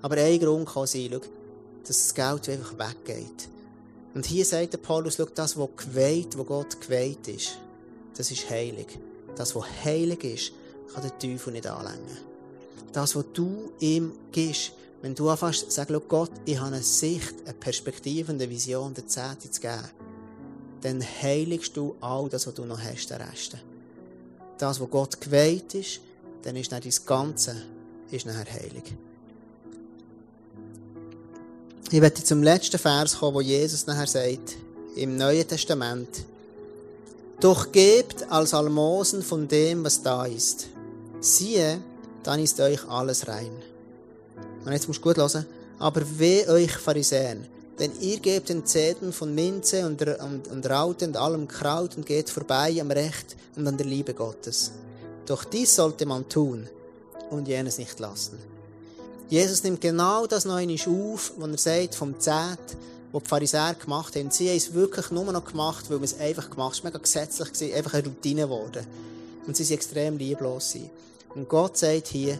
Aber 0.02 0.16
ein 0.16 0.40
Grund 0.40 0.68
kann 0.68 0.86
sein, 0.86 1.08
schau, 1.12 1.20
dass 1.86 2.12
das 2.12 2.14
Geld 2.14 2.48
einfach 2.48 2.74
weggeht. 2.78 3.48
Und 4.14 4.26
hier 4.26 4.44
sagt 4.44 4.74
der 4.74 4.78
Paulus, 4.78 5.16
schau, 5.16 5.26
das, 5.26 5.56
was 5.56 5.68
geweiht, 5.76 6.36
wo 6.36 6.44
Gott 6.44 6.80
geweiht 6.80 7.28
ist, 7.28 7.58
das 8.16 8.30
ist 8.30 8.48
heilig. 8.50 8.98
Das, 9.36 9.54
was 9.54 9.64
heilig 9.84 10.24
ist, 10.24 10.52
kann 10.92 11.02
der 11.02 11.18
Teufel 11.18 11.52
nicht 11.52 11.66
anlängen. 11.66 12.18
Das, 12.92 13.16
was 13.16 13.24
du 13.32 13.72
ihm 13.80 14.12
gibst, 14.30 14.72
wenn 15.00 15.14
du 15.14 15.28
anfängst, 15.28 15.70
sag, 15.72 15.88
schau, 15.90 16.00
Gott, 16.00 16.30
ich 16.44 16.58
habe 16.58 16.68
eine 16.68 16.82
Sicht, 16.82 17.34
eine 17.44 17.54
Perspektive, 17.54 18.32
eine 18.32 18.48
Vision, 18.48 18.94
der 18.94 19.06
Zehnte 19.06 19.50
zu 19.50 19.60
geben, 19.60 19.88
dann 20.82 21.02
heiligst 21.02 21.76
du 21.76 21.96
all 22.00 22.28
das, 22.28 22.46
was 22.46 22.54
du 22.54 22.64
noch 22.64 22.80
hast, 22.80 23.08
den 23.08 23.20
Rest. 23.20 23.56
Das, 24.58 24.80
was 24.80 24.90
Gott 24.90 25.20
geweiht 25.20 25.74
ist, 25.74 26.00
dann 26.42 26.56
ist 26.56 26.70
dein 26.70 26.82
Ganze 27.06 27.56
ist 28.10 28.26
nachher 28.26 28.52
heilig. 28.52 28.94
Ich 31.90 32.00
werde 32.00 32.22
zum 32.22 32.42
letzten 32.42 32.78
Vers 32.78 33.18
kommen, 33.18 33.34
wo 33.34 33.40
Jesus 33.40 33.86
nachher 33.86 34.06
sagt, 34.06 34.56
im 34.96 35.16
Neuen 35.16 35.46
Testament, 35.46 36.24
doch 37.42 37.72
gebt 37.72 38.30
als 38.30 38.54
Almosen 38.54 39.20
von 39.22 39.48
dem, 39.48 39.84
was 39.84 40.00
da 40.00 40.26
ist. 40.26 40.68
Siehe, 41.20 41.80
dann 42.22 42.38
ist 42.38 42.60
euch 42.60 42.88
alles 42.88 43.26
rein. 43.26 43.50
Und 44.64 44.72
jetzt 44.72 44.86
musst 44.86 45.00
du 45.00 45.08
gut 45.08 45.16
hören. 45.16 45.44
Aber 45.80 46.02
weh 46.18 46.46
euch 46.46 46.70
Pharisäern, 46.70 47.44
denn 47.80 47.90
ihr 48.00 48.20
gebt 48.20 48.48
den 48.48 48.64
Zählen 48.64 49.12
von 49.12 49.34
Minze 49.34 49.84
und, 49.84 50.00
und, 50.00 50.46
und 50.46 50.70
Raute 50.70 51.06
und 51.06 51.16
allem 51.16 51.48
Kraut 51.48 51.96
und 51.96 52.06
geht 52.06 52.30
vorbei 52.30 52.80
am 52.80 52.92
Recht 52.92 53.36
und 53.56 53.66
an 53.66 53.76
der 53.76 53.86
Liebe 53.86 54.14
Gottes. 54.14 54.70
Doch 55.26 55.42
dies 55.42 55.74
sollte 55.74 56.06
man 56.06 56.28
tun 56.28 56.68
und 57.30 57.48
jenes 57.48 57.78
nicht 57.78 57.98
lassen. 57.98 58.38
Jesus 59.28 59.64
nimmt 59.64 59.80
genau 59.80 60.28
das 60.28 60.44
noch 60.44 60.54
einmal 60.54 60.76
auf, 60.86 61.32
was 61.38 61.66
er 61.66 61.80
sagt 61.80 61.96
vom 61.96 62.20
Zehnt, 62.20 62.76
was 63.12 63.22
die 63.22 63.28
Pharisäer 63.28 63.74
gemacht 63.74 64.16
haben. 64.16 64.30
Sie 64.30 64.48
haben 64.48 64.56
es 64.56 64.72
wirklich 64.72 65.10
nur 65.10 65.30
noch 65.30 65.44
gemacht, 65.44 65.84
weil 65.88 65.98
man 65.98 66.04
es 66.04 66.18
einfach 66.18 66.50
gemacht 66.50 66.72
hat. 66.72 66.78
Es 66.78 66.84
war 66.84 66.90
mega 66.90 66.98
gesetzlich, 66.98 67.74
einfach 67.74 67.94
eine 67.94 68.04
Routine 68.04 68.42
geworden. 68.42 68.86
Und 69.46 69.56
sie 69.56 69.64
sind 69.64 69.76
extrem 69.76 70.16
lieblos. 70.16 70.76
Und 71.34 71.48
Gott 71.48 71.76
sagt 71.76 72.08
hier, 72.08 72.38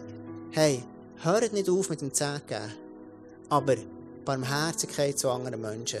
hey, 0.51 0.83
hört 1.23 1.53
nicht 1.53 1.69
auf 1.69 1.89
mit 1.89 2.01
dem 2.01 2.13
Zehnt 2.13 2.47
geben, 2.47 2.73
aber 3.49 3.75
Barmherzigkeit 4.25 5.17
zu 5.17 5.29
anderen 5.29 5.61
Menschen, 5.61 5.99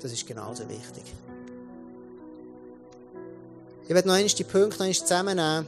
das 0.00 0.12
ist 0.12 0.26
genauso 0.26 0.68
wichtig. 0.68 1.04
Ich 3.84 3.94
werde 3.94 4.08
noch 4.08 4.14
einmal 4.14 4.28
die 4.28 4.44
Punkte 4.44 4.84
noch 4.84 4.92
zusammennehmen 4.92 5.66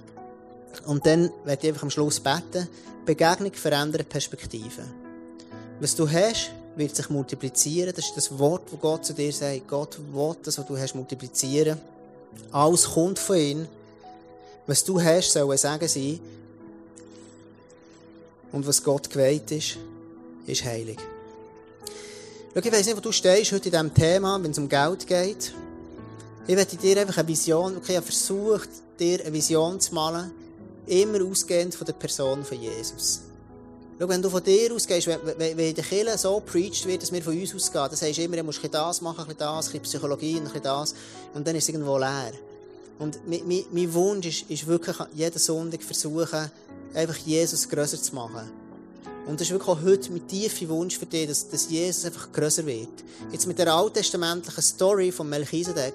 und 0.87 1.07
dann 1.07 1.31
werde 1.45 1.63
ich 1.63 1.69
einfach 1.69 1.85
am 1.85 1.91
Schluss 1.91 2.21
beten. 2.21 2.69
Begegnung 3.07 3.53
verändert 3.53 4.09
Perspektive. 4.09 4.83
Was 5.81 5.95
du 5.95 6.11
hast, 6.11 6.51
wird 6.79 6.97
sich 6.97 7.11
multiplizieren. 7.11 7.93
Das 7.95 8.07
ist 8.07 8.17
das 8.17 8.39
Wort, 8.39 8.63
das 8.71 8.81
Gott 8.81 9.05
zu 9.05 9.13
dir 9.13 9.33
sagt. 9.33 9.69
Gott 9.69 9.99
will 10.13 10.37
das, 10.43 10.59
was 10.59 10.67
du 10.67 10.79
hast, 10.79 10.95
multiplizieren. 10.95 11.79
Alles 12.53 12.91
kommt 12.91 13.19
von 13.19 13.37
ihm. 13.37 13.69
Was 14.67 14.85
du 14.85 15.01
hast, 15.01 15.33
soll 15.33 15.51
ein 15.51 15.59
Segen 15.59 15.89
sein. 15.89 16.21
Und 18.53 18.67
was 18.67 18.83
Gott 18.83 19.11
geweiht 19.11 19.51
ist, 19.51 19.77
ist 20.47 20.65
heilig. 20.65 20.99
Schau, 22.55 22.61
ich 22.61 22.73
weiss 22.73 22.87
nicht, 22.87 22.97
wo 22.97 23.01
du 23.01 23.13
stehst 23.13 23.53
heute 23.53 23.69
in 23.69 23.73
diesem 23.73 23.95
Thema, 23.95 24.43
wenn 24.43 24.51
es 24.51 24.59
um 24.59 24.69
Geld 24.69 25.07
geht. 25.07 25.53
Ich 26.47 26.57
werde 26.57 26.77
dir 26.77 27.01
einfach 27.01 27.19
eine 27.19 27.29
Vision, 27.29 27.77
okay, 27.77 27.93
ich 27.93 27.97
habe 27.97 28.07
versucht, 28.07 28.71
dir 28.99 29.21
eine 29.21 29.33
Vision 29.33 29.79
zu 29.81 29.95
malen, 29.95 30.31
immer 30.87 31.23
ausgehend 31.23 31.75
von 31.75 31.87
der 31.87 31.93
Person 31.93 32.43
von 32.45 32.61
Jesus. 32.61 33.21
Schau, 34.01 34.09
wenn 34.09 34.23
du 34.23 34.31
von 34.31 34.45
dir 34.45 34.73
ausgehst, 34.73 35.09
wenn, 35.09 35.19
wenn, 35.25 35.57
wenn 35.57 35.69
in 35.71 35.75
der 35.75 35.83
Kirche 35.83 36.17
so 36.17 36.41
preached 36.41 36.87
wird, 36.87 37.03
dass 37.03 37.11
wir 37.11 37.21
von 37.21 37.37
uns 37.37 37.53
ausgehen, 37.53 37.85
dann 37.89 37.97
sagst 37.97 38.17
du 38.17 38.23
immer, 38.23 38.37
du 38.37 38.45
musst 38.45 38.63
ein 38.63 38.71
das 38.71 39.01
machen, 39.01 39.25
ein 39.29 39.37
das, 39.37 39.67
ein 39.67 39.73
bisschen 39.73 39.83
Psychologie, 39.83 40.37
ein 40.37 40.45
bisschen 40.45 40.63
das, 40.63 40.95
und 41.35 41.45
dann 41.45 41.57
ist 41.57 41.65
es 41.65 41.69
irgendwo 41.71 41.99
leer. 41.99 42.33
Und 43.01 43.19
mein, 43.29 43.43
mein, 43.47 43.65
mein 43.73 43.93
Wunsch 43.93 44.27
ist, 44.27 44.49
ist 44.49 44.67
wirklich, 44.69 44.97
jeden 45.15 45.39
Sonntag 45.39 45.83
versuchen, 45.83 46.51
einfach 46.95 47.17
Jesus 47.17 47.69
grösser 47.69 48.01
zu 48.01 48.15
machen. 48.15 48.49
Und 49.27 49.41
das 49.41 49.49
ist 49.49 49.53
wirklich 49.53 49.69
auch 49.69 49.83
heute 49.83 50.13
mein 50.13 50.27
tiefer 50.29 50.69
Wunsch 50.69 50.97
für 50.97 51.07
dich, 51.07 51.27
dass, 51.27 51.49
dass 51.49 51.69
Jesus 51.69 52.05
einfach 52.05 52.33
grösser 52.33 52.65
wird. 52.65 52.89
Jetzt 53.33 53.47
mit 53.47 53.59
der 53.59 53.75
alttestamentlichen 53.75 54.63
Story 54.63 55.11
von 55.11 55.29
Melchisedek, 55.29 55.95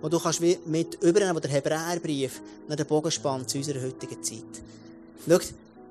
wo 0.00 0.08
du 0.08 0.18
kannst 0.18 0.40
mit 0.40 0.94
übernehmen, 1.02 1.36
wo 1.36 1.40
der 1.40 1.50
Hebräerbrief 1.50 2.40
nach 2.68 2.76
den 2.76 2.86
Bogen 2.86 3.10
spannt 3.10 3.50
zu 3.50 3.58
unserer 3.58 3.82
heutigen 3.82 4.22
Zeit. 4.22 4.62
Schau, 5.28 5.38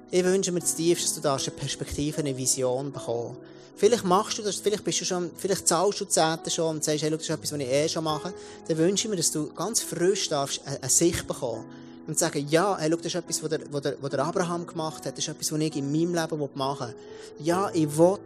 ich 0.09 0.23
wünsche 0.23 0.51
mir 0.51 0.63
zutiefst, 0.63 1.05
dass 1.05 1.15
du 1.15 1.21
da 1.21 1.35
eine 1.35 1.51
Perspektive, 1.51 2.19
eine 2.19 2.35
Vision 2.35 2.91
bekommst. 2.91 3.39
Vielleicht 3.75 4.05
machst 4.05 4.37
du 4.39 4.41
das, 4.41 4.55
vielleicht 4.55 4.83
bist 4.83 5.01
du 5.01 5.05
schon, 5.05 5.29
vielleicht 5.37 5.67
zahlst 5.67 6.01
du 6.01 6.05
Zehnte 6.05 6.49
schon 6.49 6.77
und 6.77 6.83
sagst, 6.83 7.03
hey, 7.03 7.11
schau, 7.11 7.17
das 7.17 7.25
ist 7.25 7.29
etwas, 7.29 7.51
was 7.51 7.59
ich 7.59 7.67
eh 7.67 7.89
schon 7.89 8.03
mache. 8.03 8.33
Dann 8.67 8.77
wünsche 8.77 9.05
ich 9.05 9.09
mir, 9.11 9.17
dass 9.17 9.31
du 9.31 9.53
ganz 9.53 9.81
frisch 9.81 10.29
darfst 10.29 10.61
eine 10.65 10.89
Sicht 10.89 11.27
bekommen. 11.27 11.63
Und 12.07 12.17
sagen, 12.17 12.47
ja, 12.49 12.77
hey, 12.79 12.89
schau, 12.89 12.97
das 12.97 13.05
ist 13.05 13.15
etwas, 13.15 13.43
was 13.43 13.49
der, 13.49 13.59
was 13.69 13.81
der, 13.81 13.97
was 14.01 14.09
der 14.09 14.25
Abraham 14.25 14.65
gemacht 14.65 15.05
hat, 15.05 15.15
das 15.17 15.19
ist 15.19 15.27
etwas, 15.27 15.51
was 15.51 15.59
ich 15.59 15.75
in 15.75 15.91
meinem 15.91 16.15
Leben 16.15 16.49
machen 16.55 16.87
will. 16.87 17.45
Ja, 17.45 17.69
ich 17.73 17.97
will 17.97 18.17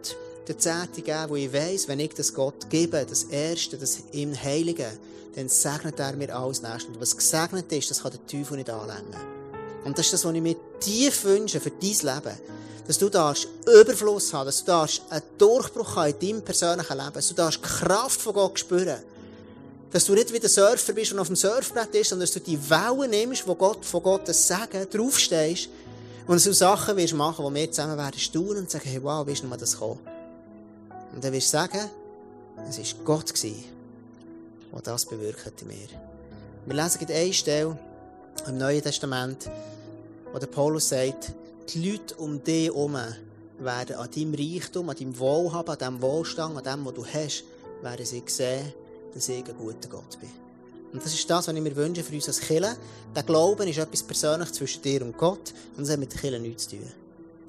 den 0.48 0.58
Zehnte 0.58 1.02
geben, 1.02 1.28
wo 1.28 1.36
ich 1.36 1.52
weiss, 1.52 1.86
wenn 1.86 2.00
ich 2.00 2.14
das 2.14 2.32
Gott 2.32 2.70
gebe, 2.70 3.04
das 3.04 3.24
Erste, 3.24 3.76
das 3.76 3.98
im 4.12 4.34
Heiligen, 4.40 4.90
dann 5.34 5.48
segnet 5.48 5.98
er 5.98 6.14
mir 6.14 6.34
alles 6.34 6.62
nächste. 6.62 6.92
Und 6.92 7.00
was 7.00 7.16
gesegnet 7.16 7.70
ist, 7.72 7.90
das 7.90 8.02
kann 8.02 8.12
der 8.12 8.26
Teufel 8.26 8.56
nicht 8.56 8.70
anlängen. 8.70 9.31
Und 9.84 9.98
das 9.98 10.06
ist 10.06 10.14
das, 10.14 10.24
was 10.24 10.34
ich 10.34 10.42
mir 10.42 10.56
tief 10.80 11.24
wünsche 11.24 11.60
für 11.60 11.70
dein 11.70 11.80
Leben. 11.80 12.38
Dass 12.86 12.98
du 12.98 13.08
darfst 13.08 13.48
Überfluss 13.66 14.32
haben, 14.32 14.46
dass 14.46 14.60
du 14.60 14.66
darfst 14.66 15.02
einen 15.08 15.22
Durchbruch 15.38 15.96
haben 15.96 16.14
in 16.18 16.28
deinem 16.28 16.42
persönlichen 16.42 16.96
Leben, 16.96 17.12
dass 17.12 17.28
du 17.28 17.34
darfst 17.34 17.60
die 17.62 17.68
Kraft 17.68 18.20
von 18.20 18.34
Gott 18.34 18.58
spüren. 18.58 18.98
Dass 19.92 20.04
du 20.04 20.14
nicht 20.14 20.32
wie 20.32 20.40
der 20.40 20.48
Surfer 20.48 20.92
bist 20.92 21.12
und 21.12 21.18
auf 21.18 21.26
dem 21.26 21.36
Surfbrett 21.36 21.92
bist, 21.92 22.10
sondern 22.10 22.26
dass 22.26 22.34
du 22.34 22.40
die 22.40 22.58
Wellen 22.70 23.10
nimmst, 23.10 23.46
wo 23.46 23.54
Gott, 23.54 23.84
von 23.84 24.02
Gottes 24.02 24.48
Sagen 24.48 24.86
draufstehst 24.90 25.68
und 26.26 26.44
du 26.44 26.54
Sachen 26.54 26.96
wirst 26.96 27.14
machen, 27.14 27.44
wo 27.44 27.52
wir 27.52 27.70
zusammen 27.70 27.96
werden 27.96 28.18
staunen 28.18 28.58
und 28.58 28.70
sagen, 28.70 28.88
hey, 28.88 29.02
wow, 29.02 29.26
wie 29.26 29.32
ist 29.32 29.42
denn 29.42 29.50
das 29.50 29.72
gekommen? 29.72 29.98
Und 31.14 31.22
dann 31.22 31.32
wirst 31.32 31.48
du 31.48 31.52
sagen, 31.52 31.90
es 32.68 32.78
war 32.78 33.04
Gott, 33.04 33.32
der 33.42 34.80
das 34.82 35.04
bewirkt 35.04 35.44
hat 35.44 35.60
in 35.60 35.68
mir. 35.68 35.88
Wir 36.64 36.74
lesen 36.74 37.00
in 37.02 37.14
einer 37.14 37.32
Stelle 37.32 37.78
im 38.46 38.58
Neuen 38.58 38.82
Testament, 38.82 39.50
wo 40.32 40.38
der 40.38 40.46
Paulus 40.46 40.88
sagt, 40.88 41.34
die 41.68 41.90
Leute 41.90 42.16
um 42.16 42.42
dich 42.42 42.66
herum 42.66 42.96
werden 43.58 43.96
an 43.96 44.10
deinem 44.10 44.34
Reichtum, 44.34 44.88
an 44.88 44.96
deinem 44.96 45.18
Wohlhaben, 45.18 45.70
an 45.70 45.78
dem 45.78 46.02
Wohlstand, 46.02 46.56
an 46.56 46.64
dem, 46.64 46.84
was 46.84 46.94
du 46.94 47.04
hast, 47.04 47.44
werden 47.82 48.06
sie 48.06 48.22
sehen, 48.26 48.72
dass 49.14 49.28
ich 49.28 49.44
ein 49.44 49.56
guter 49.56 49.88
Gott 49.88 50.18
bin. 50.20 50.30
Und 50.92 51.04
das 51.04 51.14
ist 51.14 51.28
das, 51.28 51.48
was 51.48 51.54
ich 51.54 51.60
mir 51.60 51.74
wünsche 51.74 52.02
für 52.02 52.14
uns 52.14 52.28
als 52.28 52.40
Kirche. 52.40 52.76
Der 53.14 53.22
Glauben 53.22 53.66
ist 53.66 53.78
etwas 53.78 54.02
persönlich 54.02 54.52
zwischen 54.52 54.82
dir 54.82 55.02
und 55.02 55.16
Gott 55.16 55.54
und 55.76 55.84
das 55.84 55.90
hat 55.90 56.00
mit 56.00 56.14
Kirche 56.14 56.38
nichts 56.38 56.68
zu 56.68 56.76
tun. 56.76 57.01